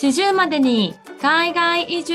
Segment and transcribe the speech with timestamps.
[0.00, 2.14] 40までに海外移住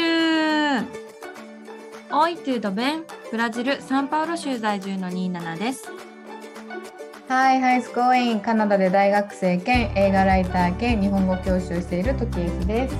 [2.12, 5.92] オイトゥードベンブラジル・サンパウロ州在住のニーナナです。
[7.28, 12.96] はい、ハイスコーインカナダで大学生兼映画ライター兼日本語教師をしているトキエスです。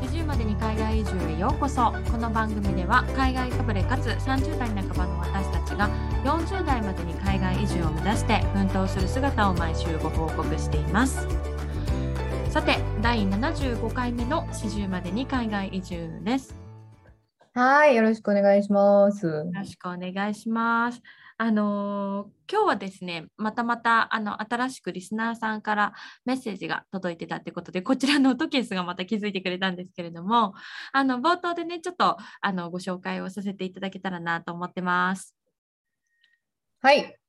[0.00, 5.90] 40までに海外移住へようこそこの番組では海外かぶれかつ30代半ばの私たちが
[6.24, 11.28] 40代までに海外移住を目指して奮闘する姿を毎週ご報告しています
[12.54, 16.54] さて第75回目の40までに海外移住です
[17.52, 19.26] はい、よろしくお願いします。
[19.26, 21.02] よろしくお願いします。
[21.36, 25.94] あのー今日はですね、またまたあの新しくリスナーさんから
[26.24, 30.54] メッセージが届いてたってことで、こちらのトケースがまた気づいてくれたんですけれども、
[30.92, 35.34] あの冒頭でね、ちょっとあのご紹介をさせていただけたらなと思ってます。
[36.82, 37.23] はい、はい。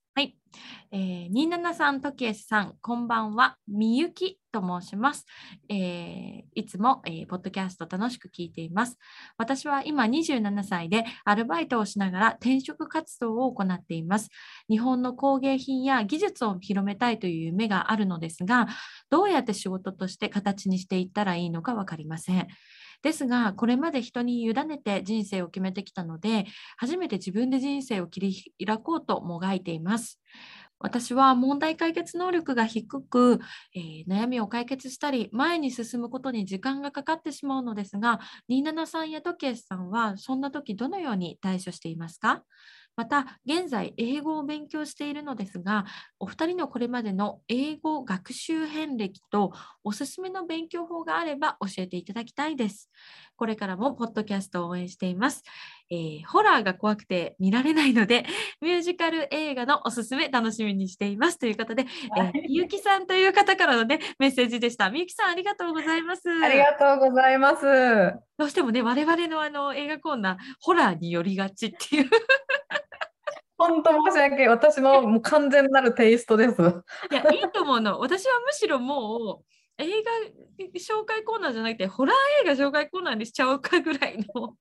[0.91, 3.58] えー、27さん、トケースさん、こんばんは。
[3.68, 5.26] みゆきと申します。
[5.70, 8.98] えーいつも、えーポッドキャスト楽しく聞いています。
[9.38, 14.29] 私は今27歳でアルバイトをしながら転職活動を行っています。
[14.70, 18.68] 日本の工芸品や技術を広めたいという夢があるのですが、
[19.10, 22.48] どうやって仕事として形にしていったらいいのか分かりません。
[23.05, 26.45] ですが、これまで人に委ねて人生を決めてきたので、
[26.77, 28.20] 初めて自分で人生を切
[28.57, 30.20] り開こうともがいています。
[30.79, 33.39] 私は問題解決能力が低く、
[33.76, 42.43] えー悩みを解決したり前に進むことに時間がかかってしまうのですが27さんや時計さんはそんな時どのように対処していますか？
[42.96, 45.85] また現在英語を勉強しているのですが
[46.20, 49.51] お二人のこれまでの英語学習遍歴と
[49.84, 52.90] おすすめの勉強法があれば教えていただきたいです
[53.35, 55.43] これからもポッドキャストを応援しています、
[55.91, 58.26] えーホラーが怖くて見られないので
[58.60, 61.85] ミュージカル映画のおすすめ楽しみにしていますということで、
[62.18, 64.90] えーみゆきさんという方からのねメッセージでした。
[64.90, 66.22] みゆきさんありがとうございます。
[66.29, 67.63] ありがとうございます。
[68.38, 72.09] どうしてもね我々のあの映画コーナーホラーに寄りがちっていう
[73.67, 74.47] 本当申し訳。
[74.47, 76.53] 私のもう完全なるテイストです。
[77.11, 77.99] いやいいと思うの。
[77.99, 79.45] 私はむしろもう
[79.77, 80.11] 映画
[80.79, 84.55] 紹介コーナーじゃなくてホラー映画紹介コーナーにしちゃおうかぐらいの。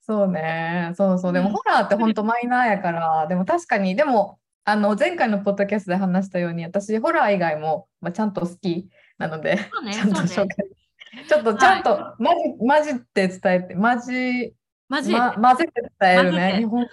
[0.00, 0.92] そうね。
[0.94, 1.32] そうそう。
[1.32, 8.88] でうんもホラーって本当マイナーやから、でも確かに、でも、あの、前回のポッドキャストで話したように、私、ホラー以外も、まあ、ちゃんと好き
[9.18, 10.48] なので、ね ちゃんと紹介。
[11.28, 14.54] ちょっとちゃんと、まじ、まじって伝えて、マジ
[15.00, 16.56] で、ま、混ぜて伝えるね。
[16.58, 16.88] 日本語。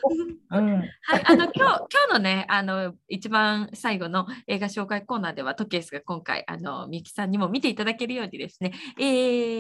[0.52, 0.78] うん。
[0.78, 0.88] はい、
[1.26, 9.04] あの今日今日のねあの一番最後の映画紹介コーナーではトケースが今回あのみゆきさんにも見ていただけるようにですね、え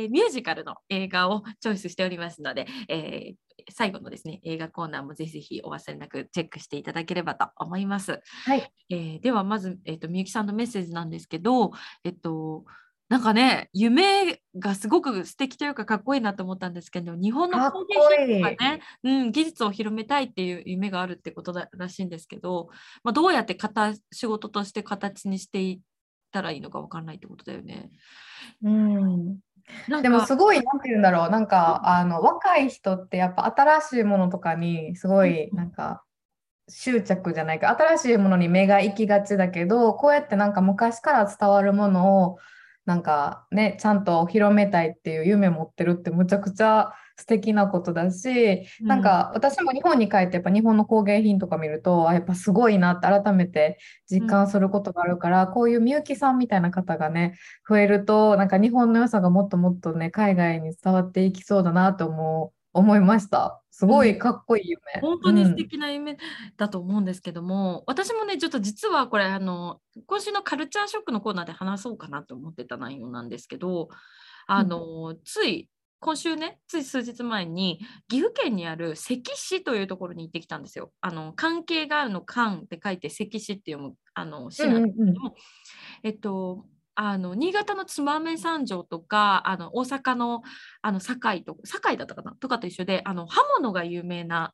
[0.05, 3.35] ーミュージカルの映画をチョイスしておりますので、えー
[3.71, 8.21] 最後のですね映画コーナーもぜひぜひお忘れなくチェックしていただければと思います。
[8.45, 8.71] はい。
[8.89, 11.71] えーではまず、えー、とみゆきさんのメッセージなんですけど、
[12.03, 12.63] えっと
[13.09, 17.95] なんかね夢がすごく素敵というかかっこいいなと思ったんですけど日本の工芸
[18.27, 22.69] 品とかね、うん、技術を広めたいっていう夢があるってことだらしいんですけど、
[23.03, 25.79] まあ、どうやって形仕事として形にしていっ
[26.31, 27.89] たらいいのかわかんないってことだよね。
[28.63, 29.39] うん。
[30.01, 36.03] でもすごい、なんて言うんだろう、なんか、あの、若い人ってやっぱ新しいものとかにすごい、うんなんか、
[36.67, 42.37] 執着じゃないか、新しいものに目が行きがちだけど、こうやってなんか昔から伝わるものを、
[42.89, 53.77] なんかね、ちゃんと広めたいっていう夢持ってるってむちゃくちゃ素敵なことだし、なんか私も日本に帰ってやっぱ日本の工芸品とか見ると、あ、やっぱすごいなって改めて
[54.09, 56.39] 実感することがあるから、こういうみゆきさん。
[56.39, 57.35] みたいな方がね、
[57.69, 63.61] 増えると、なんか日本の良さがもっともっとね、海外に伝わっていきそうだなと思う、思いました。
[63.71, 64.81] すごいかっこいい夢。
[65.01, 66.17] 本当に素うん敵な夢
[66.57, 73.89] だと思うんですけども、私もねちょっと実はこれあの今週のカルチャーショックのコーナーで話そうかなと思ってた内容なんですけど
[74.47, 75.69] あの、つい
[76.01, 80.91] 今週ねつい数日前に岐阜県にある関市というところに行ってきたんですよ。
[81.01, 85.35] あの関係があるの関って書いて関市って読むあの市なんですけども、
[86.03, 86.65] えっと
[87.01, 90.41] あの新潟の燕三条とかあの大阪の
[90.81, 92.33] あの堺と堺だったかな？
[92.41, 94.53] とかと一緒であの刃物が有名な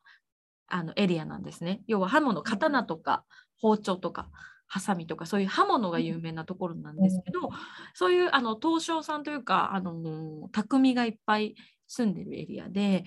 [0.68, 1.80] あのエリアなんですね。
[1.88, 3.24] 要は刃物刀とか
[3.60, 4.28] 包丁とか
[4.68, 7.50] ハサミとかそういう刃物が有名なところなんですけど、
[7.94, 11.56] そういうあの刀匠さんというかあの匠がいっぱい
[11.88, 13.02] 住んでるエリアで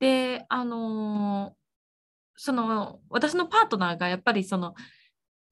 [0.00, 1.54] であの
[2.36, 4.74] その私のパートナーがやっぱりその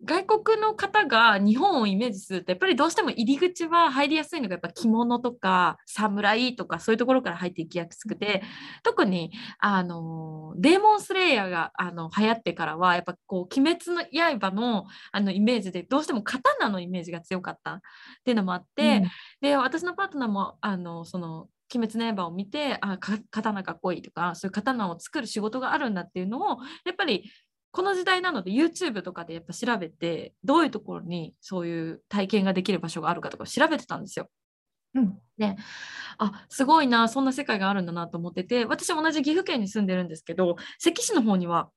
[0.03, 8.43] 外国の方が日本をイメージするとやっぱりどうしても入り口は入りやすいのがやっぱ着物とか侍とかそういうところから入っていきやすくて
[8.83, 17.81] 特にあのデーモンスレイヤーがあの流行ってからはやっぱこう鬼滅の刃のあのイメージでどうしても刀のイメージが強かったっ
[18.25, 19.11] ていうのもあって、うん、
[19.43, 27.31] で私のパートナーもあのその鬼滅の刃を見てあ刀かっこいいとかそういう刀を作る仕事があるんだっていうのをやっぱり
[27.73, 34.29] この時代なので YouTube とかでやっぱ調べてどういうところにそういう体験ができる場所があるかとか調べてたんですよ。
[34.95, 35.57] うん、で
[36.19, 41.71] あすごいなそんな世界があるんだなと思ってて私同じ岐阜県に住んでるんですけど関市の方には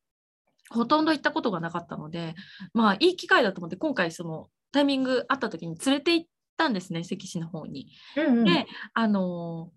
[0.69, 2.33] ほとんど行ったことがなかったので
[2.73, 7.91] まあいい機会だと思って今回そのタイミングあった時に連れて行ったんですね関市の方に。
[8.17, 9.71] うんうん、であの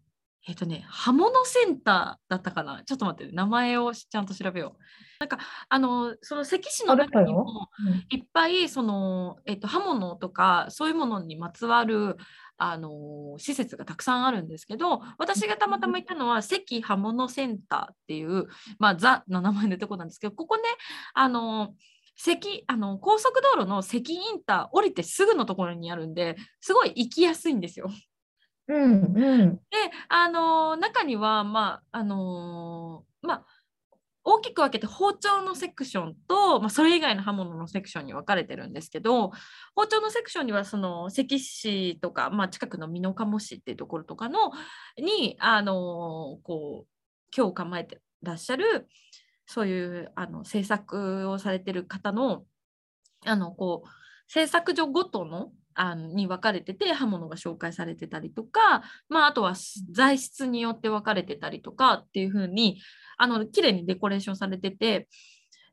[0.48, 2.82] えっ、とね、刃物センターだったかな？
[2.84, 4.80] ちょっと待って、名前をちゃんと調べよう。
[5.18, 5.38] なんか、
[5.68, 7.68] あの、その関市の中にも、
[8.10, 12.16] いっぱい、その、えっ、と、刃物とか、そういうものにまつわる、
[12.58, 18.46] あの、施設がたくさんあるんですけど、私がたまたま行ったのは、関刃物センターっていう、
[18.78, 20.62] まあ、ザの名前のとこなんですけど、ここね、
[21.14, 21.74] あの、
[22.18, 27.90] 関あの高速道路の関インター降りてすぐのところにあるんですごい行きやすいんですよ。
[28.68, 29.60] うんうん、で
[30.08, 33.46] あの中にはまああのまあ
[34.28, 39.30] 大きく分けて包丁のセクションと、まあ、それ以外の刃物のセクションに分かれてるんですけど
[39.76, 44.50] 包丁のセクションにはその関市とか、まあ、近くの美濃加茂市っていうところとかの
[44.98, 46.88] にあのこう
[47.36, 48.88] 今日構えてらっしゃる
[49.46, 52.42] そういうあの制作をされてる方の
[53.24, 53.88] あのこう
[54.26, 59.54] 制作所ごとのあのに分かれてて刃物が紹介されてたりとか、まあ、あとは
[59.92, 62.80] 材質によって分かれてたりとかっていう風に
[63.18, 65.06] あの綺麗にデコレーションされてて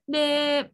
[0.08, 0.72] で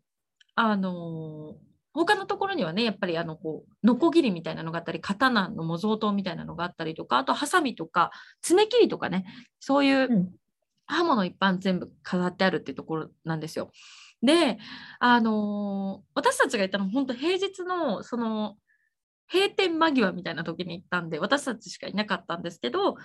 [0.55, 1.55] あの
[1.93, 8.11] 他のところにはねやっぱりあのこうノコギリみたいなのがあったり刀の模造刀みたいなのがあったりとかあとハサミとか
[8.41, 9.25] 爪切りとかね
[9.59, 10.31] そういう
[10.85, 13.71] 刃物一般全部飾ってあるっていうところなんですよ。
[14.21, 14.57] で、
[14.99, 18.57] あのー、私たちが行ったのは本当平日のその
[19.31, 22.95] 閉店間際みたいな時に行ったんで私たちしかいなかったんですけど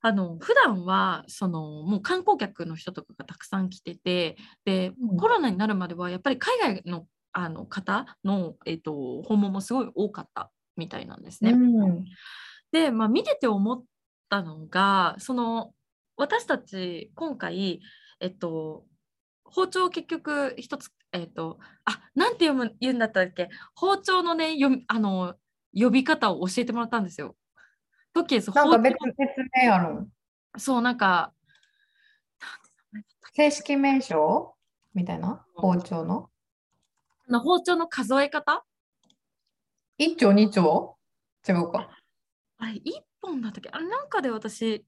[0.00, 11.50] あの普段はそのもう観光客の人とかがたくさん来ててで、うん、コロナになるまではやっぱり海外のあの方の、えーと、訪問もすごい多かったみたいなんですね。
[11.50, 12.04] うん、
[12.70, 13.82] で、まあ、見てて思っ
[14.28, 15.72] たのがその
[16.16, 17.80] 私たち今回、
[18.20, 18.84] えっと、
[19.44, 23.48] 包丁を結局一つえっ、とあなんて読む言うんだったっけ？
[23.74, 25.34] 包丁のね読あの
[25.74, 27.36] 呼び方を教えてもらったんですよ。
[28.12, 30.08] トキエスなんか別別名ある
[30.56, 31.32] そう、なんか、
[33.34, 34.54] 正式名称？
[34.94, 35.44] みたいな？
[35.56, 36.30] 包丁の？
[37.28, 38.64] の包丁の数え方
[39.98, 40.96] ?1 丁、2丁？
[41.48, 41.90] 違うか。
[42.58, 42.80] あれ、1
[43.20, 43.70] 本だったっけ？
[43.72, 44.84] あれ、なんかで私、え、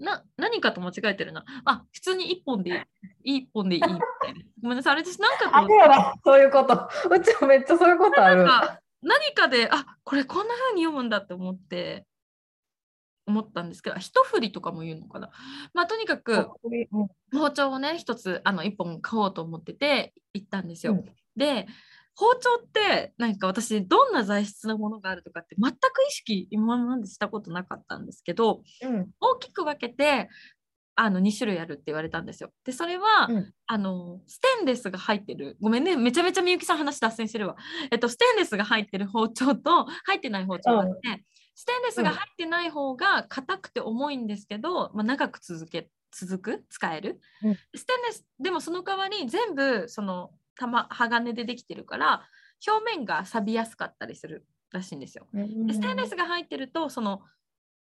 [0.00, 1.44] な、何かと間違えてるな。
[1.64, 2.86] あ、普通に1本で
[3.22, 4.00] いい、1本でいいみたいな。
[4.62, 5.20] ごめんなさい、あれです。
[5.20, 6.88] なんかあるよな、そういうこと。
[7.10, 8.44] うちもめっちゃそういうことある。
[8.44, 12.06] か何かで、あ、これこんな風に読むんだって思って、
[13.26, 15.30] 思ったんですけど、一振りとかも言うのかな。
[15.74, 16.48] まあ、とにかく、
[17.32, 20.94] 包丁をね、一つ、あの、一本買おうと思ってて、行ったんですよ。
[20.94, 21.04] うん、
[21.36, 21.66] で、
[22.20, 25.76] 包丁ってなんか私どんな材質のものがあるとかって全く
[26.06, 30.28] 意識今までしたことなかったんですけど、うん、大きく分けて
[30.96, 32.50] あの2種類あるって言われたんですよ。
[32.62, 35.56] でそれは、うん、あのステンレスが入ってる。
[35.62, 37.56] ごめんねめちゃめちゃみゆきさん話脱線してるわ。
[37.90, 41.24] えっとステンレスが入ってる包丁と入ってない包丁があって、うん、
[41.54, 46.64] ステンレスが入ってない方が硬くて重いんですけど、まあ、長く続け続く？
[46.68, 52.26] 使える、ステンレスでもその代わり全部その玉鋼でできてるから
[52.66, 55.26] 表面が錆びやすかったりするらしいんですよ。
[55.32, 57.22] でステンレスが入ってるとその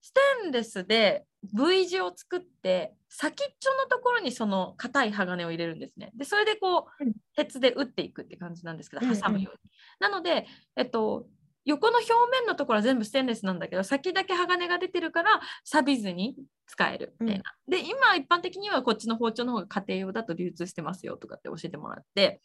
[0.00, 6.10] ステンレスで V 字を作って先っちょのところにその硬い鋼を入れるんですね。
[6.16, 7.04] でそれでこう
[7.36, 9.70] 鉄で打っていくって感じなんですけど挟むように。
[10.00, 11.26] なので、えっと、
[11.64, 17.14] 横の表面のところは全部ステンレスなんだけど先だけ鋼が出てるから錆びずに使える。
[17.20, 17.44] みたいな。
[17.66, 22.40] うん、で今一般的にはこっちの包丁の方が家庭用だと流通してますよとかって教えてもらって。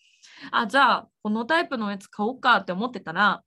[0.51, 3.41] あじゃあこのタイプのやつ買おうかって思ってたら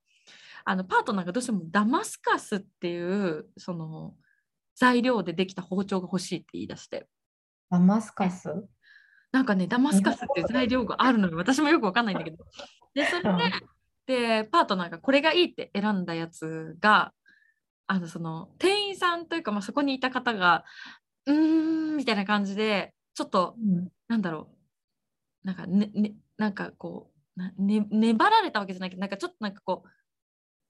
[0.65, 4.15] あのパートナーがどうしてもダマスカスっていうその
[4.77, 7.07] 材料でできた包丁が欲しいって言い出して。
[7.71, 8.49] ダマスカス？
[9.33, 12.45] なんかねダマスカスっていう材料があるのに私もよくわかんないんだけど。
[12.95, 13.29] でそれで
[14.07, 17.13] でパートナーがこれがいいって選んだやつが
[17.87, 20.65] あのその店員さんというか、まあ、そこにいた方が
[21.27, 24.61] うーんみたいな感じでちょっと、うん、なんだろう。
[25.47, 29.89] なんかねねなんかこうな、ね、粘られたわけじゃないけどなんかちょっとなんかこう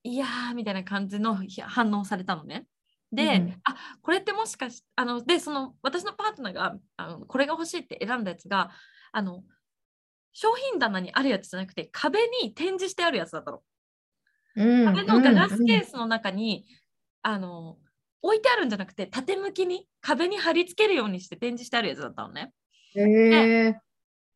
[0.02, 2.66] いやーみたいな感じの反応されたのね。
[3.12, 8.70] で、うん、あこれってもしかしあのでその私のパートナーがあのこれが欲しいって選んだやつが
[9.12, 9.42] あの
[10.32, 13.62] 商品棚にあるやつじゃなくて壁に展示してあるやつだったの。
[14.56, 16.66] うん、壁のガラスケースの中に、
[17.24, 17.78] うん、あの
[18.22, 22.52] 置いてあるんじゃなくて縦向きに壁に貼り付けるようにして展示してあるやつだったのね。
[22.94, 23.76] へ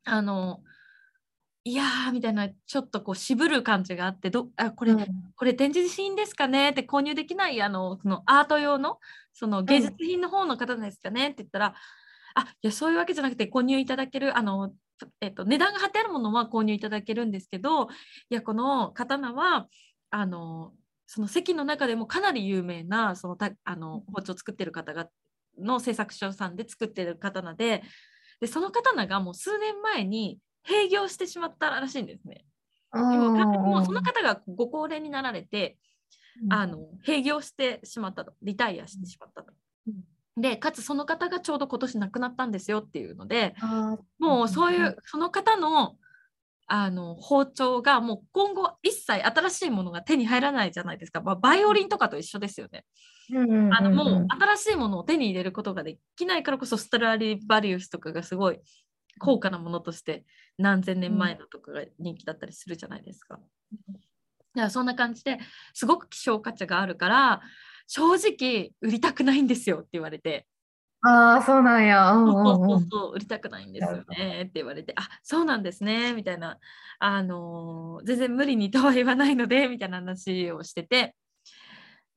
[0.04, 0.60] あの
[1.64, 6.70] いやーみたいなちょっとこう渋る感じがあってどあこれ、うん、これ展示品ですかね？
[6.70, 8.98] って購入できないあのそのアート用の
[9.32, 11.74] その芸術品の方の方ですかね、って言ったら
[12.34, 14.72] あいやそういうわけじゃなくて購入いただけるあの、
[15.20, 17.88] えっと、値段が貼ってあるものは購入いただけるんですけどい
[18.30, 19.68] やこの刀は
[20.10, 20.72] あの
[21.06, 25.08] その席の中でもかなり有名なそのたあの包丁を作ってる方が
[25.58, 27.82] の製作所さんで作ってる刀で
[28.40, 32.44] でその刀がもう数年前に閉業してしまったらしいんですね。
[32.92, 35.76] でももうその方がご高齢になられて、
[36.48, 39.52] あの閉業してしまったとリタイアしてしまったと。
[40.36, 43.54] でかつその方がちょうど今年亡くなったんですよっていうので
[44.18, 45.96] もうそういうその方の
[46.66, 52.84] あの包丁がもう今後一切新しいものが手に入らないじゃないですか、まあ、バイオリンとかと一緒ですよね。
[53.72, 58.60] あのもう新しいものを手に入れることができないからこそストラリバリウスとかがすごい
[59.18, 60.24] 高価なものとして
[60.58, 63.38] 何千年前のとかが人気だったりするじゃないですか。
[63.38, 64.00] だか
[64.54, 65.38] らそんな感じで
[65.72, 67.42] すごく希少価値があるから
[67.86, 70.46] 正直売りたくないんですよって言われて。
[71.06, 72.12] ああ、そうなんや。
[72.12, 76.58] うんうんうん、そうそうそう売りたくないんですよねって言われて、あそうなんですねみたいな、
[76.98, 81.14] あのー、全然無理にとは言わないのでみたいな話をしてて、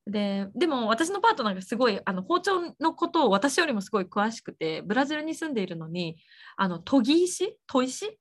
[0.10, 6.16] ででも私のパートナーがすごいあの包丁のことを私よりもすごい詳しくてブラジルに住んでいるのに
[6.56, 7.58] あの研ぎ石？
[7.68, 8.18] 砥石？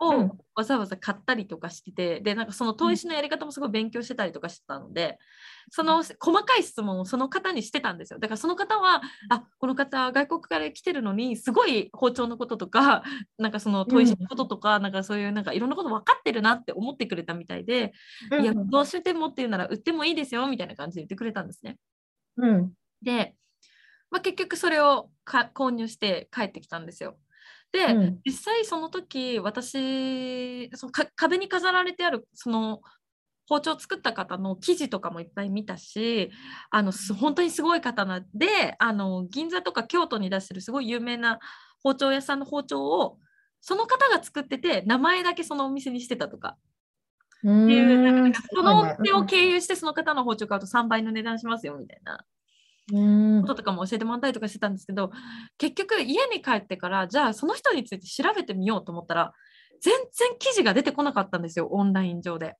[0.00, 5.18] をわざわざ買ったりとかしててでなんかその砥石のやり方もすごい勉強してたりとかしてたので
[5.70, 8.18] その細かい質問をその方にしてたんですよ。
[8.18, 13.02] だからその方はあこの方外国から来てるのにすごい包丁のこととか
[13.38, 17.92] なんかその砥石のこととか、うん、なんかそういうなんかいろんなこと分かってるなって思ってくれたみたいで、
[18.32, 21.76] うん、いやどうしてもっていうなら売ってもいいですよみたいな感じで言ってくれたんですね。
[22.38, 22.72] うん、
[23.02, 23.34] で、
[24.10, 27.18] まあ、結局それを購入して帰ってきたんですよ。
[27.72, 32.80] で、うん、実際その時私その壁に飾られてあるその
[33.48, 36.30] 包丁を作った方の記事とかもいっぱい見たし
[36.70, 41.38] あの本当にすごい刀であの銀座とか京都に出してるすごい有名な
[41.82, 43.18] 包丁屋さんの包丁を
[43.60, 46.56] その方が作ってて名前だけそのお店にしてたとか。
[47.38, 52.24] っていうその手を経由してその方の包丁買うと3倍の値段しますよみたいな
[52.90, 55.10] こととかも教えてもらったりとかしてたんですけど
[55.58, 59.32] 結局家に帰ってからじゃあその人について調べてみようと思ったら
[59.80, 62.56] 全然記事が出てこなかったんですよオンライン上で。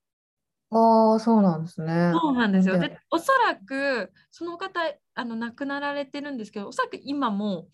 [0.71, 2.11] ああそうなんですね。
[2.13, 2.77] そうなんですよ。
[2.77, 2.99] で？
[3.09, 4.79] おそらくその方
[5.15, 7.67] あの亡くなられてるんですけどおそらく今も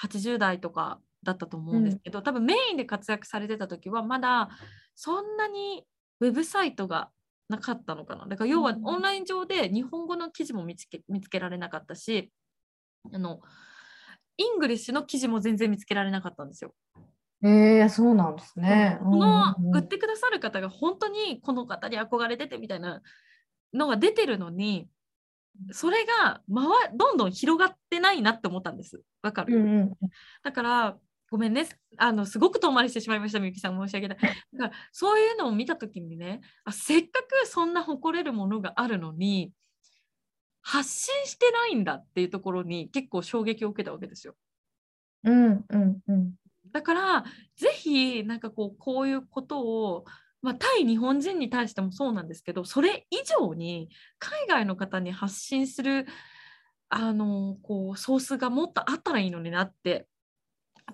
[0.00, 4.48] 80代とかだったと思うんですけど、うん、多分メインで活躍されてた時はまだ
[4.94, 5.84] そんなに
[6.20, 7.10] ウェブサイトが
[7.48, 12.32] なかったのかなだから要はオンライン上で日本語の記事も見つけ見つけられなかったし
[13.12, 13.40] あの
[14.36, 16.74] English の記事も全然見つけられなかったんですよ。
[17.42, 18.98] えー、そうなんですね。
[19.02, 23.02] この売ってくださる方が本当にこの方に憧れててみたいな
[23.72, 24.88] のが出てるのに
[25.70, 29.00] それが回どんどん広がってないなって思ったんです。
[29.22, 29.92] わかる、うんうん、
[30.42, 30.96] だから
[31.36, 31.68] ごめんね。
[31.98, 34.34] あのすごく遠回りしてしまいましたみゆきさん申し訳ないだか
[34.68, 39.52] らそういうのを見た時にねあせっかくそんな誇れるものがあるのに
[40.62, 44.34] 発信してないんだっていうところに結構衝撃を受けたわけですよ。
[45.24, 46.32] うんうんうん、
[46.72, 47.24] だから
[47.56, 50.04] ぜひなんかこうこういうことを
[50.42, 53.88] まあ、対日本人に対してもそうなんですけどそれ以上に
[54.18, 56.06] 海外の方に発信する
[56.88, 60.06] あのこうソースがもっとあったらいいのになって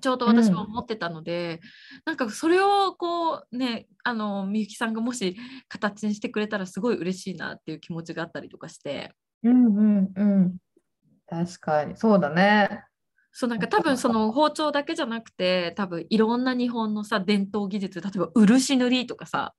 [0.01, 1.61] ちょうど私も思ってたので、うん、
[2.07, 5.37] なんかそれをこうねあのみゆきさんがもし
[5.69, 9.13] 形にしてくれたらすごい嬉しいなっていう気持ちがあったりとかして。
[9.43, 10.57] うんうんうん。
[11.27, 12.85] 確かにそうだね。
[13.33, 19.55] そうなんか多分その包丁だけじゃなくて多分いろんな日本のさ伝統技術例えば漆塗りとかさ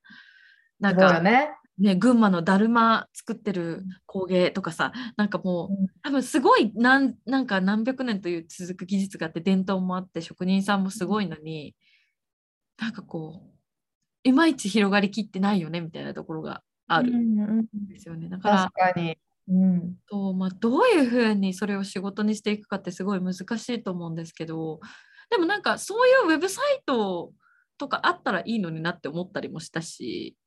[0.84, 1.50] なんかね。
[1.80, 11.76] ね、群馬のだるま作ってる工芸とかさなんかもう多分すごい何なんか何百年という続く技術があって伝統もあって職人さんもすごいのに
[12.80, 13.50] なんかこう
[14.24, 18.30] いまいち広がりきってないよねみたいなところがあるんですよね。
[18.30, 19.18] だから確かに、
[19.50, 19.96] うん。
[20.08, 24.80] とまあ、どういうふうにそれを仕事にしていくかってすごい難しいと思うんですけど
[25.32, 27.34] でもなんかそういうウェブサイト
[27.80, 30.38] とかあったらいいのになって思ったりもしたし。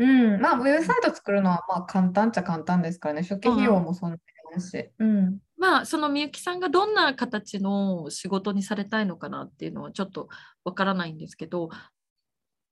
[0.00, 0.04] う
[0.38, 3.22] ん、まあ、ウェブサイト作るのはまあ簡単っちゃ簡単ですからね。
[3.22, 4.16] 初期費用もそんな
[4.56, 4.90] にし。
[4.98, 5.38] うん。
[5.58, 10.28] まあそのみゆきさんがどんな形の仕事にされたいのかなっていうのはちょっと
[10.64, 11.68] わからないんですけど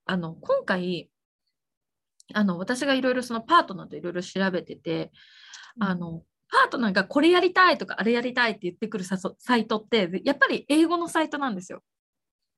[0.05, 1.11] あの今回
[2.33, 5.11] あの私がいろいろそのパートナーといろいろ調べてて、
[5.79, 11.83] あのパートナーがこれやりたいとかあれやりたいって言ってくるサイトってやっぱり英語のサイトなんですよ。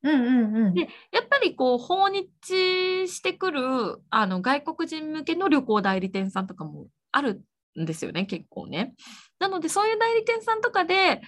[0.04, 0.74] うんうんうん。
[0.74, 0.82] で
[1.12, 3.62] やっぱりこう訪日してくる
[4.10, 7.44] あの外国人向けの旅行代理店さんとかもある
[7.80, 8.94] んですよね結構ね。
[9.40, 11.22] なのでそういう代理店さんとかで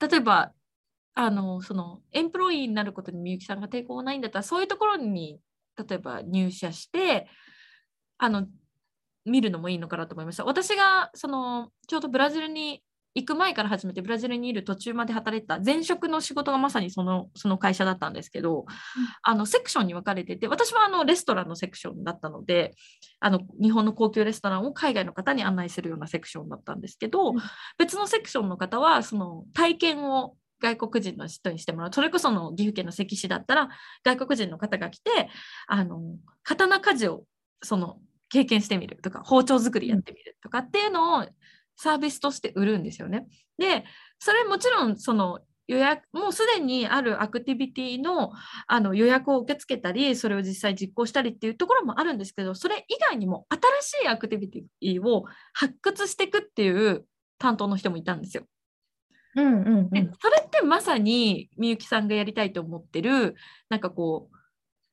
[0.00, 0.52] 例えば
[1.14, 5.38] あのそのエンプロイーになることにみゆきさんが抵抗がないんだったらそういうところに
[5.76, 7.28] 例えば入社して
[8.18, 8.46] あの
[9.24, 10.44] 見るのもいいのかなと思いました。
[10.44, 12.82] 私がそのちょうどブラジルに
[13.14, 15.60] 行く前から始めてブラジルにいる途中まで働いてた。
[15.60, 18.64] 前職の仕事がまさにそのその会社だったんですけど、
[19.22, 22.74] あのセクションに分かれてて私はあのレストランのセクションだったので
[23.20, 27.36] あの日本の高級レストランを海外の方に案内するようなセクションだったんですけど、うん。
[27.78, 31.90] 別のセクションの方はその体験を外国人の人にしてもらう。
[31.92, 33.68] それこその岐阜県の関市だったら
[34.04, 35.10] 外国人の方が来て
[35.66, 36.00] あの
[36.44, 37.24] 刀鍛冶を
[37.62, 41.26] その経験してみるとか包丁作りやってみるとかっていうのを
[41.76, 43.26] サービスとして売るんですよね。
[43.58, 43.84] で
[44.18, 48.32] それもちろんその予約もうすでにあるアクティビティの
[48.66, 53.46] あの予約を受け付けたりそれを実際実行したりっていうところもあるんですけどそれ以外にも
[53.82, 57.04] 新しいアクティビティを発掘していくっていう
[57.38, 58.44] 担当の人もいたんですよ。
[59.34, 60.12] うんうんうでん。
[60.20, 63.34] それってまさにみゆきさんがやりたいと思ってる
[63.70, 64.36] なんかこう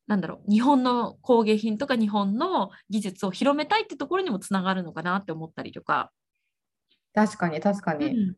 [0.07, 6.11] なんだろう日本の工芸品とか日本の技術を広めたいってところにもつながるのかなって思ったりとか、
[7.13, 8.07] 確かに確かに。
[8.07, 8.35] うん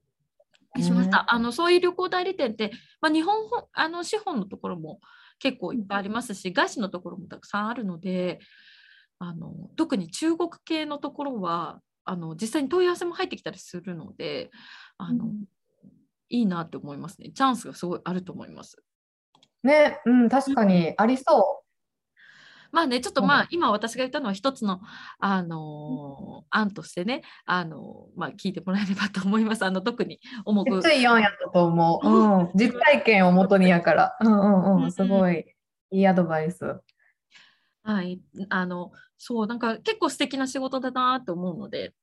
[0.80, 1.25] しました。
[1.28, 5.01] あのそういう旅行代理店って、まあ、日本ほあの資本のところも
[5.38, 8.40] 結構いっぱいありますし外資のところもたくさんあるので
[9.20, 14.50] あの特に中国系のところはあの実際に問い合わせも入ってきたりするので
[14.98, 15.44] あの、うん
[16.32, 17.30] いいなって思いますね。
[17.36, 18.78] チャンスがすごいあると思います。
[19.63, 21.61] ね、うん、確かにありそ
[22.72, 24.80] まあね、ちょっとうんまあ、今私が言ったのは一つの、
[25.20, 29.63] あのー案としてね、あのーまあ、聞いてもらえればと思います。
[29.63, 30.66] あの特に重う。
[30.66, 32.07] くきつい4やったと思う。
[32.07, 32.50] うん。
[32.55, 34.18] 実体験をもとにやから。
[34.22, 34.92] うんうんうん。
[34.92, 35.46] すごい
[35.92, 36.81] いいアドバイス。
[37.84, 41.94] はい、あのそうなんか結構素敵な仕事だなと思うので、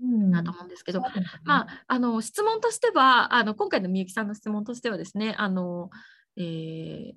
[0.00, 5.90] うんなと思うんですけど、そうですねまあ、あの質問としてはあの今回のみゆきさんの質問としてはですねあの、
[6.36, 7.12] えー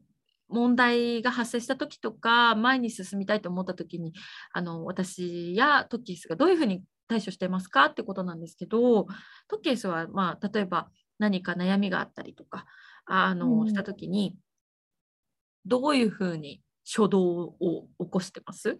[0.52, 4.14] 問題が発生した時とか前に進みたいと思った時に
[4.54, 9.08] あの私やトッキースがどういうふうに対処してますかってことなんですけど
[9.48, 12.66] トッキースは、まあ、例えば何か悩みがあったりとか
[13.06, 14.36] あの、うんした時に
[15.66, 18.80] どういうふうに初動を起こしてます？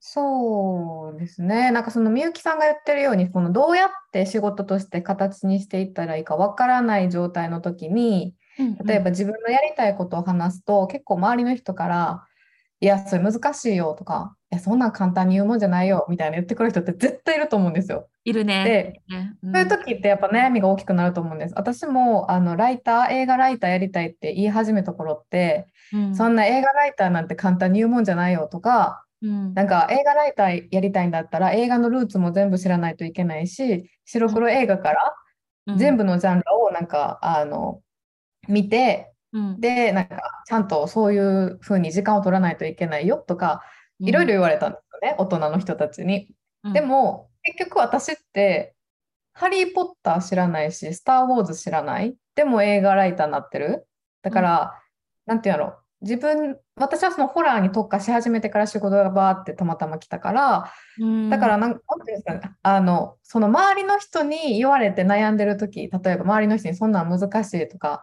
[0.00, 1.70] そうですね。
[1.70, 12.26] なんかそのみゆきさんが言ってるように、そのどうやって仕事として形にしていったらいいかわからない状態の時に、例えば自分のやりたいことを話すと、結構周りの人から、
[12.80, 18.08] いや、それ難しいよとか、いや、そんなん簡単に言うもんじゃないよみたいな言ってくる人って絶対いると思うんですよ。
[18.24, 18.64] いるね。
[19.08, 19.34] でね。
[19.40, 19.52] うん。
[19.52, 21.54] そういう時ってやっぱ悩みが大きくなると思うんです。
[21.56, 26.16] 私もあのライター、映画ライターやりたいって言い始めた頃って、うん。
[26.16, 29.54] そんな映画ライターなんて簡単に言うもんじゃないよとか、うん。
[29.54, 35.14] なんか映画ライターやりたいんだったら映画のルーツも全部知らないといけないし、白黒映画から
[35.68, 35.78] うん。
[35.78, 37.80] 全部のジャンルをなんかあの
[38.48, 39.60] 見て、うん。
[39.60, 43.62] で、なんかちゃんとそういうふうに時間を取らないといけないよとか、
[43.98, 46.28] いろいろ言われたんですよね、大人の人たちに。
[46.64, 46.72] うん。
[46.72, 48.74] でも、結局私って、
[49.34, 52.14] ハリー・ポッター知らないし、スター・ウォーズ知らない。
[52.34, 53.86] でも映画ライターになってる。
[54.22, 54.82] だから、
[55.26, 61.30] なんていうの、自分、私はそのホラーに特化し始めてから仕事がバーってたまたま来たから、うん。
[61.30, 68.02] だからなん、なんていうんですかね、あの、その周りの人に言われて悩んでる時、例えば周りの人にそんなん難しいとか、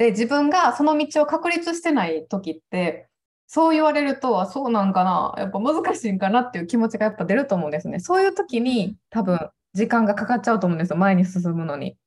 [0.00, 3.06] で、自分がその道を確立してない時って、
[3.46, 8.00] そう言われると、あ、そうなんかな、やっぱ難しいんかなっていう気持ちがやっぱ出ると思うんですね。
[8.00, 11.98] そういう時に多分時間がかかっちゃうと思うんですよ、前に進むのに。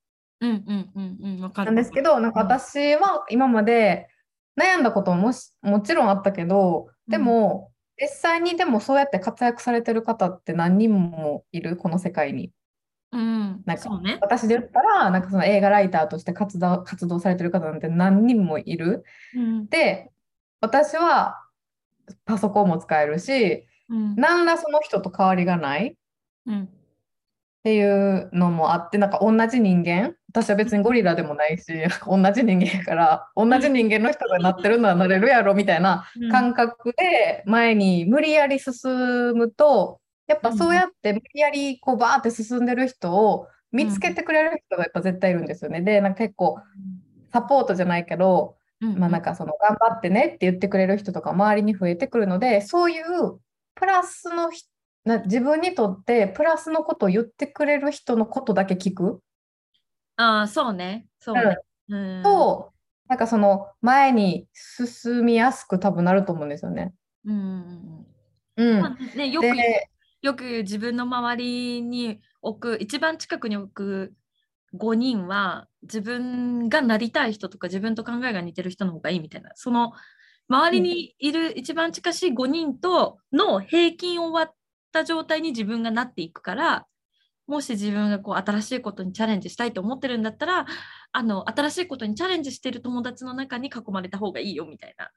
[0.41, 4.07] うんうんうんうんわかるなんですけど、なんかうん私は今まで
[4.59, 12.49] 悩んだことももしもちろんあったけど、でも、実際にでもそうやって活躍されてる方って何人もいる、この世界に。
[13.13, 13.63] うん。
[13.65, 14.17] なんかね。
[14.21, 19.03] 私で言ったら、なんかその映画ライターとして活動、活動されてる方なんて何人もいる。
[19.35, 19.67] うん。
[19.67, 20.11] で、
[20.61, 21.43] 私は
[22.25, 24.15] パソコンも使えるし、うん。
[24.15, 25.95] 何らその人と変わりがない。
[26.47, 26.63] うん。
[26.63, 26.67] っ
[27.63, 30.15] ていうのもあってなんか同じ人間。
[30.29, 31.71] 私は別にゴリラでもないし
[32.07, 45.81] 同じ人間やから同じ人間の人がなってるのはなれるやろみたいな感覚で前に無理やり進むとやっぱそうやって無理やりこうバーって進んでる人を見つけてくれる人がやっぱ絶対いるんですよね。
[45.81, 46.59] でなんか結構
[47.31, 53.39] サポートじゃないけど、まあなんかその頑張ってねって言ってくれる人とか周りに増えてくるのでそういう
[53.75, 54.51] プラスの
[55.25, 59.21] 自分にとってプラスのことを言ってくれる人のことだけ聞く。
[60.15, 61.07] ああ、そうね。
[61.19, 61.57] そうね。
[61.89, 62.71] うん、と、
[63.07, 66.93] なんかその前に進みやすく多分なると思うんですよね。
[67.25, 68.05] うん。
[68.55, 69.47] うんまあ、ね、よく
[70.23, 74.13] よく自分の周りに置く一番近くに置く
[74.73, 79.91] 5人は自分がなりたい人とか自分と考えが似てる人の方がいいみたいなその
[80.47, 84.55] 周りにいる一番近しい5人との平均を割っ
[84.93, 86.87] た状態に自分がなっていくから
[87.45, 90.65] もし自分がこう新しいことにチャレンジしたいと思ってるんだったら
[91.11, 95.11] あの新しいことにチャレンジしてる友達の中に囲まれた方がいいよみたいな。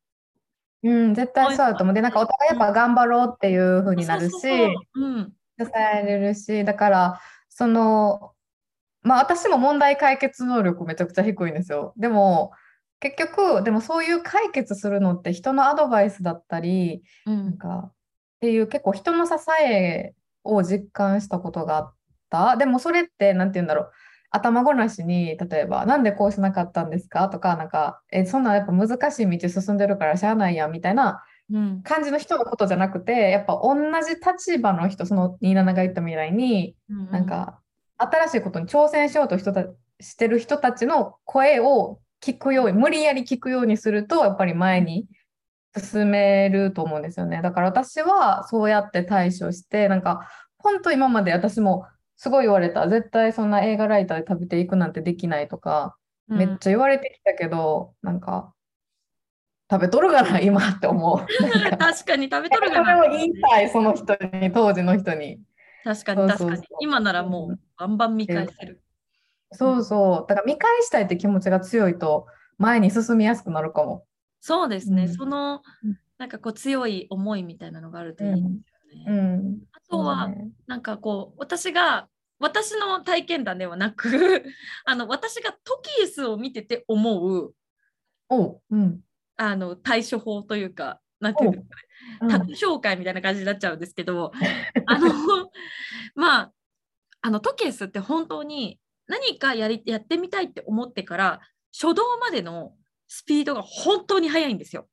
[0.83, 1.95] うん、絶対そうだと思う。
[1.95, 8.33] で、なんかお互いやっぱ頑張ろうっていう風になるし、支えられるし、だから、その、
[9.03, 11.95] まあ私も問題解決能力めちゃくちゃ低いんですよ。
[11.97, 12.53] でも、
[13.01, 17.93] 結局、でもそういう解決するのって人のアドバイスだったり、うん、なんかっ
[18.41, 21.95] ていう結構人の支えを実感したことがあっ
[22.31, 22.57] た。
[22.57, 23.91] でもそれって何て言うんだろう。
[24.31, 31.23] 頭ごなしに例えば「なんでこうしなかったんですか?」とかなんか「えそんなやっぱ難しい道進んでるからしゃあないやん」みたいな
[31.85, 37.61] 感じの人のことじゃなくてやっぱ同じ立場の人その27が言った未来に、うん、なんか
[37.99, 39.65] 新しいことに挑戦しようと人た
[40.01, 45.07] してる人たちの声を聞くように無理やり聞くようにするとやっぱり前に
[45.79, 47.41] 進めると思うんですよね。
[47.43, 52.89] だから私はそうやって対処して、なんか本当今まで私もすごい言われた。
[52.89, 55.97] 絶対そんな映画ライターで食べていくなんてできないとか、
[56.29, 58.53] めっちゃ言われてきたけど、なんか
[59.71, 61.27] 食べとるがな、今って思う。
[61.77, 62.97] 確かに食べとるがな。
[62.97, 65.41] それを言いたい、その人に、当時の人に。
[65.83, 66.63] 確かに確かに。
[66.81, 68.81] 今ならもうバンバン見返せる。
[69.53, 70.27] そうそう。
[70.29, 72.27] だから見返したいって気持ちが強いと
[72.59, 74.05] 前に進みやすくなるかも。
[74.41, 75.63] そうですね、うん、その
[76.19, 78.61] なんかこう強い思いみたいなのがあるといいですよね。
[79.09, 84.45] うんうん、あとは、ね、なんかこう私が私の体験談ではなく
[84.85, 87.55] あの私がトキエスを見てて思う
[88.29, 89.01] お、うん、
[89.37, 91.77] あの対処法というかなんていうんですか
[92.27, 94.33] ね、タグ紹介みたいな感じになっちゃうんですけど
[94.87, 95.51] あの
[96.15, 96.53] まあ
[97.23, 101.41] あのトキエスって本当に何かやりやってみたいって思ってから
[101.73, 102.77] 初動までの
[103.09, 104.89] スピードが本当に速いんですよ。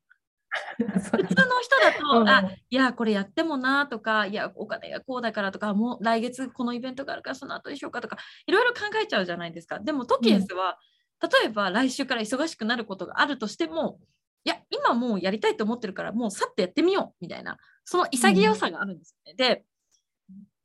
[0.78, 9.80] 普通の人だと、うん、あいやこれやってもなとかいやお金がこうだからとかもう来月このイベントがあるからその後にしようかとかいろいろ考えちゃうじゃないですか。
[9.80, 10.78] でもトキエスは、
[11.22, 14.00] うん、例えば来週から忙しくなることがあるとしても
[14.44, 19.32] いや今もうやりたいと思ってるからもうさっとやってみようみたいなその潔さがあるんですよね。
[19.32, 19.66] うん、で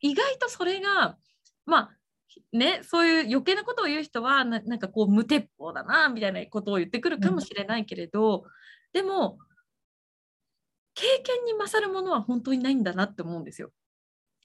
[0.00, 1.16] 意外とそれが
[1.64, 1.90] まあ
[2.52, 8.42] ね、そういう余計なことを言う人はななんかこう無鉄砲だなみたいなことを言ってくるかもしれないけれど、うん、
[8.92, 9.38] でも
[10.98, 13.70] 経験に勝るものは本当にないんだなって思うんですよ。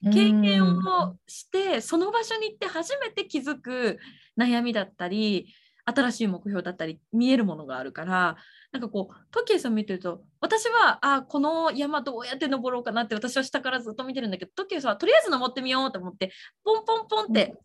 [0.03, 3.99] 経験をしてその場所に行って初めて気づく
[4.37, 8.35] 悩みだったり新しい目標だったり見えるものがあるから
[8.73, 16.33] なんかこうトキエさん見てると私はあこの山どうやって登ろうかなって私は下からずっと見てるんだけどトキエさんはとりあえず登ってみようと思って
[16.65, 17.55] ポンポンポンって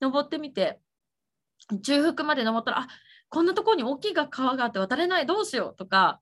[0.00, 0.80] 登ってみて
[1.82, 2.88] 中腹まで登ったらあ
[3.28, 6.20] こんなところに大きい川があって渡れないどうしようとか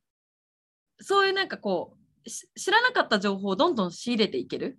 [1.00, 4.78] そういうなんかこう知らなかった情報をどんどん仕入れていける？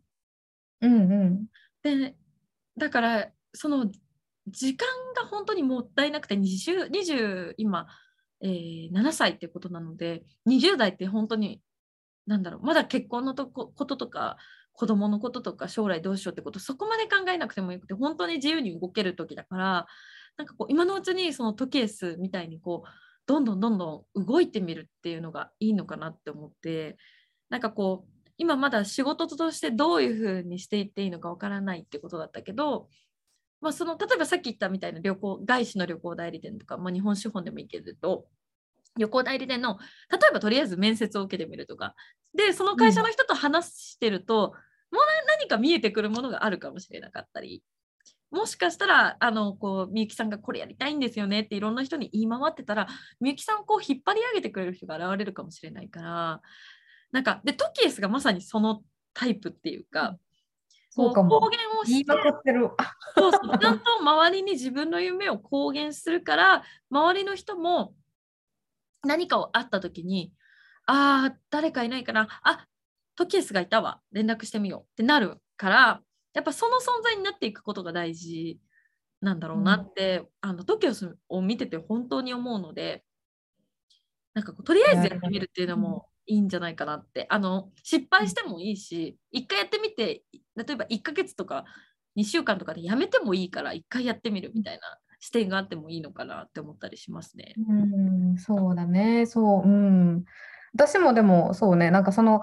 [0.81, 1.45] うんうん、
[1.83, 2.15] で
[2.77, 3.91] だからその
[4.47, 7.87] 時間が本当にもったいなくて 20, 20今、
[8.41, 11.61] えー、7歳ってことなので20代って本当に
[12.25, 14.37] なんだろうまだ結婚のとここととか
[14.73, 19.85] 子供のこととか将来どうしようってことそこまで考えなくてもよくて本当に自由に動ける時だから
[20.37, 22.89] なんかこう今のうちにその時計数みたいにこう
[23.27, 26.97] どんどんどんどん動いてみるっていうのがいいのかなって思って
[27.51, 32.87] なんかこう今まだ仕事としてどういうふうにしていっていいのかわからないってことだったけど、
[33.59, 38.25] まあ、その例えばさっき言ったみたいな旅行外資の旅行代理店とか、まあ、日本資本でもいいけれど
[38.97, 39.77] 旅行代理店の
[40.09, 41.93] 例えばとりあえず面接を受けてみるとか。
[42.33, 44.53] でその会社の人と話してると、うん、もう
[45.27, 47.61] 何か見えてくるものがあるかもしれなかったり。
[48.31, 52.87] もしかしたらあのこうみゆきさんがこれやりたいんですよねっていろんな人に言い回ってたら
[53.19, 56.41] みゆきさんをこう引っ張り上げてくれる人が現れるかもしれないから
[57.11, 58.81] なんかでトキエスがまさにその
[59.13, 60.17] タイプっていうか、
[60.89, 61.39] そうかも。
[61.39, 62.13] 方言をして
[63.15, 67.93] そうそうちゃんと周りに自分の夢を公言するから周りの人も
[69.03, 70.33] 何かをあった時に
[70.85, 72.67] ああ誰かいないかなあ
[73.15, 76.01] トキエスがいたわ連絡してみようってなるから
[76.33, 78.59] やっぱその存在になっていくことが大事
[79.21, 83.03] なんだろうなって、あのトキエスを見てて本当に思うので
[84.33, 87.27] なんかとりあえずやってみるっていうのもいいんじゃないかなって。
[87.29, 90.23] あの失敗してもいいし一回やってみて
[90.55, 91.65] 例えば1ヶ月とか
[92.17, 94.81] 2週間とかでやめてもいいから一回やってみるみたいな
[95.21, 97.53] 視点があってもいいのかなって思ったりしますね。
[97.69, 100.25] うん、そうだね、そう、うん。
[100.73, 102.41] 私もでも、そうね、なんかその、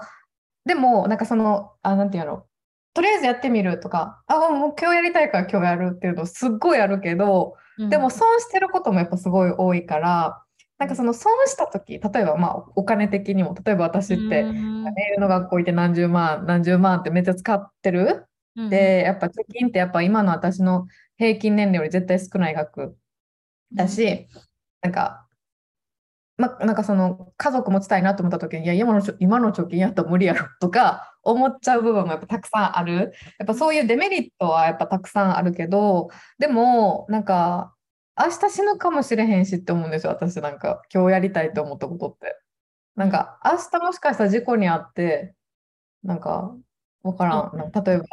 [0.65, 2.45] でも、なんかその、あ、なんていうの、
[2.93, 7.55] とりあえずやってみるとか、あ、もう今日やりたいから今日やるっていうのすっごいあるけど、
[7.89, 10.43] でも損してることもやっぱすごい多いから、
[10.79, 18.25] なんかその損した時、例えばまあお金的にも、例えば私って、うんネイルの学校行って何十万、何十万ってめっちゃ使ってる。
[18.55, 20.87] うんで、やっぱ貯金ってやっぱ今の私の
[21.17, 22.97] 平均年齢より絶対少ない額
[23.73, 24.27] だし、
[24.81, 25.27] なんか、
[26.37, 33.13] ま、なんかその家族持ちたいなと思った時に、いや、今の今の貯金やったら無理やろとか思っちゃう部分もやっぱたくさんある。
[33.39, 37.75] やっぱそういうデメリットはやっぱたくさんあるけど、でも、なんか、
[38.19, 42.37] 明日死ぬかもしれへんしって思うんですよ、私なんか、今日やりたいと思ったことって。
[42.95, 45.35] なんか、明日もしかしたら事故に遭って、
[46.03, 46.53] なんか、
[47.03, 47.57] わからん。
[47.57, 48.05] なんか例えば、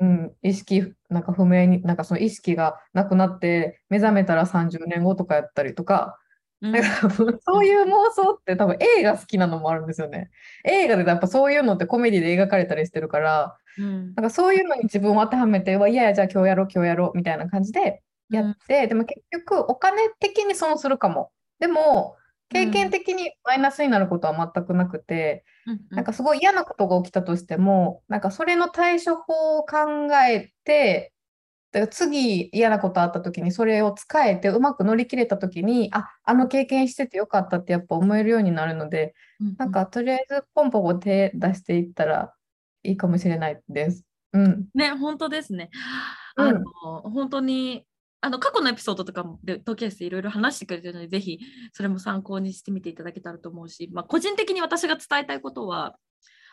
[0.00, 6.18] うん、意識、なんか不明に、なんかその意識がなくなって、目覚めたら30年後とかやったりとか、
[6.60, 10.30] うんなんかそういう妄想って多分映画好きなのもあるんですよね。
[10.64, 21.30] 映画でやっぱそういうのってコメディで描かれたりしてるから、うんなんかそういうのに自分を当てはめて、いやいや、じゃあ今日やろう、今日やろうみたいな感じでやって、でも結局お金的に損するかも。
[21.58, 22.16] でも、
[22.50, 31.12] 経験的にマイナスになることは全くなくて、うんなんかすごい嫌なことが起きたとしても、なんかそれの対処法を考えて、
[31.72, 42.32] だから次嫌なことあった時にそれを使えてうまく乗り切れた時に、あ、あの経験しててよかったってやっぱ思えるようになるので、うんなんかとりあえずポンポン手出していったら
[42.82, 44.04] いいかもしれないです。
[44.32, 44.68] うん。
[44.74, 45.70] ね、本当ですね。
[46.36, 46.62] うんあの、
[47.10, 47.86] 本当に、
[48.24, 51.40] あの、過去のエピソードとかもで、トキエスいろいろ話してくれてるので、ぜひ、
[51.74, 55.98] それも参考にしてみていただけたらと思うし、まあ、個人的に私が伝えたいことは、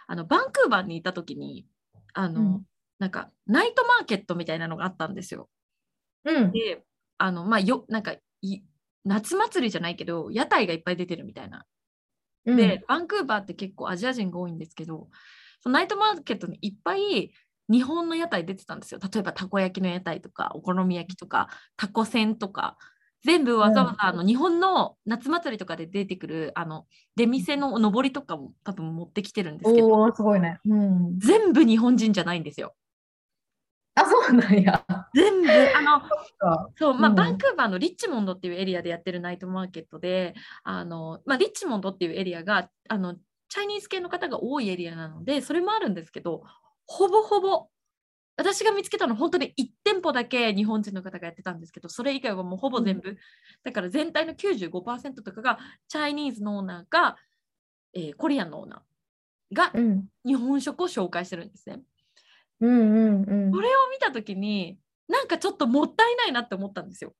[0.08, 1.66] あの、バンクーバーにいた時に、
[2.14, 2.66] あの、うん
[3.00, 5.50] なんか、ナイトマーケットみたいなのがあったんですよ。
[6.24, 6.52] うん。
[6.52, 6.84] で、
[7.18, 8.60] あの、まあ、よ、なんかい、
[9.06, 11.66] 夏祭りじゃないけど、屋台がいっぱい出てるみたいな。
[12.46, 15.10] うんで、バンクーバーって結構アジア人が多いんですけど、
[15.62, 17.32] そのナイトマーケットにいっぱい
[17.70, 19.00] 日本の屋台出てたんですよ。
[19.02, 22.78] 例えばたこ焼きの屋台とか、お好み焼きとか、タコせんとか、
[23.24, 30.60] 全部わざわざあの日本の夏祭りとかで出てくるあの出店の上りとかも多分持ってきてるんですけど、すごいね。
[30.66, 31.20] うん。
[31.20, 32.74] 全部日本人じゃないんですよ。
[33.94, 34.86] あ、そうなんや。
[35.14, 36.02] 全部、あの、
[36.38, 43.16] かそう、まあ、うんバンクーバーのリッチモンドっていうエリアでやってるナイトマーケットで、あの、まあ、リッチモンドっていうエリアが、あの、
[43.50, 46.44] チャイニーズ系の方が多いエリアなので、それもあるんですけど、
[46.92, 47.68] ほぼほぼ、
[48.36, 53.18] 私が見つけたの本当に1店舗だけ日本人の方がやってたんですけど、それ以外はもうほぼ全部、
[53.64, 57.16] だから全体の95%とかがチャイニーズのオーナーが、
[57.94, 60.06] えーコリアンのオーナーがうん。
[60.26, 61.80] 日本食を紹介してるんですね。
[62.60, 63.52] うんうんうん。
[63.52, 64.78] これを見たときに、
[65.08, 67.14] なんかちょっともったいないなって思ったんですよ。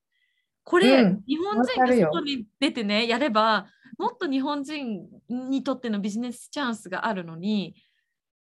[0.64, 3.66] これ、うん日本人が外に出てね、やれば、
[3.98, 7.74] もっと日本人にとってのビジネスチャンスがあるのに、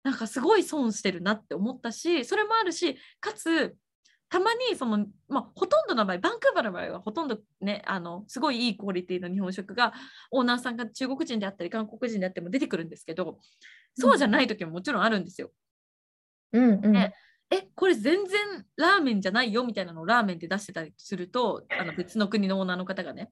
[0.07, 3.75] なんかすごい損してるなって思ったし、それもあるし、かつ、
[4.29, 9.91] たまにその、まあ、ほとんどの場合、バンクーバーの場合はほとんどね、あのすごいいいクオリティの日本食が、
[10.31, 13.37] オーナーさんが中国人であったり、韓国人であっても出てくるんですけど、
[13.97, 15.51] そうじゃない時ももちろんあるんですよ。
[16.53, 16.91] うんうん。
[16.93, 17.13] ね
[17.49, 23.29] えこれ全然ラーメンじゃないよみたいなのをラーメンで出してたりするとあの別の国のオーナーの方がね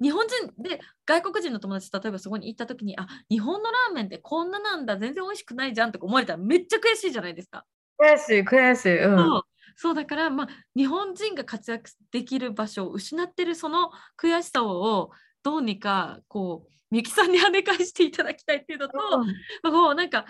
[0.00, 7.64] 日本人で外国人の友達例えばそこに行った時にあ日本のラーメンってこんななんだ全然美味しくないじゃんとか思われたらめっちゃ悔しいじゃないですか。
[7.98, 9.04] 悔しい、悔しい。
[9.04, 9.18] うん。
[9.18, 9.42] そう
[9.76, 15.10] そうだから、まあ、日本人が活躍できる場所を失ってるその悔しさを
[15.42, 20.26] どうにかこうみゆきさんに跳ね返していただきたいっていうのと、まあこうなんか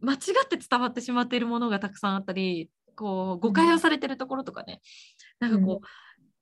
[0.00, 4.80] 間違って伝わってしまっているものがたくさんあったりこう誤解をされてるところとかね、
[5.38, 5.86] なんかこう、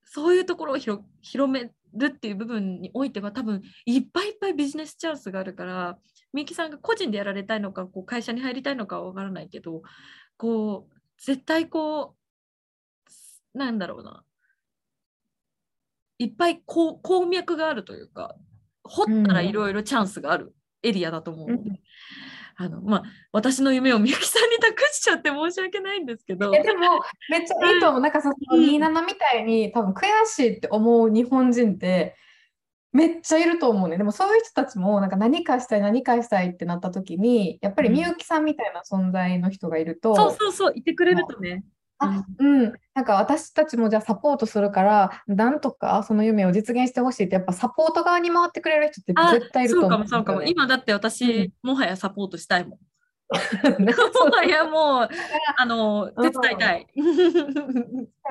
[0.07, 5.99] そういうところを広広めるっていう部分においては多分いっぱいいっぱいビジネスチャンスがあるから
[6.33, 9.83] みゆきさんが個人でやられたいのかこう会社に入りたいのかは分からないけど
[10.37, 12.15] こう絶対こ
[13.55, 14.23] うなんだろうな。
[16.19, 18.37] いっぱいこう鉱脈があるというか
[18.85, 21.81] 掘ったらいろいろチャンスがあるエリアだと思うので、
[22.59, 28.01] あのまあ私の夢をみゆきさんに託しちゃって申し訳ないんですけどえでもめっちゃいいと思う。
[28.01, 32.17] なんかそのうん27みたいに多分悔しいって思う日本人って
[32.93, 33.99] めっちゃいると思うね。
[33.99, 41.63] でもそういう人たちもなんか何かしたい何かしたいってなった時にやっぱりうんみゆきさんみたいな存在の人がいると、そうそうそう言ってくれるとね
[41.99, 50.43] あうん、なんか私たちもじゃあサポートするからなんとかその夢を実現してほしいってやっぱサポート側に回ってくれる人ってあ絶対いるとそう思うんかもそうかも。
[50.43, 51.53] 今だって私、うん。
[51.63, 52.79] もはやサポートしたいもん。
[53.83, 55.09] もはやもう
[55.57, 56.87] あの手伝いたい。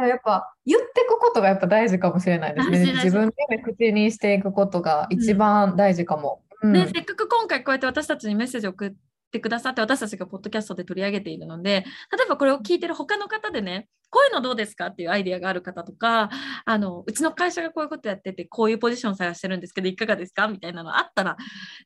[0.07, 2.93] やっぱ言っていくことがやっぱ大事かもしれないですね。
[3.03, 6.43] 自分で口にしていくことが一番大事かも。
[6.61, 6.73] うん。
[6.73, 8.97] ね、せっかく今回こうやって私たちにメッセージを送って
[9.39, 16.29] くださって私たちがポッドキャストで取り上げているので例えばこれを聞いてる他の方でねこういうのどうですかっていうアイディアがある方とか
[16.63, 20.47] あのうちの会社がこういうことやっててこういうポジション探してるんですけどいかがですか？
[20.47, 21.35] みたいなのあったら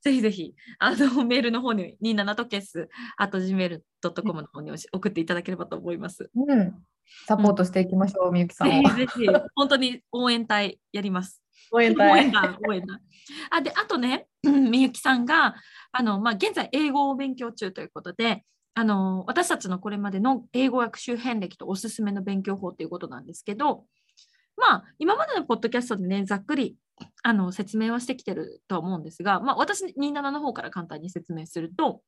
[0.02, 6.30] ぜひぜひあのメールの方に27とケースあと gmail.com の方に送っていただければと思います。
[6.36, 6.74] うん、
[7.26, 9.20] サポートしていきましょう、みゆきさんをぜひ。
[9.20, 11.42] ぜひ本当に応援隊やります。
[11.72, 13.00] 応援応援団、応援団。
[13.50, 15.56] あであとね、 みゆきさんが
[15.92, 23.86] あの、まあ、現在英語を勉強中ということで、あの私たちのこれまでの英語学習遍歴とおすすめの勉強法ということなんですけど、
[24.58, 26.76] まあ、今までのポッドキャストでね、ざっくり
[27.24, 32.02] あの説明はしてきてるとは思うんですが、まあ、私、27の方から簡単に説明すると、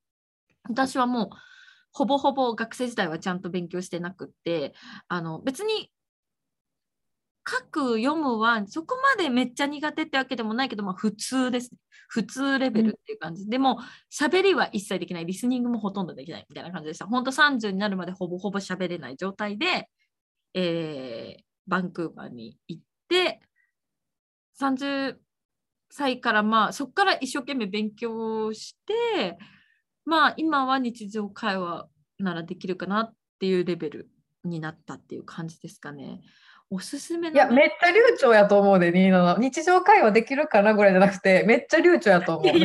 [0.69, 1.29] 私はもう、
[1.93, 4.73] ほぼほぼ学生時代はちゃんと勉強してなくって、
[5.07, 5.91] あの別に
[7.47, 11.79] 書く読むはそこまでめっちゃ苦手ってわけでもないけど、まあ、普通ですね。
[12.07, 13.49] 普通レベルっていう感じ。
[13.49, 13.79] でも、
[14.11, 15.25] 喋りは一切できない。
[15.25, 17.07] リスニングもほとんどできないみたいな感じでした。
[17.07, 19.89] 本当30になるまでほぼほぼ喋れない状態で、
[20.53, 23.39] えーバンクーバーに行って、
[24.59, 25.15] 30
[25.89, 29.37] 歳からまあそこから一生懸命勉強して、
[30.05, 31.87] まあ今は日常会話
[32.19, 34.09] ならできるかなっていうレベル
[34.43, 36.21] になったっていう感じですかね。
[36.71, 39.39] おすすめのいや、めっちゃ流暢やと思うで、27。
[39.39, 42.57] 日常会話できるかなぐらいじゃなくて、めっちゃ流暢やと思う。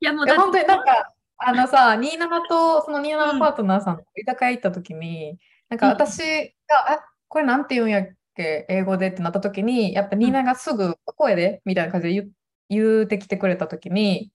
[0.00, 6.18] いやもう本当になんか、あのさ、27とその27パートナーさんと居酒屋行った時に、なんか私
[6.66, 12.30] が、あ、これなんて言うんやっけ、英語でってなった時に、やっぱ27がすぐ、声でみたいな感じで言
[12.70, 14.30] 言うてきてくれた時に、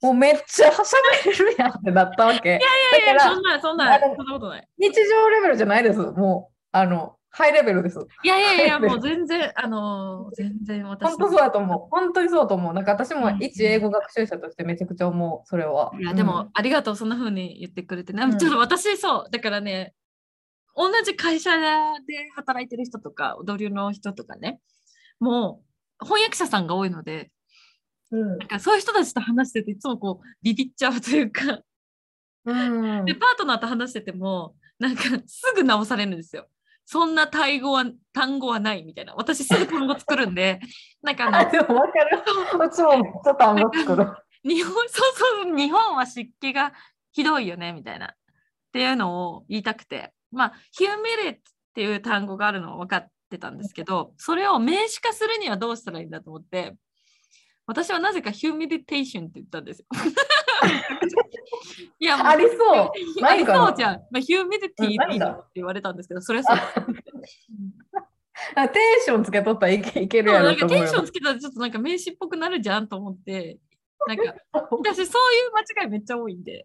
[0.00, 2.48] もうめっちゃ喋れるやんってなったわけ。
[2.48, 2.60] いやい
[3.00, 4.68] だからやそんなそんなそんなことない。
[4.78, 5.98] 日常レベルじゃないです。
[5.98, 8.00] もう、あの、ハイレベルです。
[8.24, 11.88] いやいやいやもう全然あの全然私本当そうだと思う。
[11.88, 12.74] 本当にそうと思う。
[12.74, 15.92] なんか私もうん一英語学習者としてめちゃくちゃ思う、それは。
[16.00, 19.94] いやでも、ありがとうそんな風に言ってくれてね、うんちょっと私そうだからね
[20.74, 24.58] 同じ会社で働いてる人とか同僚の人とかね
[25.20, 25.62] も
[26.00, 27.30] う翻訳者さんが多いので
[28.10, 31.60] うんなんかそういう人たちと話してていつもこうビビっちゃうというか
[32.44, 32.52] う
[33.02, 36.48] んでパートナーと話しててもなんかすぐ直されるんですよ。
[36.90, 40.58] そんな単語は単語はないみたいな私すぐ単語作るんで
[41.02, 42.18] なんかあのも分かる。
[42.18, 44.06] うちもちょっと単語作る。
[44.42, 46.72] 日本 そうそう日本は湿気が
[47.12, 48.14] ひどいよねみたいなっ
[48.72, 51.38] ていうのを言いたくてまあヒューミレッっ
[51.74, 56.74] ていう単語があるのは分かってたんですけどそれを名詞化するにはどうしたらいいんだと思って
[57.66, 59.86] 私はなぜかヒューミリテーションって言ったんですよ。
[61.98, 62.90] いやありそう。
[63.24, 63.96] ありそうじゃん。
[64.10, 66.86] まあ、ヒューミリティでいいのって言われたんですけど、それはそう。
[68.54, 70.54] あテンションつけとったらいけいけるやろ。
[70.54, 73.58] テンションつけたらちょっとなんか名詞っぽくなるじゃんと思って、
[74.06, 76.62] なんか私そういう間違いめっちゃ多いんで。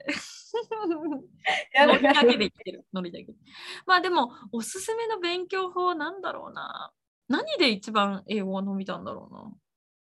[1.73, 2.85] やノリだけで言ってる。
[2.93, 3.33] ノリだけで。
[3.87, 6.91] まあでも、おすすめの勉強法なんだろうな。
[7.27, 9.51] 何で一番英語を伸びたんだろうな。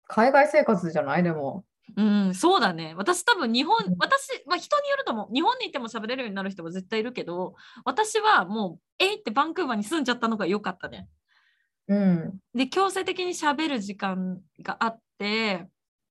[0.08, 1.22] 海外生活じゃない？
[1.22, 1.64] でも。
[1.96, 2.94] うん、そうだね。
[2.96, 5.34] 私多分日本うん、私、まあ人によると思う。
[5.34, 11.08] 日本にいても喋れるようになる人は絶対いるけど、私はもう、えいってバンクーバーに住んじゃったのが良かったね。
[11.88, 12.38] うん。
[12.54, 15.66] で、強制的に喋る時間があって、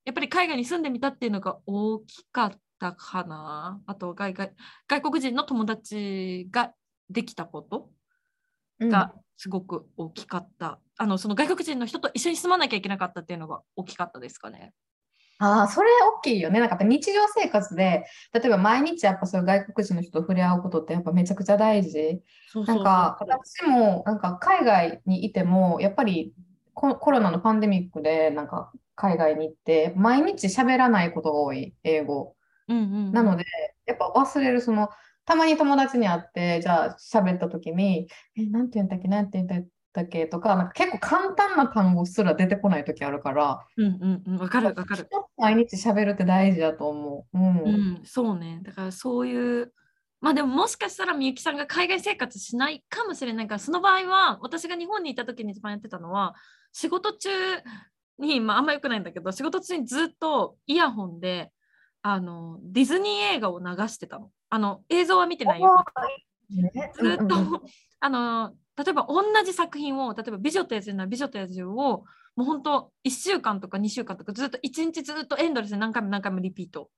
[0.06, 3.82] やっぱり海外に住んでみたっていうのが大きかったかな。
[3.86, 4.54] あと外外、
[4.88, 6.74] 外国人の友達が
[7.10, 7.90] できたこと
[8.80, 10.80] うんがすごく大きかった。
[10.98, 14.74] あの、その外国人の人と一緒に住まなきゃいけなかったっていうのが大きかったですかね。
[15.40, 16.60] ああ、それ大きいよね。
[16.60, 22.22] なんかやっぱ日常生活で、例えば毎日やっぱそういう外国人の人と触れ合うことってやっぱめちゃくちゃ大事。
[22.52, 26.34] そうなんか私もなんか海外にいてもやっぱり
[26.74, 32.36] ココロナのパンデミックでなんか海外に行って毎日喋らないことが多い英語
[32.68, 33.46] うんうんうんなので
[33.86, 34.90] やっぱ忘れるその
[35.26, 45.10] たまに友達に会ってじゃあ喋った時にえなんて言うんだっけなんて言うんだっだけとか、なんか結構簡単な単語すら出てこない時あるから、うんうんうん、わかるわかる。
[45.38, 47.38] 毎日喋るって大事だと思う。
[47.38, 47.58] うん。
[47.60, 48.60] うん、そうね。
[48.64, 49.74] だからそういう、
[50.22, 56.36] まあでももしかしたらみゆきさんが海外生活しないかもしれないから、その場合は私が日本にいた時に一番やってたのは、
[56.72, 57.30] 仕事中
[58.20, 61.52] に、まああんま良くないんだけど、仕事中にずっとイヤホンで、
[62.04, 64.30] あの、ディズニー映画を流してたの。
[64.52, 65.84] あの、映像は見てないよ。
[66.50, 67.62] ねずっと、うんうんうん
[68.02, 68.54] あの
[68.84, 72.06] 例えば同じ作品を例えば「美女と野獣」なら「美女と野獣」を
[72.36, 76.90] もう本当1週間とか2週間とかずっと1日ずっとエンドレスで何回も何回もリピート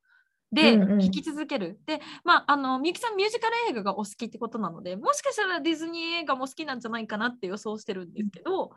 [0.52, 1.80] でうんうん弾き続ける。
[1.86, 8.72] でまああのみゆきさんミュージカル映画がお好きってことなのでもしかしたらディズニー映画も好きなんじゃないかなって予想してるんですけど、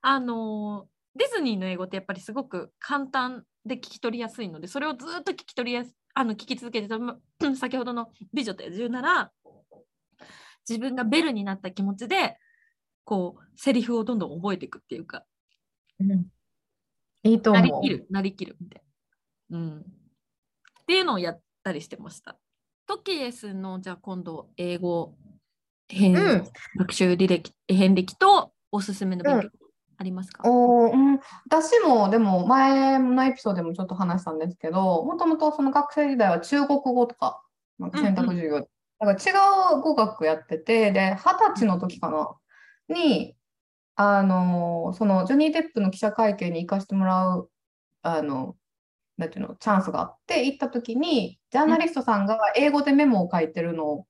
[0.00, 0.86] あの
[1.16, 6.98] ディズニーの英語ってやっぱりすごく簡単で聞き取りやすいのでそれをずっと聞き取りやすあの聞き続けてた
[7.56, 9.32] 先ほどの「美女と野獣」なら
[10.68, 12.36] 自分がベルになった気持ちで
[13.04, 15.24] こうセリフをどんどん覚えていくっていうか
[16.00, 16.26] うん
[17.24, 17.88] いいと思うなりき。
[17.88, 18.82] るなりきるみたい
[19.50, 19.78] な、うん。
[19.80, 19.82] っ
[20.86, 22.38] ていうのをやったりしてました。
[22.86, 25.14] トキエスのじゃあ今度英語
[25.88, 26.44] 編、うん
[26.78, 29.48] 学習履歴遍歴とおすすめの勉強
[29.98, 37.42] ありますか、おーうん、私もでも前のエピソードでもちょっと話したんですけど、もともとその学生時代は中国語とか、
[37.80, 38.68] なんか選択授業、
[39.00, 42.36] だから違う語学やってて、で、二十歳の時かな、
[42.88, 43.36] に、
[44.00, 47.50] あのそのジョニー・デップの記者会見に行かせてもらう、
[48.02, 48.56] あの、
[49.16, 54.06] なんていうの、チャンスがあって、行った時に、ジャーナリストさんが英語でメモを書いてるのを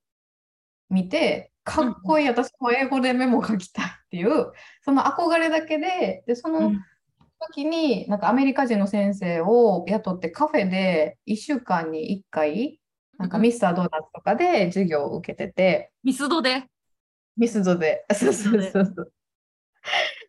[0.91, 6.85] 見て、かっこいい、私も英語でメモ書きたいっていう、その憧れだけで、で、その、うん。
[7.41, 12.78] 時になんかアメリカ人の先生を雇ってカフェで1週間に1回
[13.19, 15.91] なんかうんミスタードーナツとかで授業を受けてて。
[16.05, 16.65] ミスドで？
[17.37, 18.07] ミスドで。
[18.15, 19.13] そうそうそうそう。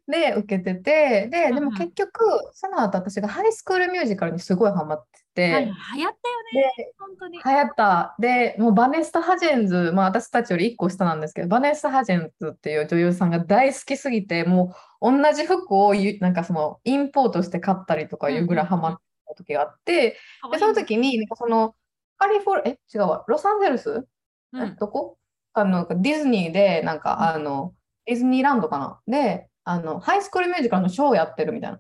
[0.08, 0.34] で。
[0.34, 1.28] 受けてて。
[1.28, 2.20] ででも結局
[2.54, 6.74] その後私がハイスクールミュージカルにすごいハマってて、はい、流行ったよね。
[6.78, 7.40] で本当に。
[7.44, 8.16] 流行った。
[8.20, 20.18] で、もうバネッサ・ハジェンズ、まあ私たちより1個下なんですけど、バネッサ・ハジェンズっていう女優さんが大好きすぎて、もう同じ服をゆなんかそのインポートして買ったりとかいうぐらいハマった時があって、
[20.52, 21.76] で、その時に、なんかその
[22.20, 24.06] カリフォル、え、違うわ、ロサンゼルス、
[24.54, 25.18] うんえどこ？
[25.54, 27.74] あの、ディズニーで、なんかあの、
[28.06, 29.00] ディズニーランドかな？
[29.08, 31.80] で、あの、ハイスクールミュージカルのショーやってるみたいな。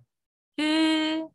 [0.58, 1.28] へえ。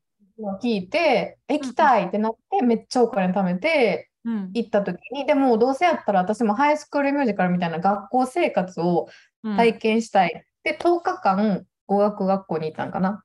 [0.62, 4.50] 聞いて、行きたいってなって、めっちゃお金貯めて、うん。
[4.54, 9.08] 行った時に、でもどうせやったら私もハイスクールミュージカルみたいな学校生活を
[9.42, 10.44] うん体験したい。
[10.62, 13.22] で、10日間語学学校に行ったんかな。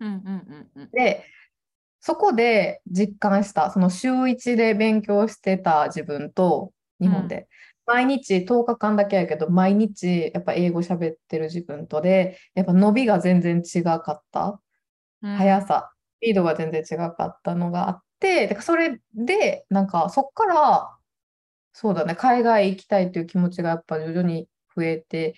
[0.00, 0.16] うんうん
[0.74, 0.90] うんうん。
[0.90, 1.24] で、
[2.00, 7.46] そこで実感した、その週1で勉強してた自分と、日本で、
[7.86, 14.60] 毎日10日間だけやけど、毎日やっぱ英語喋ってる自分とで、やっぱ伸びが全然違かった。
[15.22, 15.36] うん。
[15.36, 20.96] 速さ、スピードが全然違かったのがあって、だからそれで、なんかそっから、
[21.72, 25.34] そうだね、海外行きたいという気持ちがやっぱ徐々に増えて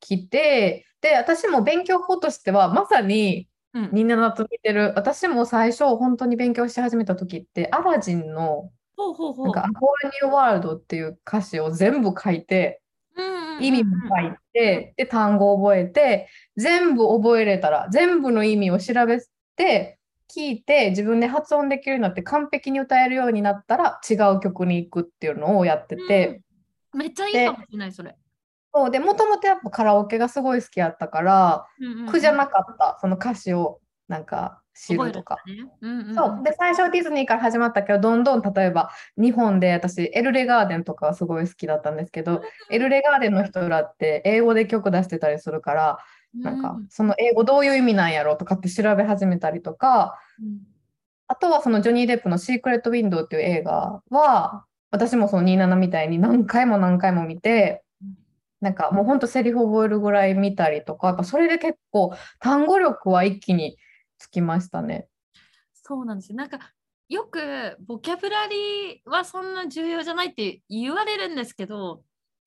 [0.00, 3.90] きて、で、私も勉強法としては、まさにうん。
[3.92, 9.46] みんなと似てる、私も最初本当に勉強し始めた時って、アラジンの、ほうほうほう。
[9.46, 12.82] なんか、A Whole New World っていう歌詞を全部書いて、
[13.16, 13.64] うん。
[13.64, 19.18] 意味も書いて、で、単語を覚えて、全部覚えれたら、全部の意味を調べ
[19.56, 19.98] て、
[20.34, 26.42] 聞いて、自分で発音できるようになって、完璧に歌えるようになったら、違う曲に行くっていうのをやってて、
[26.94, 27.00] うん。
[27.00, 28.16] めっちゃいいかもしれない、それ。
[28.74, 31.66] そうで、もともとやっぱカラオケがすごい好きやったから、
[32.06, 35.36] 苦じゃなかった、その歌詞をなんか知るとか。
[35.46, 35.54] ね。
[35.80, 36.14] うんうんうん。
[36.14, 45.98] そうで最初はディズニーから始まったけどどんどん例えば日本で私エルレガーデンとかはすごい好きだったんですけどエルレガーデンの人らって英語で曲出してたりするから
[46.34, 50.60] なんかうんその英語どういう意味なんやろとかって調べ始めたりとかうん。
[51.28, 57.82] あとはそのジョニー・デップの「シークレット・ウィンドウ」っていう映画は私もその27みたいに何回も何回も見て
[58.62, 63.76] なんかもうほんとセリフ覚えるぐらい見たりとかやっぱそれで結構単語力は一気に
[64.18, 65.08] つきましたね。
[65.74, 66.36] そうなんですよ。
[66.36, 66.60] なんか
[67.08, 72.04] よくボキャブラリーはそんな重要じゃないって言われるんですけど、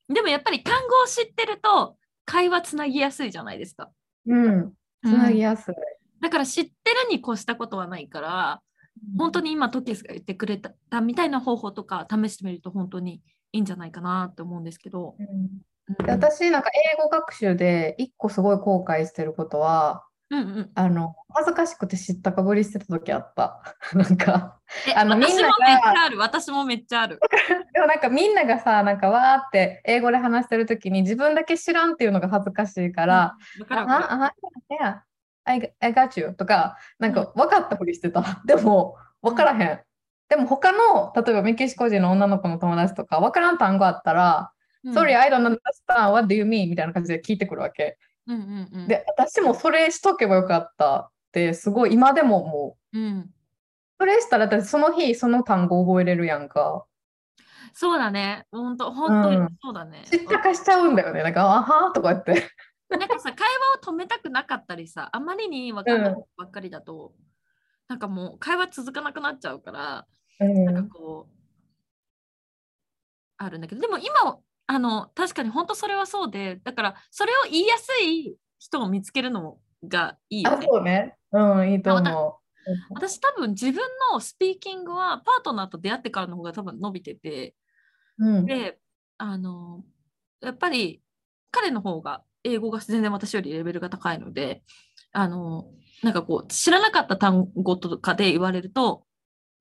[0.08, 3.92] でもやっぱり単語を知ってると会話つなぎやすいじゃないですか。
[4.26, 5.76] うん、つなぎやすい。
[6.22, 6.72] だから知って
[7.10, 8.62] るに越したことはないから、
[9.18, 15.18] 本当に今トケスが言ってくれたみたいな方法とか試してみると本当にいいんじゃないかなって思うんですけど。
[15.20, 15.50] うんうん
[15.88, 20.72] で私なんか英語学習で一個すごい後悔してることはうんうん。
[20.74, 23.62] あの恥ずかしくて知ったかぶりしてた時あった。
[23.94, 26.18] なんかえ、あのみんなが私もめっちゃある。
[26.18, 27.20] 私もめっちゃある。
[27.74, 34.34] でもなんかみんながさなんかわーって英語で話してる時に自分だけ知らんっていうのが恥ずかしいからうん、わ「かるわかるあ
[34.82, 35.04] あ
[35.44, 38.24] I, I got you」とかなんか分かったふりしてた。
[38.46, 39.82] でも分からへん。
[40.28, 44.55] でも他の例えばメキシコ人の女の子の友達とか分からん単語あったら「うん
[44.94, 46.12] Sorry, I don't understand.
[46.12, 47.98] What do you mean?」みたいな感じで聞いてくるわけ。
[48.28, 48.88] うんうんうん。
[48.88, 53.30] で私もそれしとけばよかったってすごい今でももううん、
[54.00, 56.86] それしたら私その日その単語覚えれるやんか。
[57.74, 58.46] そうだね。
[58.52, 60.06] 本当本当にうんそうだね。
[60.10, 61.24] 知ったかしちゃうんだよね。
[61.24, 62.50] なんか、あはーとか言って。
[62.90, 63.48] なんかさ、会
[63.84, 67.14] 話を止めたくなかったりさ、あまりに分かんないことばっかりだと、
[67.90, 70.08] なんかもう会話続かなくなっちゃうから、
[70.40, 71.34] うんなんかこう、
[73.38, 79.58] あるんだけど、でも今、あの、確かに本当それはそうで、だからそれを言いやすい人を見つけるの
[79.88, 80.68] がいいよあ、ね。
[80.70, 81.16] そうね。
[81.32, 82.40] うん、いいと思
[82.90, 87.56] 私多分自分のスピーキングはパートナーと出会ってからの方が多分伸びてて、
[88.18, 88.26] う。
[88.26, 88.46] うん。
[88.46, 88.80] で、
[89.18, 89.84] あの、
[90.42, 91.02] やっぱり
[91.52, 94.64] 彼の方が英語が全然私よりレベルが高いので、
[95.12, 95.66] あの、
[96.04, 99.06] なんかこう、知らなかった単語とかで言われると、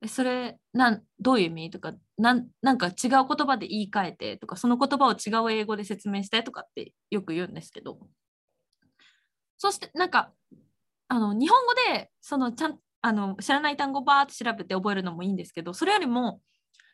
[0.05, 1.71] えそれなんどういう意味？
[1.71, 7.99] とかなん、なんか違う言葉で言い換えてとか、その言葉を違う英語で説明してとかってよく言うんですけど、
[9.57, 10.33] そしてなんか、
[11.09, 16.41] あの日本語でそのちゃんあの知らない単語バーって調べて覚えるのもいいんですけど、それよりも、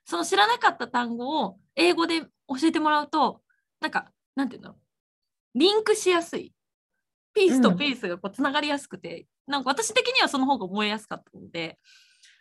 [0.05, 2.29] その知らなかった単語を英語で教
[2.65, 3.43] えてもらうと、
[3.81, 4.77] なんか、なんていうの
[5.55, 6.53] リンクしやすい。
[7.33, 11.79] ピースとピースがこうつながりやすくて、なんか私的にはその方が覚えやすかったので、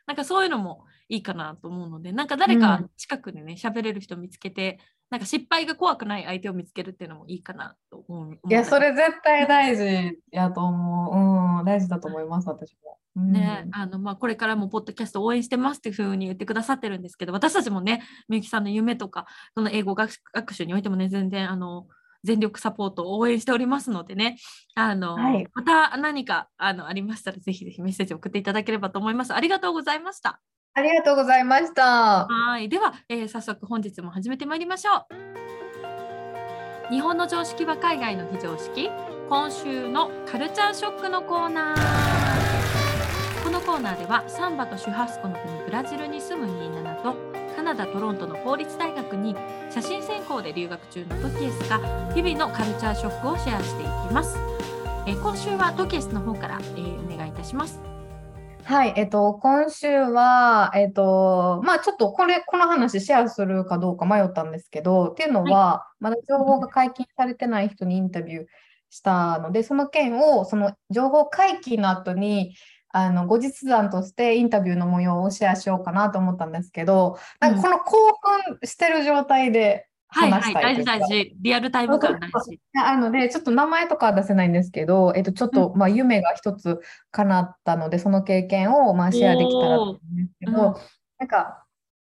[0.09, 4.79] なんかそういうのもいいかなと思うので、なんか誰か近くでね、喋れる人見つけて、
[5.11, 8.33] なんか失敗が怖くない相手を見つけるっていうのもいいかなと思う。
[8.33, 11.59] いや、それ絶対大事やと思う。
[11.59, 12.97] うん、大事だと思います、私も。
[13.17, 21.87] うんね、あのまあ、これからもポッドキャスト応援してますっていうふうに言ってくださってるんですけど私たちもねみゆきさんの夢とかその英語学学習においてもね全然あの
[22.23, 24.37] 全力サポートを応援しておりますのでね。
[24.75, 25.47] あの、はい。
[25.53, 29.33] また何かあのありましたらぜひぜひメッセージを送っていただければと思います。
[29.33, 30.39] ありがとうございました。
[30.73, 32.27] ありがとうございました。
[32.27, 32.69] はい。
[32.69, 35.05] では、えー早速本日も始めてまいりましょ
[36.89, 36.91] う。
[36.91, 38.89] 日本の常識は海外の非常識。
[39.29, 42.39] 今週のカルチャーショックのコーナー。
[43.43, 46.47] このコーナーではサンバとシュハスコの国ブラジルに住む
[46.81, 47.28] 27と
[47.59, 49.35] カナダ・トロントの公立大学に
[49.69, 51.77] 写真専攻で留学中のトキエスが
[52.13, 54.37] 日々のカルチャーショックをシェアしていきます、
[55.05, 57.81] えー今週はトキエスの方から、えーお願いいたします。
[58.63, 67.67] はい、えっと、今週は、えっと、まあちょっとこれ、この話シェアするかどうか迷ったんですけど、っていうのは、まだ情報が解禁されてない。
[67.67, 68.45] 人にインタビュー
[68.89, 72.53] したので、その件を、その情報解禁の後に、
[72.91, 81.35] あの後日談としてインタビューの模様をシェアしようかなと思ったんですけど、なんかこの興奮してる状態ではいはい話したいというか大事大事。
[81.39, 86.79] リアルタイム感大事なので、ちょっと名前とかは出せないんですけど、えっと、ちょっと、まあ、夢が一つ
[87.11, 90.55] 叶ったので、その経験を、まあ、シェアできたらと思うんですけおー。
[90.55, 90.79] ど、
[91.19, 91.63] なんか、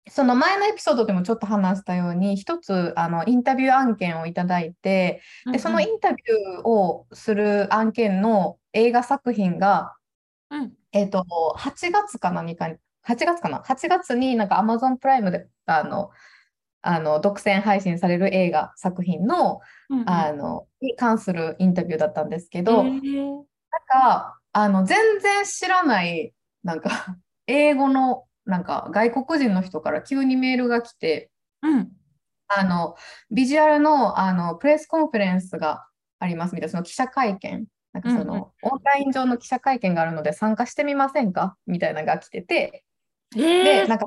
[0.09, 9.95] その前のエピソードでもちょっと話したように、一つ、あの、インタビュー案件をいただいて、で、そのインタビューをする案件の映画作品が、
[10.51, 10.63] うん。
[10.63, 11.25] うんえっと、
[11.57, 16.11] 8月か何かに、8月かな ?8 月になんか Amazon プライムで、あの、
[16.81, 20.09] あの、独占配信される映画作品の、うんうん。
[20.09, 23.45] あの、に関するインタビューだったんですけへど、なんー
[23.89, 26.33] か、あの、全然知らない、
[26.63, 26.89] なんか、
[27.47, 31.31] 英語の、なんか、外国人の人から急にメールが来て、
[31.63, 31.93] うん。
[32.49, 32.95] あの、
[33.31, 35.87] ビジュアルの、あの、プレスコンファレンスが
[36.21, 37.67] ありますみたいな、その記者会見、
[37.97, 38.27] なんかそうんうん。
[38.29, 41.57] の、オンライン上の記者会見があるので参加してみませんか？
[41.67, 42.85] みたいなのが来てて、
[43.35, 44.05] えで、ー、なんか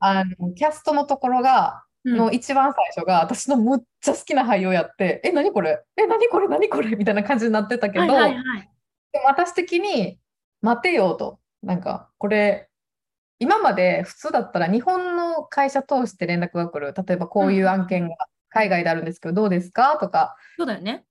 [0.00, 2.16] あの、キャストのところが、うん。
[2.16, 5.82] の一番最初が私のむっちゃ好きな俳優やって、え、何これ？
[5.96, 6.48] え、何これ？
[6.48, 6.96] 何これ？
[6.96, 8.70] みたいな感じになってたけど、はいはいはい。
[9.12, 10.18] でも私的に
[10.62, 12.70] 待てよと、なんかこれ、
[13.38, 18.16] 今まで普通だったら日本の会社通して連絡が来る、例えばこういう案件が
[18.48, 19.98] 海外であるんですけど、どうですか？
[20.00, 21.04] とか、そうだよね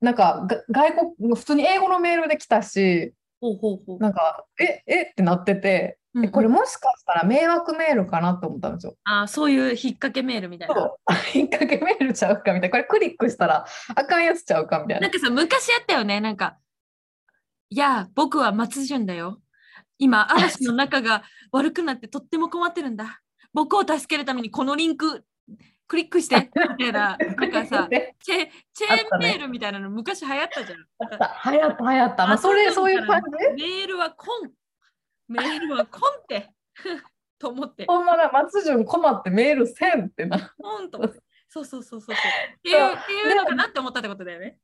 [0.00, 8.96] なんかが外国、普通に英語のメールで来たし、ほうほうほうなんか、え、えってなってて、うんうんえこれもしかしたら迷惑メールかなと思ったんですよ。
[9.04, 10.74] あーそういう引っ掛けメールみたいな
[11.34, 15.00] 引っ掛けメールちゃうかみたいな、これクリックしたらあかんやつちゃうかみたいな。
[15.02, 16.56] なんかさ、昔あったよね、なんか、
[17.68, 19.42] いや、僕は松潤だよ。
[19.98, 21.22] 今、嵐の中が
[21.52, 23.20] 悪くなってとっても困ってるんだ。
[23.52, 25.24] 僕を助けるためにこのリンク
[25.88, 30.78] クリックしてみたいな、なんかさ、 でチェチェーンメールみたいなの昔流行ったじゃん。
[30.98, 32.26] なんか流行った流行った。
[32.26, 33.22] まあ、それそういう感
[33.56, 33.62] じ？
[33.62, 34.50] メールはコン。
[35.28, 36.52] メールはコンって。
[37.38, 37.84] と思って。
[37.86, 40.54] ほんまだ、松潤困ってメールせんってな。
[40.58, 40.98] コンと。
[41.48, 42.14] そうそうそうそうそう。
[42.14, 44.58] っていうっていうのかなって思ったってことだよね。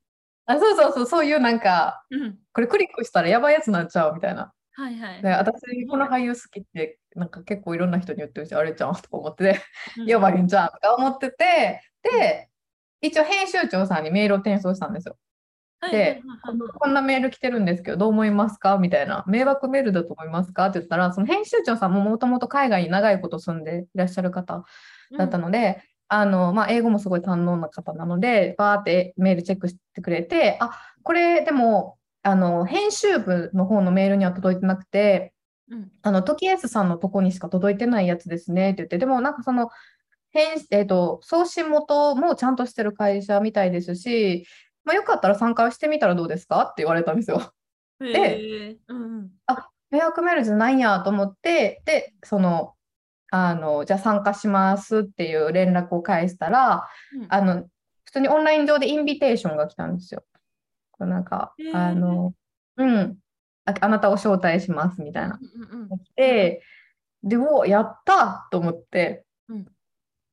[0.46, 2.38] あそうそうそう、そういうなんか、うん。
[2.52, 4.52] これクリックしたらやばいやつになっちゃうみたいな。
[4.72, 5.22] はいはい。
[5.22, 9.60] で私、この俳優好きって、なんか結構いろんな人に言ってるし、あれちゃんとか思ってて、
[9.98, 12.48] うんやばいんじゃんとか思ってて、で、
[13.00, 15.16] 一応編集長さんにメールを転送したんですよ。
[15.90, 16.22] で
[16.78, 18.78] こんなメール来てるんですけど、どう思いますか？
[18.78, 19.24] みたいな。
[19.26, 20.66] 迷惑メールだと思いますか？
[20.66, 24.64] って言ったら、その編集長さんももともと海外に長いこと住んでいらっしゃる方
[25.18, 30.70] だったので、あのまあ、英語もすごい堪能な方なので、バーってメールチェックしてくれて、あ
[31.02, 35.32] これでもあの編集部の方のメールには届いてなくて、
[35.72, 35.90] うん。
[36.02, 38.72] あのトキエスさんのとこにしか届いてないやつですね。
[38.72, 39.70] って言って、でもなんかその
[40.30, 44.46] 編、えー、と送信元もちゃんとしてる会社みたいですし、
[44.84, 46.62] まあ、よかったら参加してみたらどうですか？
[46.62, 47.52] って言われたんですよ。
[48.00, 49.30] うんへえうんうん。
[49.90, 52.74] 迷惑メールじゃないんやと思って、で、その、
[53.30, 57.26] あの、じゃあ参加しますっていう連絡を返したら、うん。
[57.28, 57.64] あの、
[58.04, 60.24] 普通にオンライン上で invitation が来たんですよ。
[60.98, 62.32] なんかあの、
[62.76, 63.18] うん
[63.64, 65.38] あ、あなたを招待しますみたいな。
[65.40, 65.98] うんうんうん。
[65.98, 66.62] 来て、
[67.22, 68.48] で、お、やった！
[68.50, 69.24] と思って。
[69.48, 69.66] うん。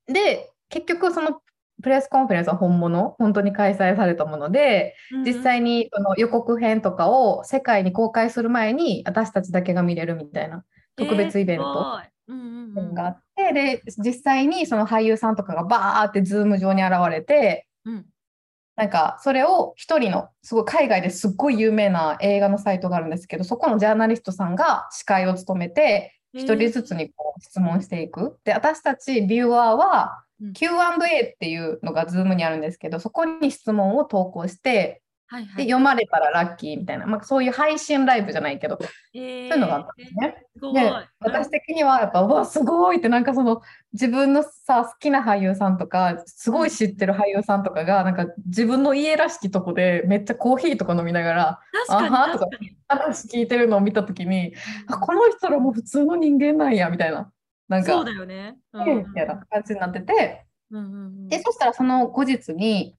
[0.08, 1.42] で、結局その
[1.82, 10.66] press conference は本物、本当に開催されたもので、実際にその予告編とかを世界に公開する前に私たちだけが見れるみたいな
[10.96, 11.64] 特別イベント。
[12.94, 18.06] があって、で実際にその俳優さんとかがバーって Zoom 上に現れてうん
[18.80, 28.40] なんかそれを一人のすごい海外ですっごい有名な映画のサイトがあるんですけどそこのジャーナリストさんが司会を務めて一人ずつにこう質問していく。
[28.46, 35.56] で私たちビューアーはうん Q&A っていうのが Zoom にあるんですけどそこに質問を投稿してはいはい。
[35.58, 40.44] で読まれたらラッキーみたいな、まあ、そういう配信ライブじゃないけど、そういそういうのがあったんですね。
[40.56, 40.74] すごい。
[40.74, 43.62] で、私的にはやっぱ、うわ、すごいって、なんかその
[43.94, 51.60] 自分のさ、好きな俳優さんとか、すごい知ってる俳優さんとかが、なんか自分の家らしきとこでめっちゃコーヒーとか飲みながら、
[51.90, 52.48] あはーとか
[52.88, 54.56] 話聞いてるのを見たときに、
[54.88, 57.32] あ、この人らも普通の人間なんや、みたいな。
[57.68, 58.58] なんかそう、だよね。
[58.74, 61.28] うんええみたいな感じになってて、うんうんうん。
[61.28, 62.96] で、そしたらその後日に、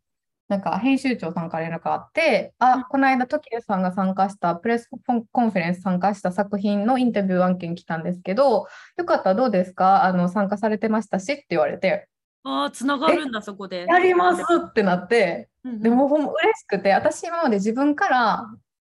[0.50, 10.02] なんか編集長さんから連絡があって、あ、この間、時計さんが参加した、 press conference 参加した作品のインタビュー案件来たんですけど、よかったらどうですか？
[10.02, 12.08] あの参加されてましたしって言われて、
[12.42, 13.86] ああ、つながるんだ、そこで。
[13.88, 15.82] やりますってなって、うんうん。
[15.82, 18.46] でもほんま嬉しくて、私今まで自分から、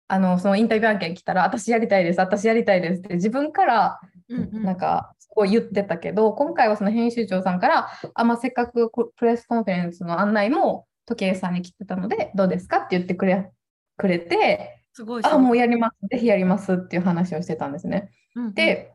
[0.07, 3.99] あのそのインタビュー案件来たら、私やりたいです、私やりたいですって自分から
[4.29, 4.63] うんうん。
[4.63, 5.13] なんか
[5.47, 12.77] 言ってたけど、今回はその編集長さんから、あ、まあ、せっかくこ press conference の案内も時計さんに来てたので、どうですか？
[12.77, 13.51] って言ってくれ
[13.97, 18.09] くれて、すごいあ、もうやります、ぜひやりますっていう話をしてたんですね。
[18.35, 18.93] うん、で、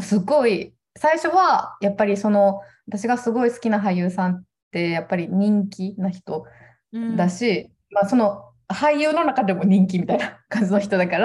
[0.00, 6.46] すごい、最初はやっぱりその、私がすごい好きな俳優さんって、やっぱり人気な人
[6.92, 7.16] うん。
[7.16, 11.24] だし、まあ、その俳優の中でも人気みたいな感じの人だから、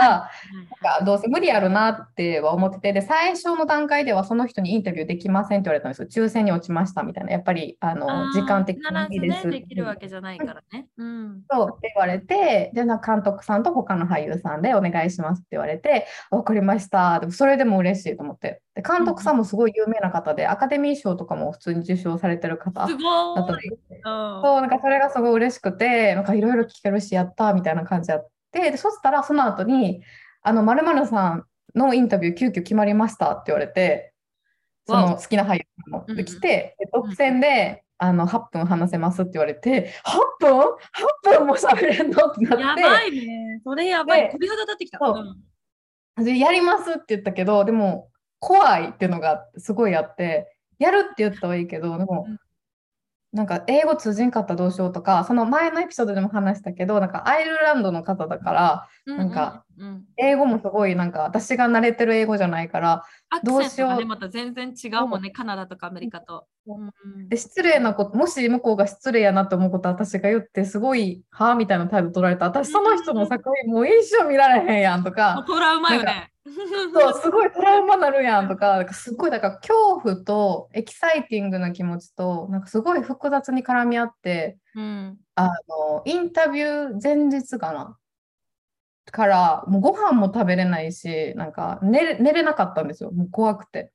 [0.81, 6.25] なんかどうせ無理あるなっては思ってて、で、最初の段階ではその人にインタビューできませんって言われたんですよ。
[6.25, 7.31] 抽選に落ちましたみたいな。
[7.31, 9.61] やっぱり、あの、時間的にで必ずね、す。
[9.61, 10.87] できるわけじゃないからね。
[10.97, 11.41] うん。
[11.51, 17.19] そうって言われて、で、な監督さんと他の俳優さんでお願いしますって言われて、わかりました。
[17.19, 18.61] でもそれでも嬉しいと思って。
[18.75, 23.69] で、監督さんもすごい有名な方で、アカデミー賞とかも普通に受賞されてる方だったので、い。
[23.69, 30.01] うんそう、なんかそれがすごい嬉しくて、なんかいろいろ聞けるし、やったーみたいな感じやって、で、そしたらその後に、
[30.41, 31.45] あの、まるさん
[31.75, 34.13] のインタビュー急遽決まりましたって言われて、
[34.85, 39.93] その好きな俳優さんもうんうん独占で、あの、8分話せますって言われて、
[40.39, 42.27] 8分 ?8 分も喋れんの？
[42.27, 43.61] ってなって、やばいね。
[43.63, 44.23] それやばい。
[44.23, 44.97] で鳥肌立ってきた。
[44.97, 45.13] そ
[46.17, 48.09] うでやりますって言ったけど、でも、
[48.43, 52.37] 怖いっていうのがすごいあって、やるって言ったはいいけど、でもうん、
[53.31, 59.63] なんか英語通じんかったらどうしようとか、その前のエピソードでも話したけど、なんかアイルランドの方だから、うなんか、
[60.17, 63.05] 英語もすごいなんか私が慣れてる英語じゃないから、
[63.45, 64.05] どうしよう。
[64.05, 66.47] また全然違うもんね、カナダとかアメリカと。
[66.67, 67.29] うん。
[67.29, 72.45] で失礼なこと、もし向こうが失礼やなって思うこと私が言って、すごい、はあみたいな態度取られた。
[72.45, 76.32] 私、その人の作品もう一生見られへんやんとか、トラウマよね。
[76.45, 87.97] そう、すごいトラウマなるやんとか、なんかすごい、だから恐怖とエキサイティングな気持ちと、なんかすごい複雑に絡み合って、うんあの、インタビュー前日かな？
[89.05, 93.11] から、もうご飯も食べれないし、なんか寝れ、寝れなかったんですよ。
[93.11, 93.91] もう怖くて。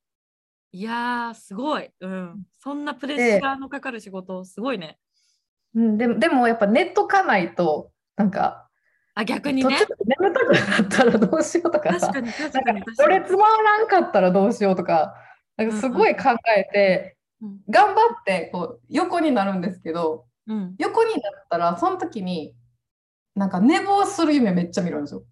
[0.73, 1.91] いやー、すごい。
[2.01, 2.43] うん。
[2.59, 4.99] そんなプレッシャーのかかる仕事、すごいね。
[5.75, 8.68] うん、でもでもやっぱ寝とかないとなんか
[9.21, 9.87] あ、逆にね途中。
[9.87, 12.81] で眠たくなったらどうしようとかさ確かに、確かかに。
[12.81, 15.15] れつ回らんかったらどうしようとか
[15.57, 20.75] なんかすごい考えて、うん頑張ってこう横になるんですけどうん。
[20.79, 22.55] 横になったらその時に
[23.35, 25.23] なんか寝坊する夢めっちゃ見るんですよ。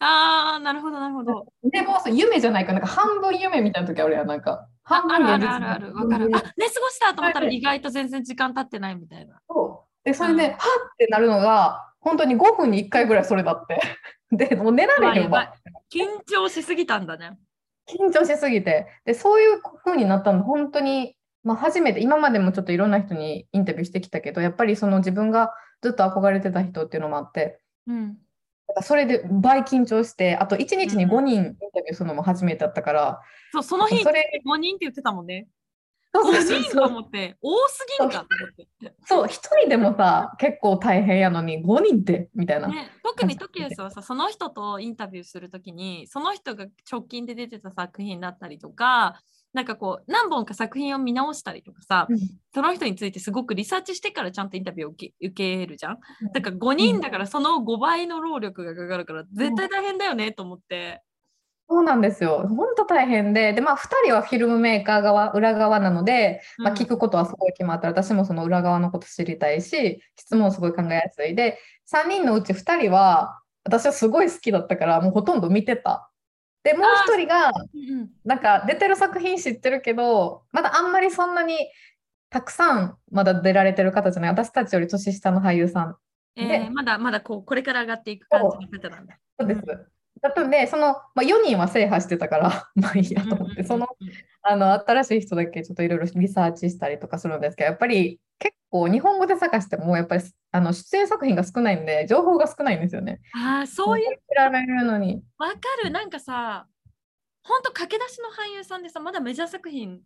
[0.00, 1.44] あー、なるほど、なるほど。
[1.62, 5.94] 寝坊する夢じゃないかなんか半分夢みたいな時あるやんなんか半分あるあるある。
[5.94, 6.30] わかる。
[6.34, 9.40] あ、寝過ごしたと思ったらはい意外と全然時間経ってないみたいな。
[9.48, 13.80] そうでそれで、うんはってなるのが本当に5分に1回ぐらいそれだって。
[14.32, 15.54] でもう寝られへんわ。
[15.92, 17.38] 緊張しすぎたんだね。
[17.88, 18.86] 緊張しすぎて。
[19.04, 22.00] でそういう風になったの本当に、まあ、初めて。
[22.00, 27.60] 今までもちょっといろんな人にインタビューしてきたけどやっぱりその自分がずっと憧れてた人っていうのもあって。
[27.86, 28.18] うん。
[28.82, 33.20] それで倍緊張してあと1日にうん5人インタビューするのも初めてだったから、
[33.52, 35.48] そう、その日、それ5人って言ってたもんね。
[36.12, 36.62] そう5そうそう。
[36.62, 38.18] 人と思って、多すぎんか。
[38.18, 38.94] と思って。
[39.06, 49.20] そう1人でもさ結構大変やのに5人ってみたいな、ね、特にトキエスはさその人とインタビューするときにその人が直近で出てた作品だったりとか
[49.52, 52.18] なんかこう何本か作品を見直したりとかさ、うん。
[52.54, 55.98] その人についてすごくリサーチしてからちゃんとインタビューを受け受けるじゃん。
[56.32, 61.02] だから5人だからその5倍の労力がかかるから絶対大変だよねと思って、
[61.70, 62.48] そうなんですよ。
[62.48, 67.86] 本当大変で、で、まあ、2人はフィルムメーカー側、裏側なので、まあ、うん聞くことはすごい決まった。
[67.86, 71.36] 私もその裏側のこと知りたいし、質問すごい考えやすい。
[71.36, 76.10] で、3人のうち2人は、私はすごい好きだったから、もうほとんど見てた。
[76.64, 77.52] で、もう1人が、
[78.24, 81.56] なんか出てる作品知ってるけど、まだあんまりそんなに
[82.30, 84.30] たくさんまだ出られてる方じゃない。
[84.30, 85.96] 私たちより年下の俳優さん
[86.34, 89.18] えーでまだまだこうこれから上がっていく感じの方なんだ。
[89.38, 89.60] そうです。
[90.20, 93.86] だったんで、その、まあ、4人は制覇してたから、 まあいいやと思って、その、
[94.42, 103.20] あの、新しい人だけちょっといろいろリサーチしたりとかするんですけど、やっぱり結構日本語で探しても、やっぱりあの出演作品が少ないんで、情報が少ないんですよね。
[103.34, 105.22] ああそういう調べるのに。
[105.38, 106.66] わかるなんかさ
[107.42, 110.00] ほんと駆け出しの俳優さんでさまだメジャー作品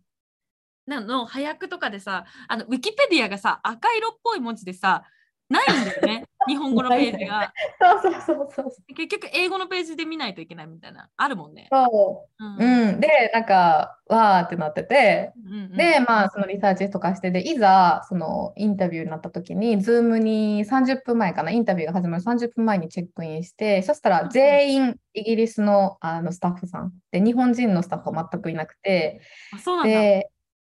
[0.87, 5.03] なの早くとかでさあのウィキペディアがさ赤色っぽい文字でさ
[5.49, 6.25] ないんだよね。
[6.47, 7.51] 日本語のページが。
[7.79, 8.93] そうそうそうそう。
[8.93, 11.09] 結局英語のページで見ないといけないみたいな。
[11.17, 11.67] あるもんね。
[11.71, 12.43] そう。
[12.43, 12.65] う。
[12.65, 12.99] うん。
[12.99, 15.77] で、なんか、わーってなってて、うんうん。
[15.77, 26.93] で、まあ、そのリサーチとかして、で、いざ、そのインタビューになった時に、 Zoom に30分前かな、インタビューが始まる30分前にチェックインして、そしたら全員イギリスのあのスタッフさん。
[27.11, 29.21] で、日本人のスタッフは全くいなくて、
[29.53, 29.89] あそうなんだ。
[29.89, 30.29] で、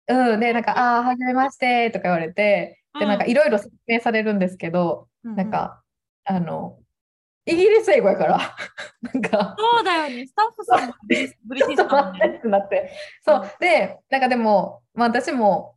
[0.07, 5.81] うん、で、なんか、ああ、はじめましてとか言われて、で、なんかいろいろ説明されるんですけど、ううなんか、
[6.23, 6.77] あの、
[7.45, 8.37] イギリス英語やから、
[9.13, 10.25] なんか、そうだよね。
[10.25, 11.15] スタッフさんもブ
[11.55, 12.91] リティッシュってってなって。
[13.23, 13.51] そう。
[13.59, 15.75] で、なんかでも、まあ私も、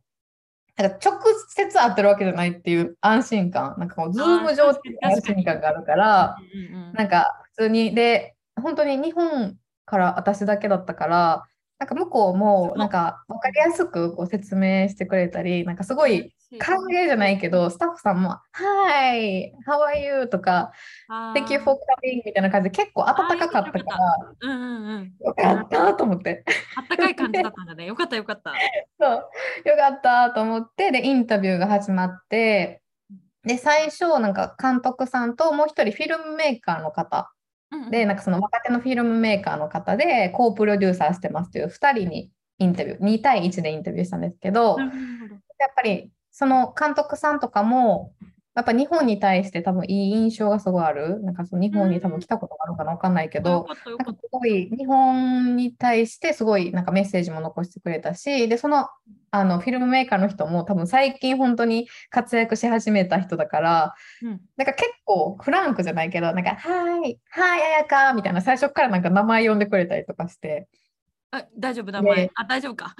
[0.75, 6.93] なんか直接会ってるわけじゃないっていう安心感、なんかこう、 Zoom 上っていう安心感があるから、うんうんうん。
[6.93, 11.45] なんか普通に、で、本当に日本から私だけだったから、
[11.79, 20.27] なんか向こうもなんか分かりやすくこう説明してくれたり、なんかすごい歓迎じゃないけど、スタッフさんも、Hi, how are you?
[20.27, 20.71] とか、
[21.35, 23.85] Thank you for coming みたいな感じで結構温かかったから、
[24.41, 25.13] うんうんうん。
[25.19, 26.43] よかったと思って。
[26.75, 27.85] あったかい感じだったんだね。
[27.85, 28.53] よかったよかった。
[28.99, 29.11] そう、
[29.69, 32.81] よかったと思って、で、インタビューが始まって、
[33.43, 37.31] で、最初、なんか監督さんともう一人フィルムメーカーの方
[37.91, 44.89] で、なんかその若手のフィルムメーカーの方で、コープロデューサーしてますという2人にインタビュー、2対1でインタビューしたんですけどやっ
[45.75, 48.13] ぱりその監督さんとかも、
[48.55, 51.21] やっぱ日本に対して多分いい印象がすごいある。
[51.23, 58.89] なんかその日本に多分来たことがあるかなわかんないけよど、なんかすごい日本に対してすごいなんかメッセージも残してくれたし、で、その、
[59.31, 64.27] あのフィルムメーカーの人も多分最近本当に活躍し始めた人だから、た。
[64.27, 70.67] うんなんか結構フランクじゃないけど、なんか、はい、はい、あやかみたいな最初からなんか名前呼んでくれたりとかして、
[71.31, 72.31] あ大丈夫名前ね。
[72.35, 72.95] あ大丈夫か。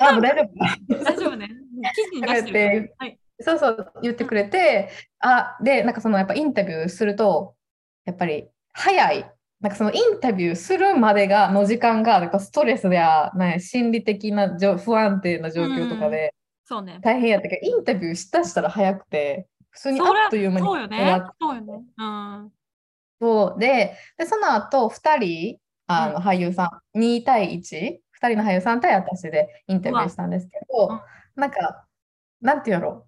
[0.00, 0.76] あ、もう大丈夫か。
[1.04, 1.48] 大丈夫ね。
[1.94, 2.94] 記事に出してる。
[2.98, 3.18] はい。
[3.40, 7.54] そうそう言ってくれて、あ、で、なんかそのやっぱインタビューすると、
[8.06, 9.30] やっぱり早い。
[9.60, 16.98] なんかそのインタビューするまでがの時間がなんかストレスや、ね、心理的なじょ不安定な状況とかでそうね。
[17.00, 21.34] 大変やったけど、インタビューしたしたら早くて、普通にあっという間にそうよね終わっ。
[21.40, 21.84] そうよね。
[21.96, 22.52] うん。
[23.20, 26.22] そうでで、その後2人あのうん。
[26.22, 31.00] 俳優さん、2対1、2人の俳優さん対私でインタビューしたんですけど、うん。
[31.40, 31.86] なんか、
[32.40, 33.06] なんていうやろ。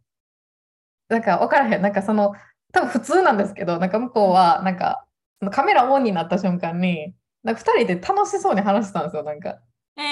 [1.10, 1.12] う。
[1.12, 1.82] なんか分からへん。
[1.82, 2.34] なんかその、
[2.72, 5.04] 多分普通なんですけど、なんか向こうは、なんか、
[5.50, 9.60] カメラオンになった瞬間に、なんか2人で楽しそうに話してたんですよ、なんか。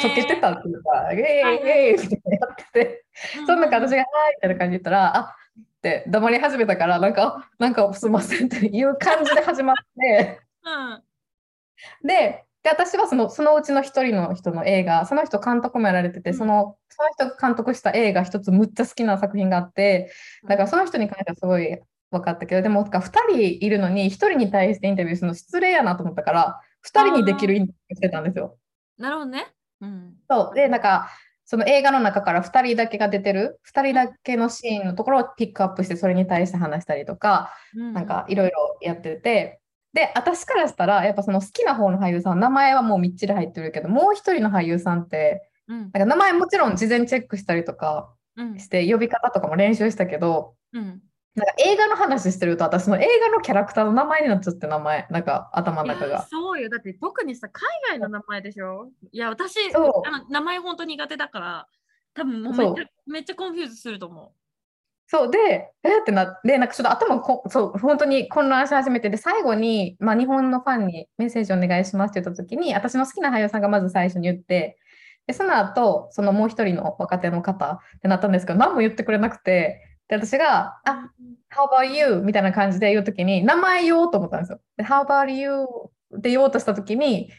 [0.03, 2.67] ちょけてたっていうか、イェーイイェーイみたいなやって。
[2.77, 3.05] て、
[3.47, 4.05] そんな私が、はい
[4.37, 5.35] みたいな感じで言ったら、あっ
[5.81, 12.07] て黙り始めたから、なんか、なんかすいませんっていう感じで始まって、うん。
[12.07, 20.11] で、で私はそのそのうちの一人の人の映画、その人監督もやられてて、うんそのその人が監督した映画一つむっちゃ好きな作品があって、
[20.49, 21.79] だからその人に関してはすごい
[22.11, 28.57] 分かったけど、でも2人いるのに1人に対してインタビューするの失礼やなと思ったから、2人にできるインタビューしてたんですよ。
[28.99, 29.47] なるほどね。
[29.81, 30.15] うん。
[30.29, 31.09] そうで、なんか
[31.45, 39.61] その映画の中から2人だけが出てる、2人だけのシーンのところをピックアップして、それに対して話したりとか、なんかいろいろやってて、
[39.97, 51.01] で、私からしたら、やっぱその好きな方の俳優さん、名前はもうみっちり入ってるけど、もう一人の俳優さんって、うん、なんか名前もちろん事前にチェックしたりとかうん、して、呼び方とかも練習したけど、うん。
[51.35, 56.27] なんか映画の話してると、私の映画のキャラクターの名前になっちゃって、名前、なんか頭の中が。
[56.31, 56.69] そうよ。
[56.69, 58.91] だって特にさ、海外の名前でしょ？
[59.11, 61.67] いや、私、あの名前本当苦手だから、
[62.13, 64.35] 多分もうめっちゃめっちゃ confuse すると思
[65.09, 74.79] そうで、えーってなって、なんかちょっと頭こ、そう、本当に混乱し始めて、で、最後に、まあ、日本のファンにメッセージお願いしますって言ったときに、私の好きな俳優さんがまず最初に言って、
[75.29, 80.89] で、その後、そのもう一人の若手の方ってなったんですけど、何も言ってくれなくて、で、私が、う。
[80.91, 81.11] あ、
[81.55, 82.23] How about you?
[82.23, 84.61] みたいな感じで言うときに、名前言おうと思ったんですよ。
[84.77, 85.67] で、How about you?
[86.17, 87.31] って言おうとしたときに、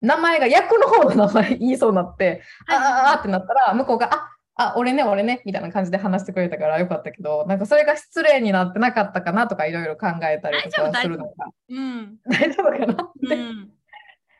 [0.00, 4.30] 名前が役の方の名前言いそうになって、あああってなったら、向こうが、あ
[4.62, 12.18] あ、俺ね、俺ね、みたいな感じで話してくれたからよかったけど、なんかそれが失礼になってなかったかなとかいろいろ考えたりとかするのがうん。
[12.28, 13.70] 大丈夫かなって、うん。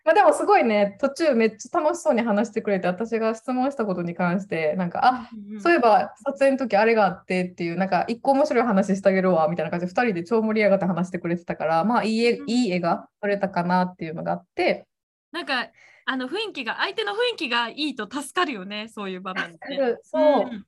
[0.05, 12.51] まあでもすごいね、途中めっちゃ楽しそうに話してくれて、私が質問したことに関して、なんか、あ、そういえば撮影の時あれがあってっていう、なんか一個面白い話してあげるわみたいな感じで2人で超盛り上がって話してくれてたから、まあいい絵うん。
[12.51, 14.87] いい絵が撮れたかなっていうのがあって、
[15.33, 15.69] なんか、
[16.07, 19.59] あの雰囲気が、相手の雰囲気がいいと助かるよね、そういう場面って。
[20.03, 20.67] そう、ん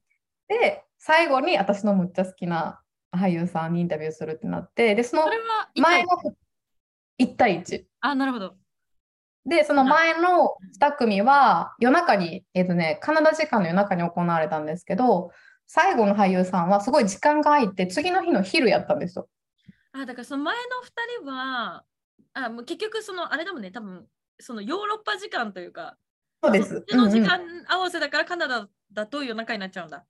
[0.49, 2.81] で、最後に私のむっちゃ好きな
[3.15, 6.09] 俳優さんにインタビューするってなって、で、そのそれは一体前の
[7.19, 7.85] 1対1。
[8.01, 8.57] あ、なるほど。
[9.45, 15.33] で、その前の2組は夜中に、えっとね、カナダ時間の夜中に行われたんですけど、
[15.67, 19.29] 最後の俳優さんはすごい時間が空いて、次の日の昼やったんですよ。
[19.93, 21.85] あ、だからその前の2人は、
[22.35, 24.07] あもう結局そのあれだもんね、多分
[24.39, 25.97] そのヨーロッパ時間というか、
[26.43, 26.75] そうです。
[26.75, 30.05] そっちの時間合わせだからカナダだと夜中になっちゃうんだ。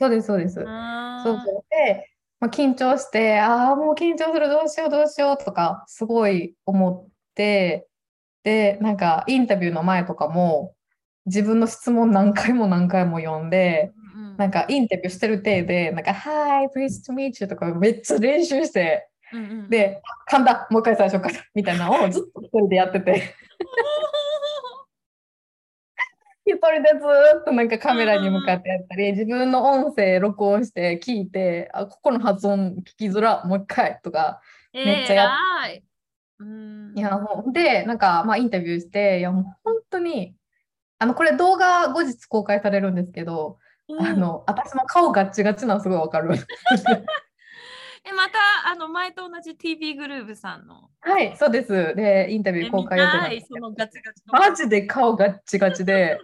[0.00, 0.54] そうです、そうです。
[0.54, 1.64] そうそう。
[1.70, 2.08] で、
[2.40, 7.88] まあ、緊張して、ああ、もう緊張する、どうしよう、どうしようとか、すごい思って、
[8.44, 10.74] で、なんかインタビューの前とかも、
[11.26, 23.34] 自分の質問何回も何回も読んで、うんうんなんかインタビューしてる体で、なんか、Hi, pleased to meet you とかめっちゃ練習して、うんうん、で、噛んだ、もう一回最初から、みたいなのをずっと一人でやってて、
[26.46, 34.40] 一人でずーっとなんかカメラに向かってやったり、自分の音声録音して聞いて、あ、ここの発音聞きづら、もう一回とか、
[34.72, 35.30] めっちゃやっ
[35.66, 35.84] えらい。
[36.40, 40.36] うんいや、もう、で、なんか、まあ、インタビューして、いや、もう本当に、
[40.98, 43.58] あの、これ動画後日公開されるんですけど、
[43.88, 46.30] うんあの、私の顔ガッチガチなのすごいわかる。
[48.10, 48.38] えまた
[48.70, 50.90] あの前と同じ TV グルーヴさんの。
[51.00, 51.94] はい、そうです。
[51.94, 53.48] で、インタビューえ公開予定なです。
[53.48, 54.38] そのガチガチの。
[54.38, 56.18] マジで顔ガッチガチで、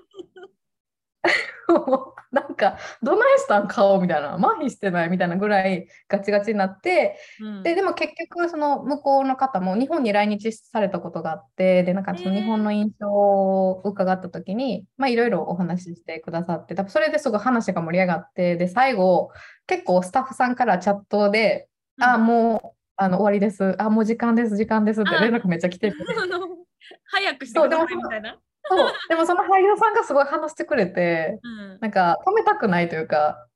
[2.33, 7.63] なんか、どないしたん顔みたいな、麻痺してないみたいなぐらいガチガチになって、うん。
[7.63, 19.31] で、でも結局、その向こうの方も日本に来日されたことがあって、で、なんかその日本の印象を伺ったときに、まあいろいろお話ししてくださって、多分それですごい話が盛り上がって、で、最後、
[19.67, 21.69] 結構スタッフさんからチャットで、
[22.01, 23.75] あ、もう、あの終わりです。
[23.81, 25.97] あ、もう時間です、時間ですって連絡めっちゃ来てて。
[25.97, 26.59] あ の
[27.07, 28.39] 早くしてくださいみたいな。
[28.67, 33.47] そう、でもその俳優さんがすごい話してくれて、うんなんか止めたくないというか、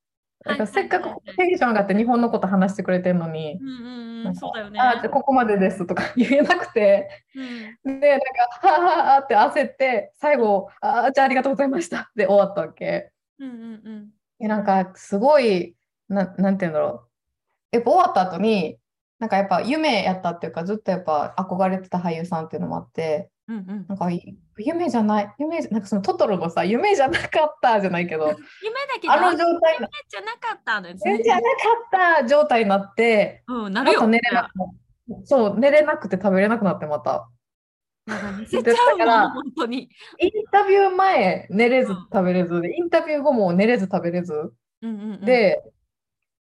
[0.45, 3.59] なんかせっかくテンション上がって日本のこと話してくれてるのに、
[4.35, 4.81] そうだよね。
[4.81, 7.09] あ、じゃあここまでですとか 言えなくて、
[7.85, 13.11] うんで、なんか、はあはあはあって焦って、最後、あ、じゃあありがとうございましたで終わったわけ。
[13.39, 15.75] うんうんうんで、なんか、すごい、
[16.09, 17.08] ななんて言うんだろう。
[17.71, 18.79] やっぱ終わった後に、
[19.19, 28.39] なんかやっぱ夢やったっていうか、ずっとやっぱ憧れてた俳優さんっていうのもあって、うんうんなんかい夢じゃない、夢なんかそのトトロのさ、夢じゃなかったじゃないけど、 夢だ
[29.01, 30.95] けど、あの状態夢じゃなかったのよ。
[31.05, 31.47] 夢じゃなか
[32.19, 34.01] った状態になって、うん、なるよ。
[34.01, 37.29] また寝れなくそう、寝れなくて食べれなくなってまた。
[38.07, 39.91] なんか見せちゃうだから本当に。
[40.19, 44.53] インタビュー前寝れずうん食べれずで、インタビュー後も寝れず食べれず
[44.83, 45.63] うんうんうん、で、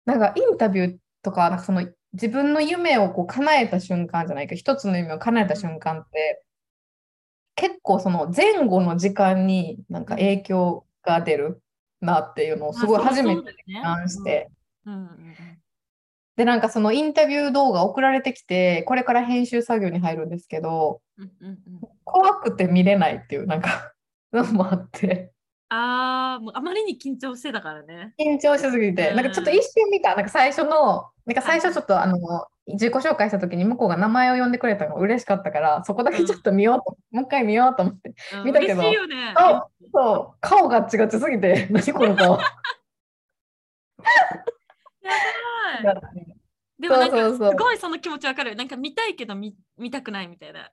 [0.05, 6.43] なんかインタビューとか、なんかその自分の夢をこう叶えた瞬間じゃないか、一つの夢を叶えた瞬間って、
[7.55, 11.61] 結構その前後の時間になんか影響が出る
[12.01, 14.49] なっていうのをすごい初めて感して。
[16.35, 21.01] で、なんかそのインタビュー動画送られてきて、これから編集作業に入るんですけど、
[22.03, 23.93] 怖くて見れないっていうなんか
[24.31, 25.32] のもあって、
[25.73, 28.13] ああ、もうあまりに緊張してたからね。
[28.19, 32.19] 緊張しすぎて、うんなんかちょっと一瞬見た、なんか最初の、なんか最初ちょっとあの、
[32.67, 38.13] 自己紹介した時に向こうが名前を呼んでくれたのが嬉しかったから、そこだけちょっと見ようと、もう一回見ようと思って。
[38.35, 39.33] うん見たけど嬉しいよね。
[39.35, 42.37] あそう、顔が違ってすぎて、何この顔。
[45.83, 46.11] やばい。
[46.79, 48.55] でもなんかすごいその気持ちわかる。
[48.55, 50.69] なんか見たいけど見見たくないみたいな。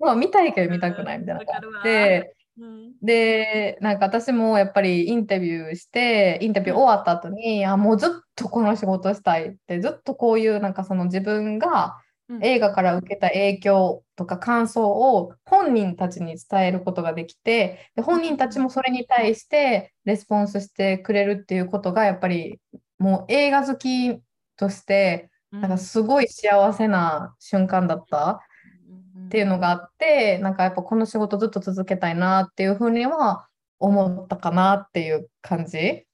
[0.00, 2.92] まあ見たいけど見たくないみたいなのがあわかるわって、うん。
[3.02, 12.44] で、なんか私もやっぱりインタビューして、インタビュー終わった後に、あ、もうずっとこの仕事したいって、ずっとこういうなんかその自分がうん。
[12.44, 22.60] 映画から受けた影響とか感想を本人たちに伝えることができて、で本人たちもそれに対してレスポンスしてくれるっていうことがやっぱり
[22.98, 24.18] もう映画好き
[24.56, 25.30] として
[25.60, 28.40] なんかすごい幸せな瞬間だった。
[29.26, 33.46] っていうのがあって、なんかやっぱこの仕事ずっと続けたいなっていうふうには
[33.78, 36.04] 思ったかなっていう感じ。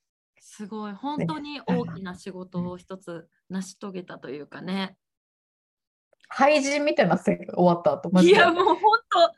[0.41, 4.97] すごい本当に大きな仕事を一つ成し遂げたというかね。
[6.29, 8.11] 廃人みたいなせ終わった後。
[8.23, 8.77] いやもう本
[9.11, 9.35] 当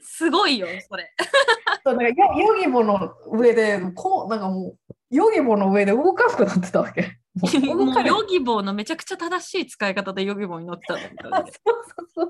[0.00, 1.12] すごいよそれ。
[1.84, 7.18] そうなんかヨヨギボの上で、こう、なんかもう、ヨギボの上で動かなくなってたわけ。
[7.34, 12.26] もうヨギボーのめちゃくちゃ正しい使い方でヨギボーに乗ってたんだけどね そうそうそう。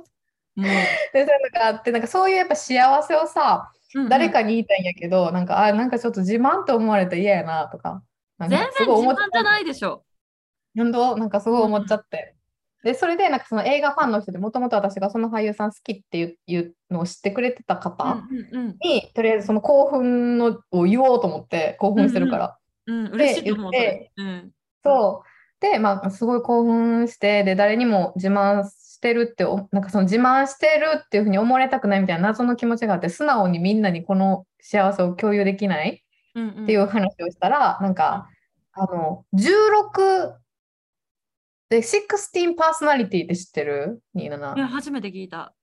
[0.60, 0.66] もうで、
[1.12, 8.02] そういうのがあって、なんかそういうやっぱ幸せをさ、うんうん誰かに言いたいんやけど、なんか、あ、なんかちょっと自慢って思われて嫌やなとか。
[8.38, 10.04] 全然自慢じゃないでしょ。
[10.76, 11.16] 本当？
[11.16, 12.34] なんかすごい思っちゃって。
[12.84, 22.58] で、それで、なんかその映画ファンの人でもともと私がその俳優さん好きっていうのを知ってくれてた方うんうんに、とりあえずその興奮のを言おうと思って、興奮してるから。
[22.88, 23.72] うんうん、嬉しいと思う。
[24.16, 24.50] うん
[24.84, 25.28] そう。
[25.60, 38.28] で、まあ、すごい興奮して、で、誰にも自慢してるって、おなんかその自慢してるっていうふうに思われたくないみたいな謎の気持ちがあって、素直にみんなにこの幸せを共有できないうんうんっていう話をしたら、なんか、
[38.72, 40.38] あの、16
[41.68, 44.56] で、16パーソナリティって知ってる ?27。
[44.56, 45.54] いや初めて聞いた。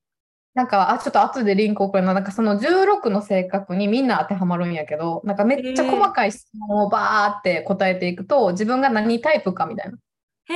[0.55, 2.13] なんか、あ、ちょっと後でリンク送るな。
[2.13, 9.97] なんかその16の性格にみんな当てはまるんやけど、なんかめっちゃ細かい質問をバーって答えていくと、自分が何タイプかみたいな
[10.45, 10.53] へ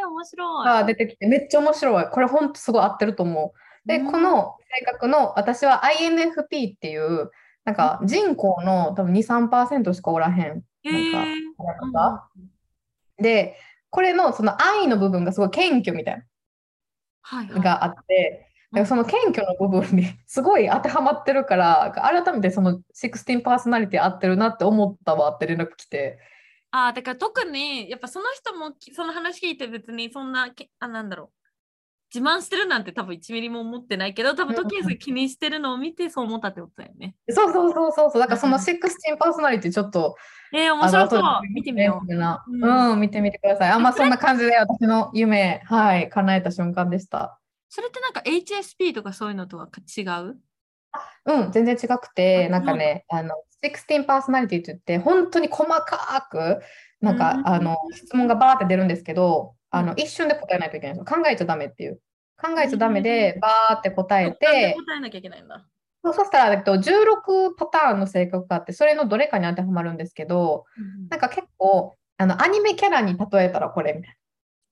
[0.00, 0.66] え、面白い。
[0.66, 2.08] が出てきて、めっちゃ面白い。
[2.10, 3.88] これほんとすごい合ってると思う。
[3.88, 7.30] で、うんこの性格の、私は INFP っていう、
[7.66, 10.62] なんか人口の多分2、3%しかおらへん。
[10.84, 11.26] へなんえか
[11.92, 12.28] 方
[13.18, 13.56] で、
[13.90, 16.22] これのその愛の部分がすごい謙虚みたい
[17.22, 17.52] はいは。
[17.52, 18.48] ないのがあって、
[18.86, 26.18] その謙虚の部分に すごい当てはまってるから、改めてその16パーソナリティ合ってるなって思ったわって連絡来て。
[26.70, 31.44] ああ、だから特にやっぱその人もきその話聞いて別にそんなけあなんだろう
[32.12, 37.14] 自慢してるなんて多分1ミリも思ってないけど多分うんうん時計気にしてるのを見てそう思ったってことだよね。
[37.28, 38.20] そうそうそうそうそう。
[38.20, 40.16] だからそのうん16パーソナリティちょっと
[40.52, 41.22] えー、面白そう
[41.52, 42.14] 見てみよう。
[42.14, 43.70] なうんうん、見てみてください。
[43.70, 47.40] あ、まあそんな感じで私の夢、はい、叶えた瞬間でした。
[47.74, 50.38] それってなんか HSP とかそういうのとは違う？
[51.26, 56.60] うん、全然違くて、あなんかね、あの、16パーソナリティって言って、本当に細かく、
[57.00, 61.22] なんか、うんあの、質問がバーって出るんですけど、あの、うん一瞬で答えないといけないんですよ。
[61.22, 62.00] 考えちゃダメっていう。
[62.40, 65.66] 考えちゃダメうで、バーって答えて、答えなきゃいけないんだ。
[66.04, 70.64] そうそしたら、えっと、16パターンの性格があって、それのどれかに当てはまるんですけど、
[71.08, 74.16] なんか結構、あの、アニメキャラに例えたらこれみたい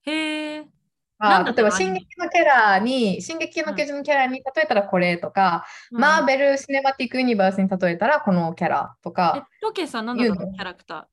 [0.05, 0.82] へえ。
[1.19, 10.53] あ例えば、進撃のキャラに、進撃の巨人のキャラに例えたらこれとか、マーベベル・シネマティック・ユニバースに例えたらこのキャラとえか、、トケさんなんだろう？
[10.53, 11.07] キャラクタ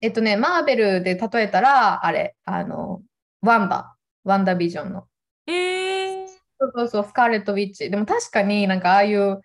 [0.00, 3.02] えっとね、マーベルで例えたら、あれ、あの、
[3.40, 5.06] ワンダ、ワンダビジョンの。
[5.46, 6.26] え。
[6.26, 7.90] そうそうそう、スカーレット・ウィッチ。
[7.90, 9.40] でも確かになんかああいう、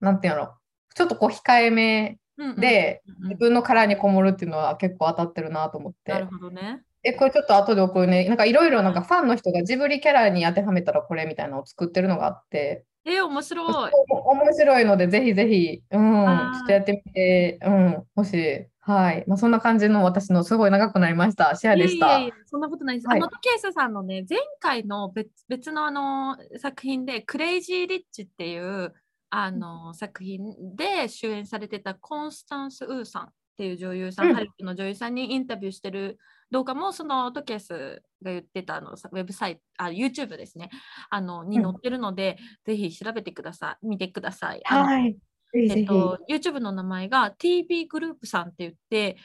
[0.00, 0.54] なんていうの、
[0.94, 6.26] ちょっとこう控えめうんうんで、うんうん自分の殻にこもるっていうのは結構当たってるなと思ってなる。
[6.26, 6.82] ほどね。
[7.06, 8.28] え、これちょっと後で送るね。
[8.28, 13.92] なんかいろいろなんかファンの人がジブリキャラに当てはめたらこれみたいなのを作ってるのがあって、えー、面白い。
[14.10, 19.24] お面白いのでぜひぜひ、うん、ちょっとやってみて、うん、もし、はい。
[19.26, 21.54] まあ、そんな感じの私のすごい長くなりました。
[21.56, 22.06] シェアでした。
[22.06, 23.08] いやいやそんなことないです。
[23.08, 28.92] はいあの、トケイスさんのね、前回の別別のあの作品で、クレイジー・リッチっていう
[29.30, 36.18] あの作品で主演されてたコンスタンス・ウーさんっていう女優さん、うんハリウッドの女優さんにインタビューしてる
[36.50, 40.68] 動画もそのトケースが言ってたあのウェブサイトあ YouTube ですね
[41.08, 42.36] あのに載ってるので、
[42.66, 44.60] うん、ぜひ調べてください見てください。
[44.64, 45.16] はい。
[45.54, 49.16] えっと、YouTube の名前が TV グループさんって言って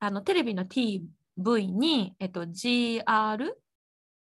[0.00, 1.02] あのテレビの TV
[1.38, 3.02] に、えっと、GR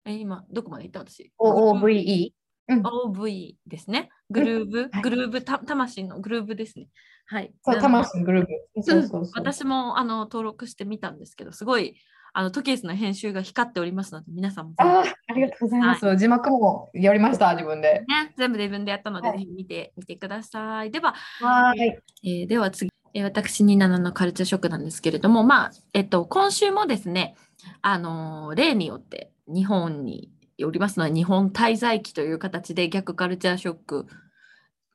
[0.04, 2.32] え今どこまで行った私 ?OVE?
[2.68, 4.10] OV ですね。
[4.30, 6.88] グルーブ、はい、グルーブた、魂のグルーブですね。
[7.26, 7.52] はい。
[7.62, 8.82] そう、魂のグルーブ。
[8.82, 11.96] そうそうそう私もあの登録してみたんですけど、すごい
[12.38, 18.04] あのトケースの編集が光っておりますので、皆さんもあありがとうございます、はい、字幕もやりました、自分で。
[18.06, 20.90] ね、全部自分でやったので、ぜひ見てみてください。
[20.90, 27.36] では、はい、えー、では次、えー、私27のカルチャーショックなんですけれども、まあ、えっと、今週もですね、
[27.80, 30.30] あのー、例によって日本に
[30.62, 34.06] おりますのは日本滞在期という形で逆カルチャーショック、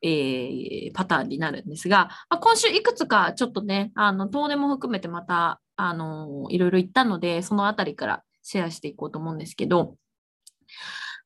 [0.02, 9.96] えー、パターンになるんですが、まあ、今週いくつかちょっとね、あの遠出も含めてまた、あのいろいろ言ったので、そのあたりからシェアしていこうと思うんですけど、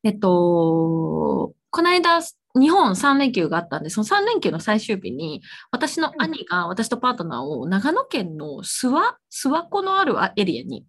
[0.04, 2.22] えっと、この間、
[2.58, 9.00] 日本3連休があったんで、その3連休の最終日に、私の兄が私とパートナーを長野県の諏訪、
[9.32, 10.86] 諏訪湖のあるエリアに、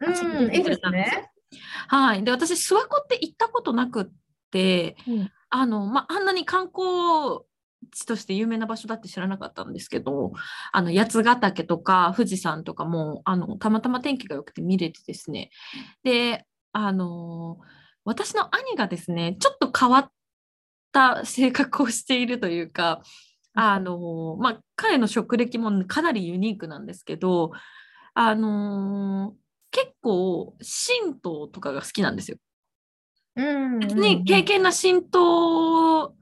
[0.00, 1.30] うん、いいですね。
[1.88, 2.24] はい。
[2.24, 4.06] で、私、諏訪湖って行ったことなくっ
[4.50, 7.44] て、うん、あの、まあ、あんなに観光
[7.92, 10.32] 地として有名な場所だって知らなかったんですけど、
[10.72, 15.50] あの、八ヶ岳とか富士山とかも、あの、たまたま天気が良くて見れてですね。
[16.04, 17.58] で、あの、
[18.04, 20.10] 私の兄がですね、ちょっと変わっ
[20.90, 23.02] た性格をしているというか、
[23.54, 27.52] あの、まあ、彼の職歴もかなりユニークなんですけど、
[28.14, 29.34] あの
[29.70, 32.36] 結構神道とかが好きなんですよ。
[33.36, 36.14] うん別に経験な神道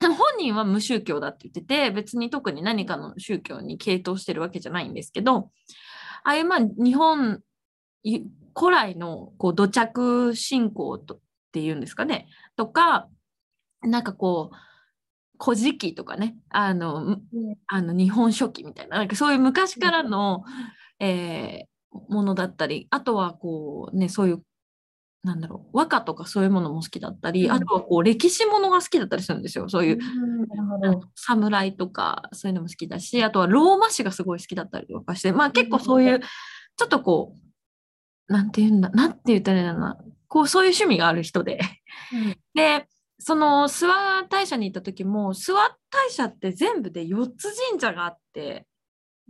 [0.00, 5.50] 本人は無宗教だって言ってて別に特に何かの宗教に傾倒してるわけじゃないんですけど
[6.24, 7.40] ああいうまあ日本
[8.56, 11.18] 古来のこう土着信仰とっ
[11.52, 13.08] ていうんですかねとか
[13.82, 14.56] なんかこう
[15.42, 17.22] 古事記とかねあの、うん、
[17.66, 20.44] あの日本書紀みたいななんかそういう昔からの、
[20.98, 24.42] えー、ものだったりあとはこうねそういう
[25.24, 29.68] なんだろう和歌とかそういうものも好きだったり、うん、あとはこう歴史ものが好きだったりするんですよ。
[29.68, 37.34] そういう、うん、侍とかそういうのも好きだしあとはローマ史がすごい好きだったりとかしてまあ結構そういう、ちょっとこ
[38.28, 39.98] うなんて言うんだなんて言ったらいいんだろうな。
[40.28, 41.58] こうそういう趣味がある人で、
[42.12, 42.86] うん、 で
[43.18, 45.58] その諏訪大社に行った時も諏訪
[45.90, 48.66] 大社って全部で4つ神社があって、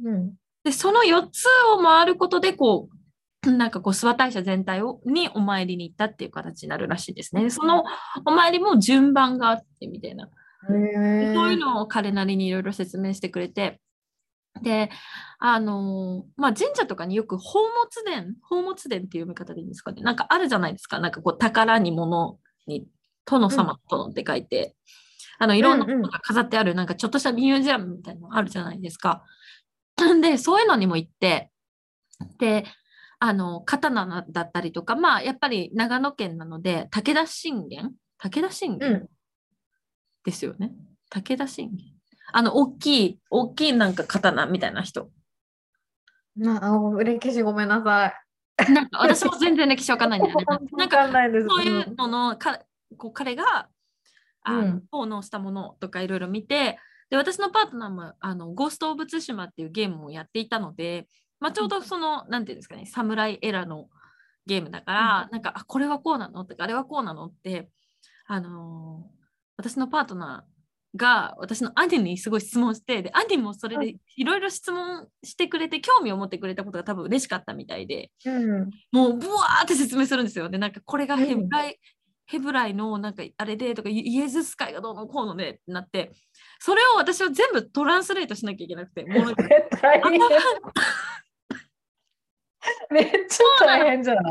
[0.05, 0.34] うん、
[0.68, 2.98] で、その4つを回ることで、こう、
[3.47, 7.51] なんかこう、諏訪大社全体をにお参りに行ったっていう形になるらしいですね。
[7.51, 7.84] その
[8.24, 10.28] お参りも順番があってみたいな。
[10.66, 13.80] そういうのを彼なりにいろいろ説明してくれて、
[14.62, 14.91] で、
[15.39, 20.03] あのー、まあ、神社とかによく宝物殿、宝物殿っていう読み方でいいんですかね。
[20.03, 20.99] なんかあるじゃないですか。
[20.99, 22.86] なんかこう、宝に物に、
[23.24, 24.74] 殿様の殿って書いて、
[25.39, 29.22] うん、あの、いろんなものが飾ってある、なんかちょっとしたミュージアムみたいなのあるじゃないですか。
[30.20, 31.51] で、そういうのにも行って、
[32.39, 32.64] で、
[33.21, 37.93] あの、刀だったりとか、まあ、やっぱり長野県なので、武田信玄？
[38.19, 39.09] 武田信玄、うん、
[40.25, 40.73] ですよね。
[41.11, 41.87] 武田信玄。
[42.33, 45.11] あの、大きい、大きいなんか刀みたいな人。
[46.37, 48.14] なあ歴史ごめんなさ
[48.69, 48.73] い。
[48.73, 50.45] なんか私も全然歴史わかんないんだよね。
[50.77, 51.09] なんか
[51.49, 52.61] そういうののか
[52.97, 53.69] こう彼が
[54.43, 56.79] あの、うん、奉納したものとかいろいろ見て
[57.11, 61.09] で私のパートナーもあのゴースト・オブ・ツシマっていうゲームをやっていたので、
[61.41, 63.89] まあ、ちょうどその何て言うんですかね侍エラの
[64.47, 66.45] ゲームだから、うん、なんかあこれはこうなの？
[66.45, 67.26] とかあれはこうなの？
[67.26, 67.68] って
[68.26, 69.11] あのー、
[69.57, 70.59] 私のパートナー
[70.97, 80.49] が私の兄にすごい質問してで兄もそれでいろいろ質問してくれて興味を持ってくれたことが多分嬉しかったみたいで、うん、もうブワーって説明するんですよ。
[80.49, 81.76] でなんかこれがヘブライ、うん、
[82.26, 86.12] ヘブライのなんかあれでとかイエズス会がどうのこうのでってなって
[86.59, 89.34] それを私は全部トランスレートしなきゃいけなくて、もう
[92.91, 94.25] めっちゃ大変じゃない？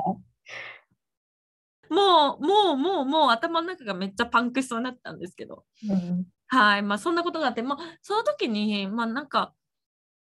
[1.90, 5.66] もう、もう、もう、もう頭の中がめっちゃパンクしそうになったんですけど。
[5.90, 9.54] うん、はい、まあそんなことがあって、まあその時に、まあなんか、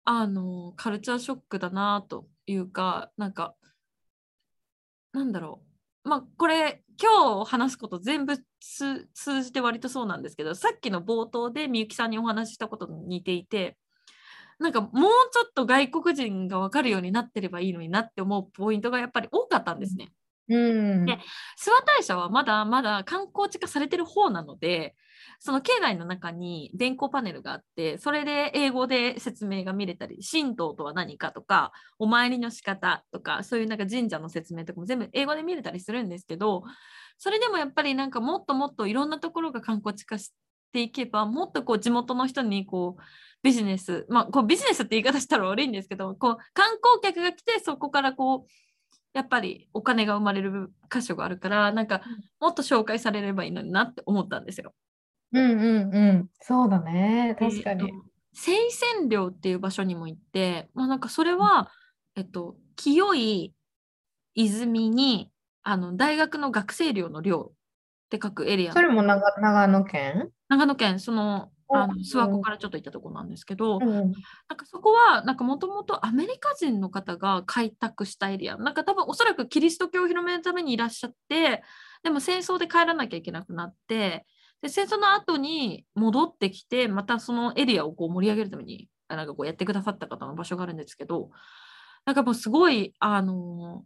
[0.05, 3.55] あの、カルチャーショックだなというか、なんか、
[5.11, 5.61] なんだろ
[6.05, 6.09] う。
[6.09, 9.07] まあこれ今日話すこと全部通
[9.41, 13.77] じて割とそうなんですけどさっきの冒頭でみゆきさんにお話ししたことに似ていて
[14.59, 14.91] なんかもう
[15.31, 20.11] ちょっと外国人が分かるようになってればいいのになって思うポイントがやっぱり多かったんですね。
[20.49, 21.05] うん。
[21.05, 24.95] で諏訪大社はまだまだ観光地化されてる方なので
[25.39, 36.63] その境内の中に電光パネルがあってそれで英語で説明が見れたり神道とは何かとかお参りの仕方とかそういうなんか神社の説明とかも全部英語で見れたりするんですけど
[37.17, 40.33] それでもやっぱりなんかもっともっといろんなところが観光地化し
[40.73, 43.01] ていけばもっとこう地元の人にこう
[43.43, 48.51] ビジネスまあこうビジネスって言い方したら悪いんですけどこう観光客が来てそこからこう
[49.13, 52.01] やっぱりお金が生まれる箇所があるからなんか
[52.39, 54.73] もっと紹介されればいいのになって思ったんですよ。
[55.31, 56.29] うんうんうん。
[56.41, 57.35] そうだね。
[57.39, 57.89] 確かにえっ。
[57.89, 61.71] と清泉寮っていう場所にも行って、まあ、なんかそれは、
[62.15, 63.53] えっと、清い
[64.33, 65.31] 泉に
[65.61, 67.53] あの大学の学生寮の寮
[68.15, 68.73] って書くエリア。
[68.73, 70.29] それも長長野県？
[70.49, 73.89] 長野県そのあのうん諏訪湖からちょっと行ったところなんですけど、うん。
[73.89, 74.11] なん
[74.55, 78.57] かそこはなんかもともとアメリカ人の方が開拓したエリア。
[78.57, 81.63] なんか多分おそらくキリスト教を広めるためにいらっしゃって
[82.03, 84.25] でも戦争で帰らなきゃいけなくなって
[84.61, 91.31] で戦争の後に戻ってきてまたそのエリアをこう盛り上げるためにあなんかこうやってくださった方の場所があるんですけど
[92.05, 93.83] なんかもうすごいあの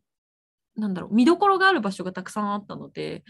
[0.75, 3.23] なんだろう見どころがある場所がたくさんあったので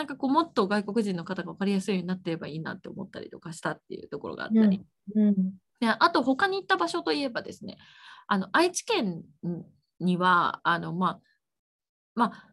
[0.00, 4.82] なんかこうもっと外国人の方が分かりやすいようになってればいいなって思ったりとかしたっていうところがあったり、
[5.14, 5.34] うん。
[5.78, 7.76] であと他に行った場所といえばですね
[8.26, 9.24] あの愛知県
[9.98, 11.20] にはあのまあ
[12.14, 12.46] まあ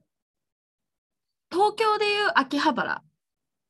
[1.50, 3.02] 東京でいう秋葉原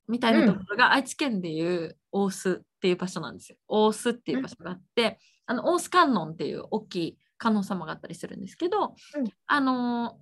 [0.08, 3.58] みたいなところが愛知県でいう大須っていう場所なんですよ。
[3.68, 10.18] 大須っていう場所があって、あの大須観音っていう大きい観音様があったりするんですけど、うんあの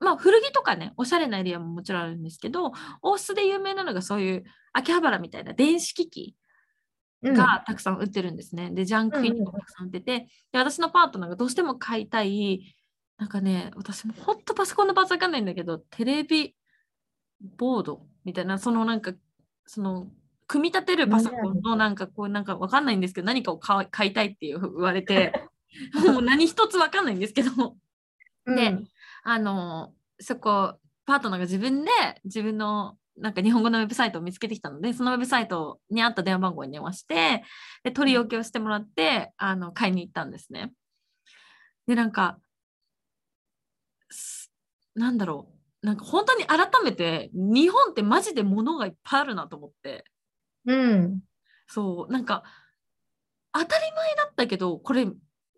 [0.00, 2.72] まあ古着とかねおしゃれなエリアももちろんあるんですけど
[3.02, 6.36] 大須で有名なのがそういう秋葉原みたいな電子機器
[7.22, 7.34] うん。
[7.34, 8.70] がたくさん売ってるんですね。
[8.70, 12.74] で、ジャンク品とかたくさん売ってて、で私のパートナーがどうしても買いたい、
[13.18, 16.54] なんかね、私も本当パソコンのパーツわかんないんだけど、テレビ
[17.56, 19.12] ボードみたいな、そのなんか、
[19.66, 20.08] その、
[20.46, 25.32] 組み立てるパソコンのなんかこうなんかわかんないんですけど、何かを買いたいっていう言われて、
[26.10, 27.76] もう何一つわかんないんですけど、
[28.46, 28.78] で
[29.22, 31.90] あの、そこ、パートナーが自分で
[32.24, 37.42] 自分のなんか日本語のウェブサイトを見つけてきたので、そのウェブサイトにあった電話番号に電話して、
[37.84, 40.72] で取り置きをしてもらって、あの買いに行ったんですね。
[41.86, 42.38] で、なんか、
[44.10, 44.50] す
[44.94, 45.48] なんだろ
[45.82, 50.04] う、なんか本当に改めて、日本ってマジで物がいっぱいあるなと思って、
[50.66, 51.20] うん。
[51.66, 52.44] そう、なんか、
[53.52, 55.12] 当たり前だったけど、これ、よく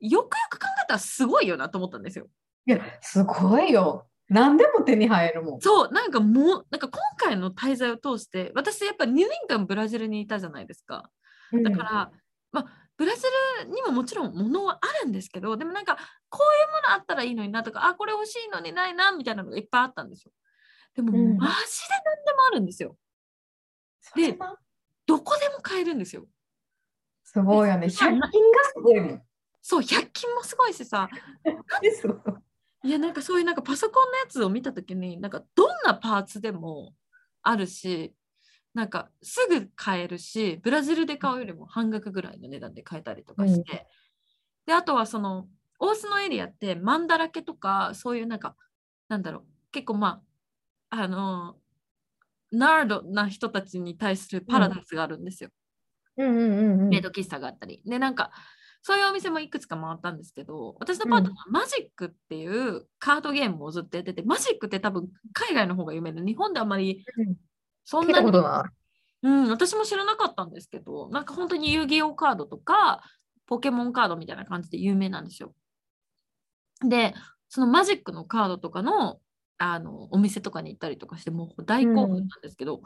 [0.04, 2.28] よく考えたらすごいよなと思ったんですよ。
[2.66, 4.08] いや、すごいよ。
[4.28, 5.60] 何でも手に入るもん。
[5.60, 11.10] そう、なんかもう、なんか今回の滞在を通して、私やっぱ2年間ブラジルにいたじゃないですか。
[11.52, 12.10] うんだから、
[12.50, 12.66] まあ、
[12.96, 13.22] ブラジ
[13.64, 15.96] ルにももちろん物はあるんですけど、でもなんか、
[16.30, 20.32] こういうものあったらいいのになとか、あ、これ欲しいのにないな、みたいなのがいっぱいあったんですよ。
[20.94, 21.56] でも、うんマジで
[22.04, 22.96] 何でもあるんですよ。
[24.00, 24.56] それは？
[25.06, 26.26] どこでも買えるんですよ。
[27.24, 27.86] すごいよね。
[27.86, 28.32] 100均がす
[28.82, 29.22] ごいもん。
[29.62, 31.08] そう、100均もすごいしさ、
[32.84, 36.94] いや、なんかそういうなんかパソコンのやつを見たときに、なんかどんなパーツでも
[37.42, 38.14] あるし、
[38.74, 43.86] なんかすぐ買えるし、ブラジルで買うよりも半額ぐらいの値段で買えたりとかして、
[44.66, 45.48] で、あとはその、
[45.80, 48.56] 大須のエリアってマンだらけとか、そういうなんか、
[49.08, 50.22] なんだろう、結構ま
[50.90, 51.58] あ、あの、
[52.52, 55.50] ナードな人たちに対するパラダイスがあるんですよ。
[56.16, 57.82] うんうんうんうんメイド喫茶があったり。
[57.86, 58.32] で、なんか、
[58.82, 67.04] そういうお店もいくつか回ったんですけど、私のパートナーはマジックっていうカードゲームをずっとやってて、マジックって多分海外の方が有名で、日本であんまり
[67.84, 68.30] そんなに、
[69.22, 73.02] うん、私も知らなかったんですけど、なんか本当に遊戯王カードとか、
[73.46, 75.54] ポケモンカードみたいな感じで有名なんですよ。
[76.84, 77.14] で、
[77.48, 79.20] そのマジックのカードとかの
[79.58, 82.82] あのお店とかに行ったりとかして、もう大興奮なんですけど、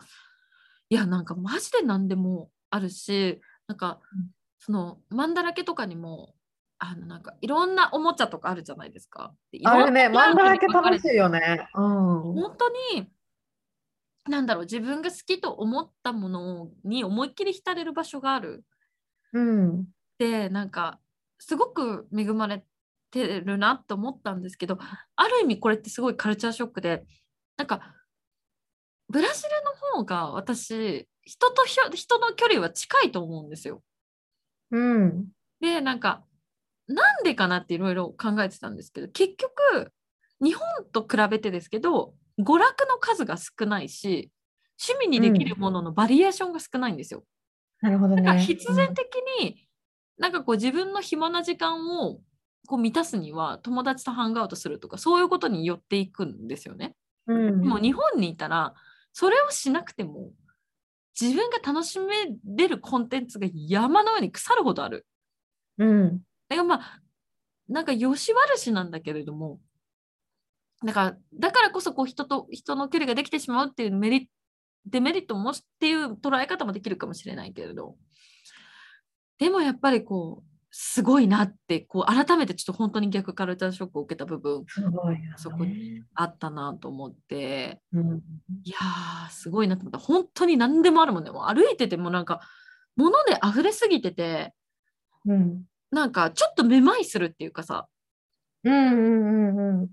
[0.90, 6.34] いや、なんかマジで何でもあるし、なんかうん、そのマンだらけとかにも、
[6.78, 9.34] あのなんかいろんなおもちゃとかあるじゃないですか。
[9.64, 11.68] あれね、いろんな漫画だけジャンルに分かれて楽しいよね。
[11.74, 12.22] うん。
[12.34, 13.08] 本当に
[14.28, 18.64] なんだろう自分が好きと思ったものに思いっきり浸れる場所がある
[19.32, 19.86] うん。
[20.18, 20.98] でなんか
[21.38, 22.64] すごく恵まれ
[23.10, 24.78] てるなと思ったんですけど
[25.16, 27.04] ある意味これってすごいカルチャーショックで
[27.56, 27.94] なんか
[29.08, 29.48] ブラジル
[29.92, 33.82] の方が私人とひょ人の距離は近いと思うんですよ。
[34.70, 35.28] うん。
[35.60, 36.24] でなんか
[36.86, 39.92] なんでかなっていろいろ考えてたんですけど結局
[40.42, 40.62] 日本
[40.92, 44.30] と比べてですけど娯楽の数が少ないし
[44.80, 47.24] 趣味にできるもののバリエーションが少ないんですよ。
[47.80, 48.40] なるほどね。
[48.40, 49.06] 必然的
[49.40, 49.68] に、
[50.18, 52.20] なんかこう自分の暇な時間を
[52.66, 56.94] こう満たすには友達とハングアウトするとかそういうことに寄っていくんですよね。
[57.26, 58.74] うんでも日本にいたら
[59.12, 60.30] それをしなくても
[61.18, 62.14] 自分が楽しめ
[62.44, 65.06] れるコンテンツが山のように腐るほどある。
[65.78, 66.18] うん
[66.48, 67.00] だからまあ
[67.68, 69.60] なんか良し悪しなんだけれども
[70.84, 74.30] だからだからこそこう人と人の距離ができてしまうっていうメリット
[74.86, 77.96] デメリットもっていう捉え方もできるかもしれないけれど
[79.38, 85.32] でもやっぱりこうすごいなってこう改めてちょっと本当に逆カルチャーショックを受けた部分すごいよね。
[85.38, 85.64] そこ
[86.14, 87.80] あったなと思って。
[87.94, 88.22] うん。
[88.62, 89.98] いやーすごいなと思った。
[89.98, 91.30] 本当に何でもあるもんね。
[91.30, 92.40] もう歩いててもなんか
[92.94, 94.52] 物で溢れすぎてて
[95.24, 95.62] うん。
[95.90, 97.86] なんかちょっとめまいするっていうかさ、
[98.64, 99.80] うんうんうんうん。
[99.80, 99.88] うん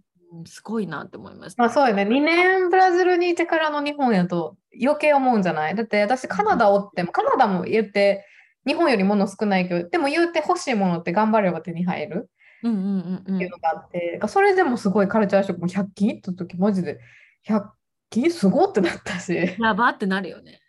[0.46, 1.62] すごいなって思いました。
[1.62, 2.04] まあそうよね。
[2.04, 5.76] 2年ブラジルにいてからの日本やと余計思うんじゃない？
[5.76, 8.26] だって私カナダおっても、カナダも言って
[8.66, 12.30] 日本より物少ないけど、でも言うて欲しいものって頑張れば手に入る。
[12.60, 17.00] っていうのがあって、それでもすごいカルチャーショックも100均行った時マジで
[17.46, 17.66] 100
[18.10, 20.62] 均すごってなったし、やばってなるよね。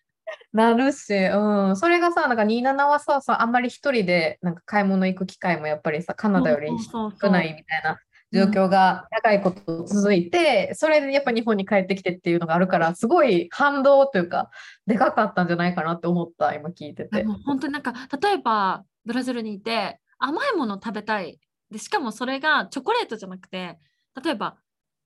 [0.52, 7.98] なるし、うん、それがさ、なんか27はさ、さあんまり一人でなんか買い物行く機会もやっぱりさ、カナダより少ないみたいな
[8.32, 14.50] 状況が長いこと続いて、それでやっぱ日本に帰ってきてっていうのがあるから、すごい反動というか、
[14.86, 17.24] でかかったんじゃないかなって思った、今聞いてて。
[17.44, 21.38] 本当になんか例えばブラジルにいて甘いもの食べたい。
[21.70, 23.78] でしかもそれがチョコレートじゃなくて
[24.22, 24.56] 例えば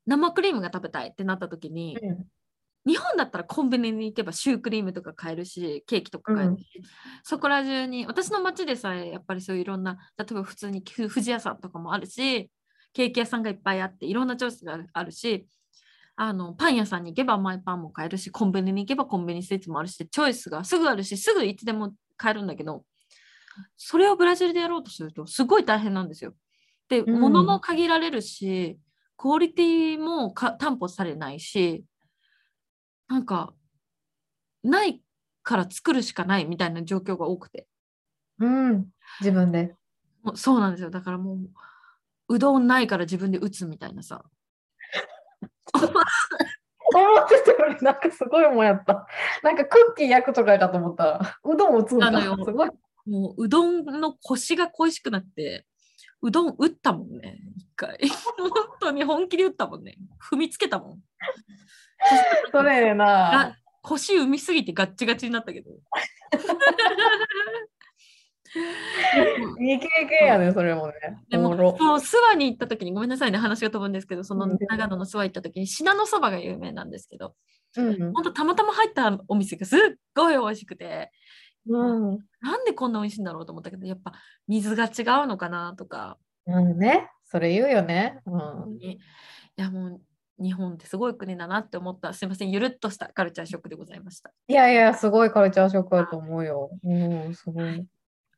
[0.06, 2.26] 生クリームが食べたいってなった時に、うん。
[2.86, 6.64] 日本だったらコンビニに行けばシュークリームとか買えるしケーキとか買えるし、
[7.22, 12.50] そこら中に私の町でさえやっぱりそういういろんな例えば普通にふ富士屋さんとかもあるし
[12.93, 15.47] ケーキ屋さんがいっぱいあっていろんなチョイスがあるし
[16.16, 22.85] あのパン屋さんに行けば甘いパンも買えるしコンビニに行けばコンビニスイーツもあるしチョイスがすぐあるしすぐいつでも買えるんだけど
[23.77, 26.35] それをブラジルでやろうとするとすごい大変なんですよ。
[26.89, 28.78] で、うん物も限られるし
[29.16, 31.85] クオリティもか担保されないし
[33.09, 33.52] なんか
[34.62, 35.02] ない
[35.43, 37.66] から作るしかないみたいな状況が多くて
[38.39, 38.86] うん、
[39.20, 39.74] 自分で。
[40.35, 41.39] そうなんですよだからもう
[42.28, 44.24] うどんないから自分で打つみたいなさ
[45.74, 45.90] 思っ
[47.28, 49.06] てたよりなんかすごいもんやった。
[49.42, 52.10] なんかクッキー焼くとかかと思ったら、うどん打つんか。
[52.10, 52.70] なのよすごい。
[53.09, 55.64] もううどんのコシが恋しくなって
[56.20, 57.98] うどん打ったもんね一回
[58.38, 58.50] 本
[58.80, 59.96] 当に本気で打ったもんね
[60.30, 61.00] 踏みつけたもん
[62.52, 63.56] それなあ。
[63.82, 65.70] 腰生みすぎてガッチガチになったけど
[69.60, 69.88] いい経
[70.20, 70.94] 験やね、それもね。
[71.28, 74.58] でもおもう諏訪に行った時にごめんなさいね話が飛ぶんですけどそのうん。
[74.68, 77.34] 長野の諏訪行った時に信濃そばが有名なんですけど
[77.76, 79.80] うん本当たまたま入ったお店がすっ
[80.14, 81.10] ごい美味しくて
[81.68, 82.18] うん。
[82.40, 84.12] なんでこんな美味しいんだろうと思ったけどやっぱ
[84.46, 86.18] 水が違うのかなとか。
[86.46, 88.20] うんね、それ言うよね。
[88.24, 88.78] うん。
[88.80, 88.98] い
[89.56, 90.00] やもう
[90.42, 92.12] 日本ってすごい国だなって思った。
[92.14, 94.30] すいませんゆるっとしたカルチャーショックでございました。
[94.46, 96.70] いやいや、すごいカルチャーショックだと思うよ。
[96.84, 96.94] う
[97.28, 97.84] ん、すごい。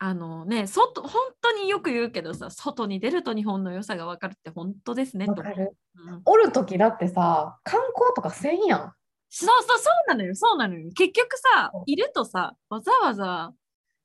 [0.03, 1.13] あのね外本
[1.43, 5.45] 当によく言うけどさ外に出ると日本の良さが分かるって本当ですねと思う。
[5.45, 5.77] わかる。
[5.95, 6.23] うん。
[6.25, 8.93] おるときだってさ、観光とかせんやん。
[9.29, 10.91] そうそうそうなのよそうなのよ。
[10.97, 13.53] 結局さいるとさわざわざ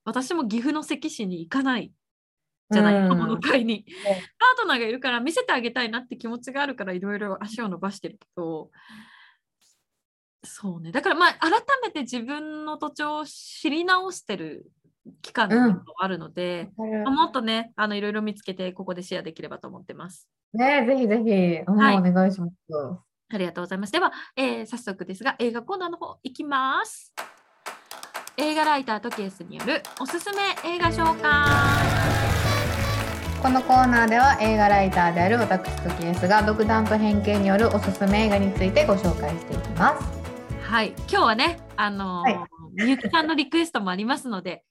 [0.03, 1.93] 私も岐阜の関市に行かない。
[2.69, 3.85] じゃない、うん刃物買いに。
[4.03, 4.15] パー
[4.57, 8.69] トナーがいるから見せてあげたいなって気持ちがあるからいろいろ足を伸ばしてるけど。
[10.43, 10.91] そうね。
[10.91, 11.51] だからまあ改
[11.83, 14.69] めて自分の土地を知り直してる
[15.21, 20.27] 期間があるので、まあもっとねあのいろいろ見つけてここでシェアできればと思ってます。
[20.53, 22.53] ねぜひぜひ、お願いします。
[23.33, 23.91] ありがとうございます。
[23.91, 27.13] では、えー早速ですが映画コーナーの方行きます。
[28.37, 31.31] 映画ライタートケースによるおすすめ映画紹介。
[33.41, 40.07] このコーナーでは映画ライターである私とケースが独断と偏見によるおすすめ映画についてご紹介していきます。
[40.63, 44.65] はい、今日はね、あのーはいみゆきさんのリクエストもありますので、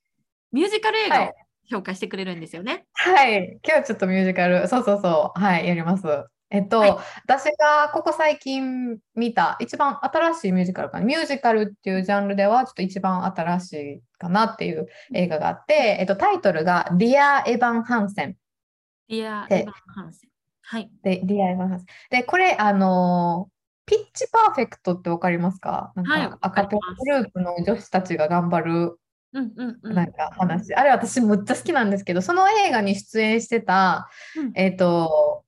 [0.54, 1.34] ミュージカル映画をはい。
[1.68, 2.84] 紹介してくれるんですよね。
[2.92, 6.06] はい、今日ちょっとミュージカル、そうそうそう、はい、やります。
[6.50, 6.90] えっと、はい。
[7.24, 18.34] 私がここ最近見た一番新しいミュージカルかな、ミュージカルっていうジャンルではちょっと一番新しいかなっていう映画があって、えっと、タイトルが Dear Evan Hansen
[19.08, 20.30] Dear で Evan Hansen。
[20.62, 20.90] はい。
[21.02, 23.54] で、Dear Evan Hansen で、これ、あのー
[23.86, 25.92] Pitch Perfect ってわかりますか？
[25.94, 28.98] なんはいかアカペラグループの女子たちが頑張る
[29.34, 29.94] うんうんうん。
[29.94, 34.52] なんか話、あれ私むっちゃ好きなんですけど、その映画に出演してた、うん。
[34.54, 35.44] えっと、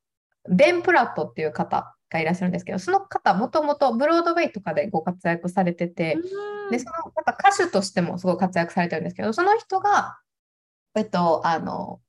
[0.51, 6.71] ベン・プラットっていう方がいらっしゃるんですけど、その方、もともとブロードウェイとかでご活躍されてて、うん。
[6.71, 10.19] で、その方、歌手としてもすごい活躍されてるんですけど、その人が、
[10.97, 12.01] えっと、あの、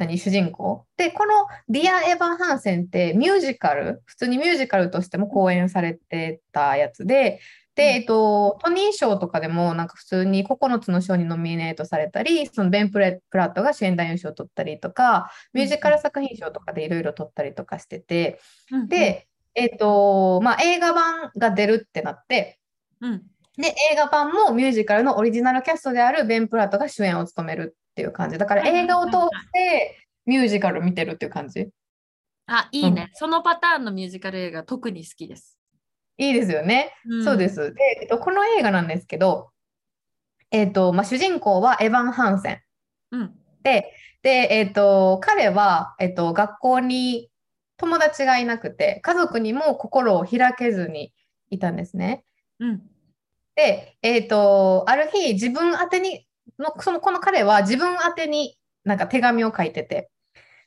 [0.00, 0.86] 何主人公？
[0.96, 7.38] でこの「ディア・エヴァン・ハンセン」ってミュージカル普通にミュージカルとしても公演されてたやつで
[7.80, 18.38] で、えっと、トニー賞とかでもなんか普通に9つの賞にノミネートされたりそのベン・プレプラットが主演男優賞を取ったりとかミュージカル作品賞とかでいろいろ取ったりとかしてて、
[18.88, 22.58] で、えっとまあ、映画版が出るってなって、
[23.00, 23.22] うん
[23.56, 28.36] で、映画版もミュージカルのオリジナルキャストであるベン・プラットが主演を務めるっていう感じ。
[28.36, 29.16] だから映画を通し
[29.52, 31.68] てミュージカルを見てるっていう感じ。
[32.46, 35.59] あ、いいね、うん、そのパターンのミュージカル映画特に好きです。
[36.20, 36.92] いいですよね。
[37.06, 37.72] うん、そうです。
[37.72, 39.50] で、えっと、この映画なんですけど、
[40.50, 42.60] えっとまあ、主人公はエヴァン・ハンセン。
[43.12, 43.92] うん、で
[44.22, 47.30] で、えっと、彼は、えっと、学校に
[47.78, 51.14] 友達がいなくて家族にも心を開けずに
[51.48, 52.22] いたんですね。
[52.58, 52.82] うん、
[53.54, 56.26] で、えっ、ー、と、ある日、自分宛てに、
[56.58, 60.10] のそのこの彼は自分宛てになんか手紙を書いてて、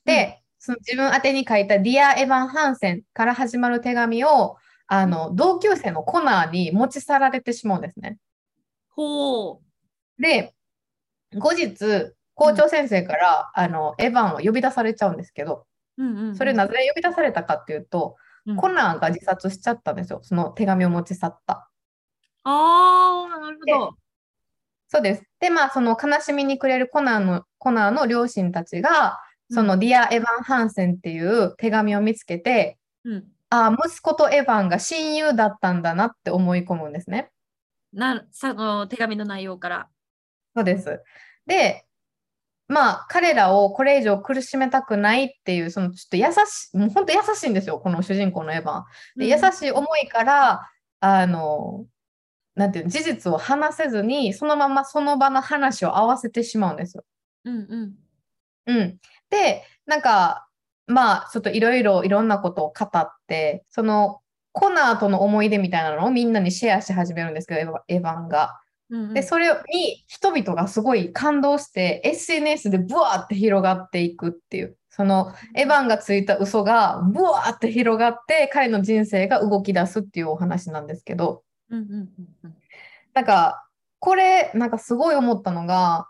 [0.03, 4.57] で、うん、その自分宛てに書いたディア・エヴァン・ハンセンから始まる手紙を、
[4.95, 8.19] あの、同級生のコナーに持ち去られてしまうんですね。
[8.89, 9.59] ほ
[10.19, 10.21] う。
[10.21, 10.53] で、
[11.35, 15.65] 後日、校長先生から、うん、あのエヴァンを呼び出されちゃうんですけど、
[15.97, 21.71] うんうんうん、それなぜ呼び出されたかっていうと、うん、コナーが自殺しちゃったんですよ、その手紙を持ち去った。
[22.43, 23.97] ああ、なるほど。
[24.89, 25.23] そうです。
[25.39, 37.29] で、まあ、その悲しみに暮れるコナーのコナーの両親たちが、そのディア・エヴァン・ハンセンっていう手紙を見つけて、うん、ああ、息子とエヴァンが親友だったんだなって思い込むんですね。
[37.93, 39.89] なその手紙の内容から。
[40.55, 41.03] そうです。
[41.45, 41.85] で、
[42.67, 48.83] まあ、彼らをこれ以上苦しめたくないっていう、そのちょっと優しい、もう本当優しいんですよ、この主人公のエヴァン。
[49.17, 51.85] で、優しい思いから、あの、
[52.55, 57.03] なんていう事実を話せずにそのままその場の話を合わせてしまうんですよ。
[57.45, 57.95] うんうん
[58.67, 58.99] うん、
[59.31, 60.47] でなんか
[60.87, 64.19] まあちょっといろいろいろんなことを語ってその
[64.51, 68.59] コナーとの思い出みたいなのをみんなにシェアし始めるんですけどエヴァンが。
[68.89, 81.43] うんうん、でそれに人々がすごい感動して SNS でブワーって広がっていくっていうそのエヴァンがついた嘘がブワーって広がって彼の人生が動き出すっていうお話なんですけど。
[81.71, 82.09] うんうんうん
[82.43, 82.55] うん、
[83.13, 83.67] なんか
[83.99, 86.07] これなんかすごい思ったのが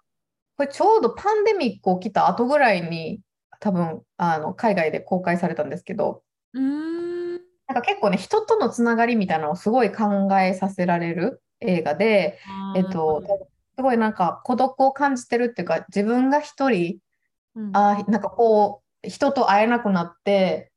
[0.58, 3.22] これちょうどパンデミック起きた後ぐらいに
[3.64, 6.22] 多分あの海外で公開されたんですけど
[6.54, 7.34] うん。
[7.36, 12.40] なんか結構ね人とのつながりみたいなのをすごい考えさせられる映画で、
[12.76, 13.24] えっと、
[13.78, 16.98] すごいなんか孤独を感じてるっていうか自分が一人、
[17.56, 20.74] うん、あなんかこう人と会えなくなって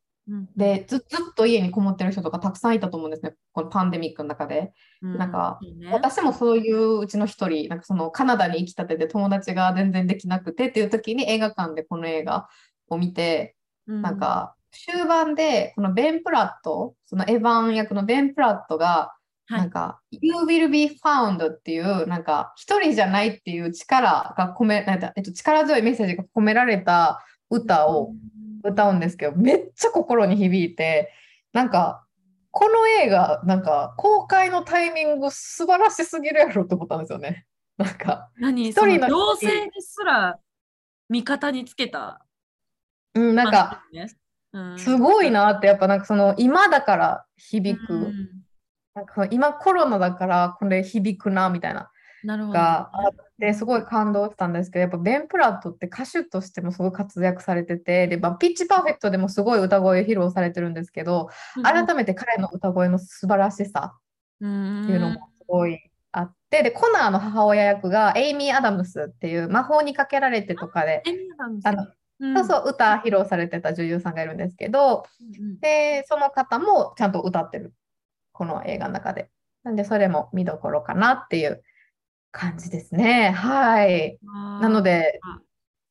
[0.57, 4.73] でずずっと家にこもってる人とかたくさんいたと思うんですね、このパンデミックの中で。
[5.01, 12.49] うん、なんか、ね、私もそういううちの一人、なんかそのカナダに行きたてで友達が全然できなくてっていう時に映画館でこの映画
[12.89, 13.57] を見て、
[13.87, 19.15] うん、なんか終盤でこのベン・プラット、そのエヴァン役のベン・プラットが、
[19.49, 28.13] なんか、You will be found っていう、なんか、一人じゃないっていう力が込め、なんかえっと、力強いメッセージが込められた歌を、
[28.65, 31.13] 歌うんですけどめっちゃ心に響いて
[31.53, 32.05] なんか
[32.51, 37.47] この映画なんか公開のタイミング素晴らしすぎるやろと思ったんですよね。
[37.77, 38.71] なんか何？
[38.71, 40.41] 一人の妖精ですら
[41.11, 42.26] 味方につけた。
[43.17, 43.83] うん、なんか、
[44.77, 48.29] すごいなってやっぱなんかその今だから響く、うん、
[48.95, 51.91] なんか今コロナだからこれ響くなみたいな。
[52.25, 64.49] があってすごい感動したんですけどやっぱベン・プラットって歌手としてもすごい活躍されててで、まあ、ピッチパーフェクトでもすごい歌声を披露されてるんですけど、うん、改めて彼の歌声の素晴らしさってい
[64.97, 65.79] うのもすごい
[66.11, 71.03] あって、でコナーの母親役がエイミー・アダムスっていう魔法にかけられてとかで。
[71.63, 71.87] あの
[72.19, 77.75] そうそう歌披露されてた女優さんがいるんですけど、うん、でその方もちゃんと歌ってる
[78.33, 79.31] この映画の中で
[79.65, 81.63] なんでそれも見どころかなっていう
[82.37, 83.31] 感じですね。
[83.31, 84.19] はい。
[84.61, 85.21] なので、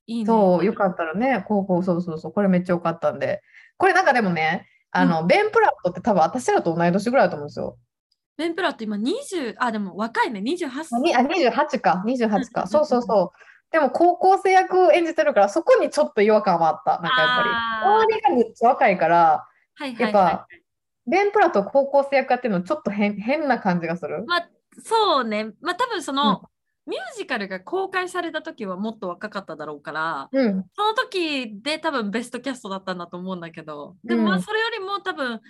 [0.07, 3.41] いいね、そう、よかったらね、高校、そうそうそう、これめっちゃ良かったんで。
[3.77, 7.77] これなんかでもね、あの、うん、ベンプラットって多分私らと同い年ぐらいだと思うんですよ。
[8.37, 11.15] ベンプラット今20、あ、でも若いね、28歳。
[11.15, 12.67] あ、28か、28か。
[12.67, 13.31] そうそうそう。
[13.75, 17.01] でも高校生役演じてるから、そこにちょっと違和感はあった。
[17.01, 18.05] なんかやっぱり。
[18.05, 20.47] 周りがめっちゃ若いから、はいやっぱ、
[21.05, 24.23] ベンプラット高校生役やってるのちょっと変変な感じがする。
[24.27, 24.49] まあ、
[24.81, 26.43] そうね、まあ多分その、
[26.85, 35.41] うん、ミュージカルが公開された時はもっと若かっただろうから、うん、その時で多分ベストキャストだったんだと思うんだけど、でもまあそれよりも多分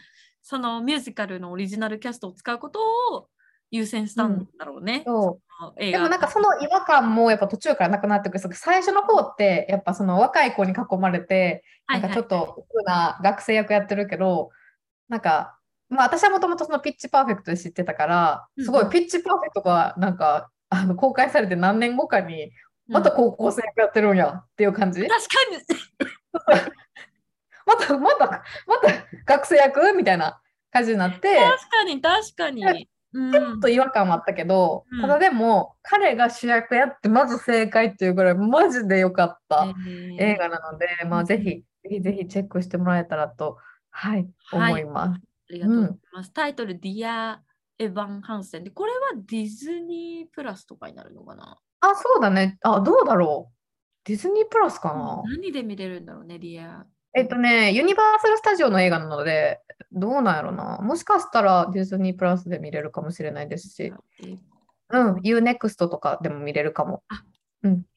[0.41, 2.79] そのミュージカルのオリジナルキャストを使うこと
[3.13, 3.27] を
[3.75, 5.03] 優先したんだろうね。
[5.05, 5.73] そう。
[5.77, 8.55] 映画でもなんかその違和感もやっぱ途中からなくなってくる。
[8.55, 14.49] 最初の方ってやっぱその若い子に囲まれてなんかちょっと酷な学生役やってるけど、
[15.07, 15.57] なんか
[15.89, 22.51] まあ私はもともとそのピッチパーフェクトで知ってたからすごいピッチパーフェクトがなんかあの公開されて何年後かに
[22.87, 25.57] また高校生役やってるんやっていう感じ、確かに。
[27.65, 28.89] またまたまた
[29.25, 29.93] 学生役？
[29.93, 30.39] みたいな
[30.71, 31.35] 感じになって。
[31.35, 32.89] 確かに確かに。
[33.31, 39.73] ちょっと違和感はあったけど、うんただでも彼が主役やってまず正解っていうぐらいマジで良かった
[40.19, 43.57] 映画なので、まあぜひぜひぜひチェックしてもらえたらと、
[43.89, 45.21] はい、はい思います。
[45.49, 46.33] ありがとうございます。
[46.33, 47.41] タイトル、ディア・
[47.77, 51.57] エヴァン・ハンセンで、これはディズニープラスとかになるのかな？
[51.81, 52.57] あ、そうだね。
[52.63, 53.55] あ、どうだろう。
[54.05, 55.21] ディズニープラスかな？
[55.25, 56.85] 何で見れるんだろうね、 Dear。
[57.15, 59.61] えっとね、ユニバーサル・スタジオの映画なので、
[59.93, 60.79] どうなんやろな。
[60.81, 64.37] もしかしたらディズニープラスで見れるかもしれないですし、え
[64.89, 67.03] うん、 U-NEXT とかでも見れるかも。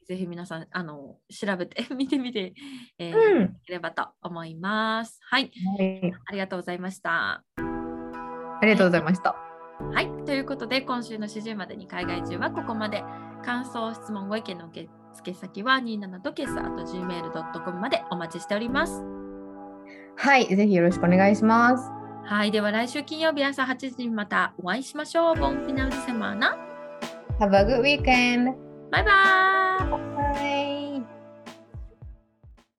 [0.07, 2.55] ぜひ皆さん、あの、調べて 見てみて、
[2.99, 5.19] えーうんいければと思います。
[5.23, 7.45] はい、はい、ありがとうございました。
[7.57, 9.37] ありがとうございました。
[9.93, 13.03] はい、ということで、今週の始終までに海外中はここまで。
[13.45, 14.89] 感想、質問、ご意見の受
[15.19, 19.03] 付先は27とケス gmail.com までお待ちしております。
[20.17, 21.91] はい、ぜひよろしくお願いします。
[22.25, 25.37] はい、では来週金曜日朝8時にまたお会いしましょう。
[25.37, 26.57] ボンフィナウルセマーナ。
[27.41, 28.55] Have a good weekend!
[28.91, 29.68] バイバイ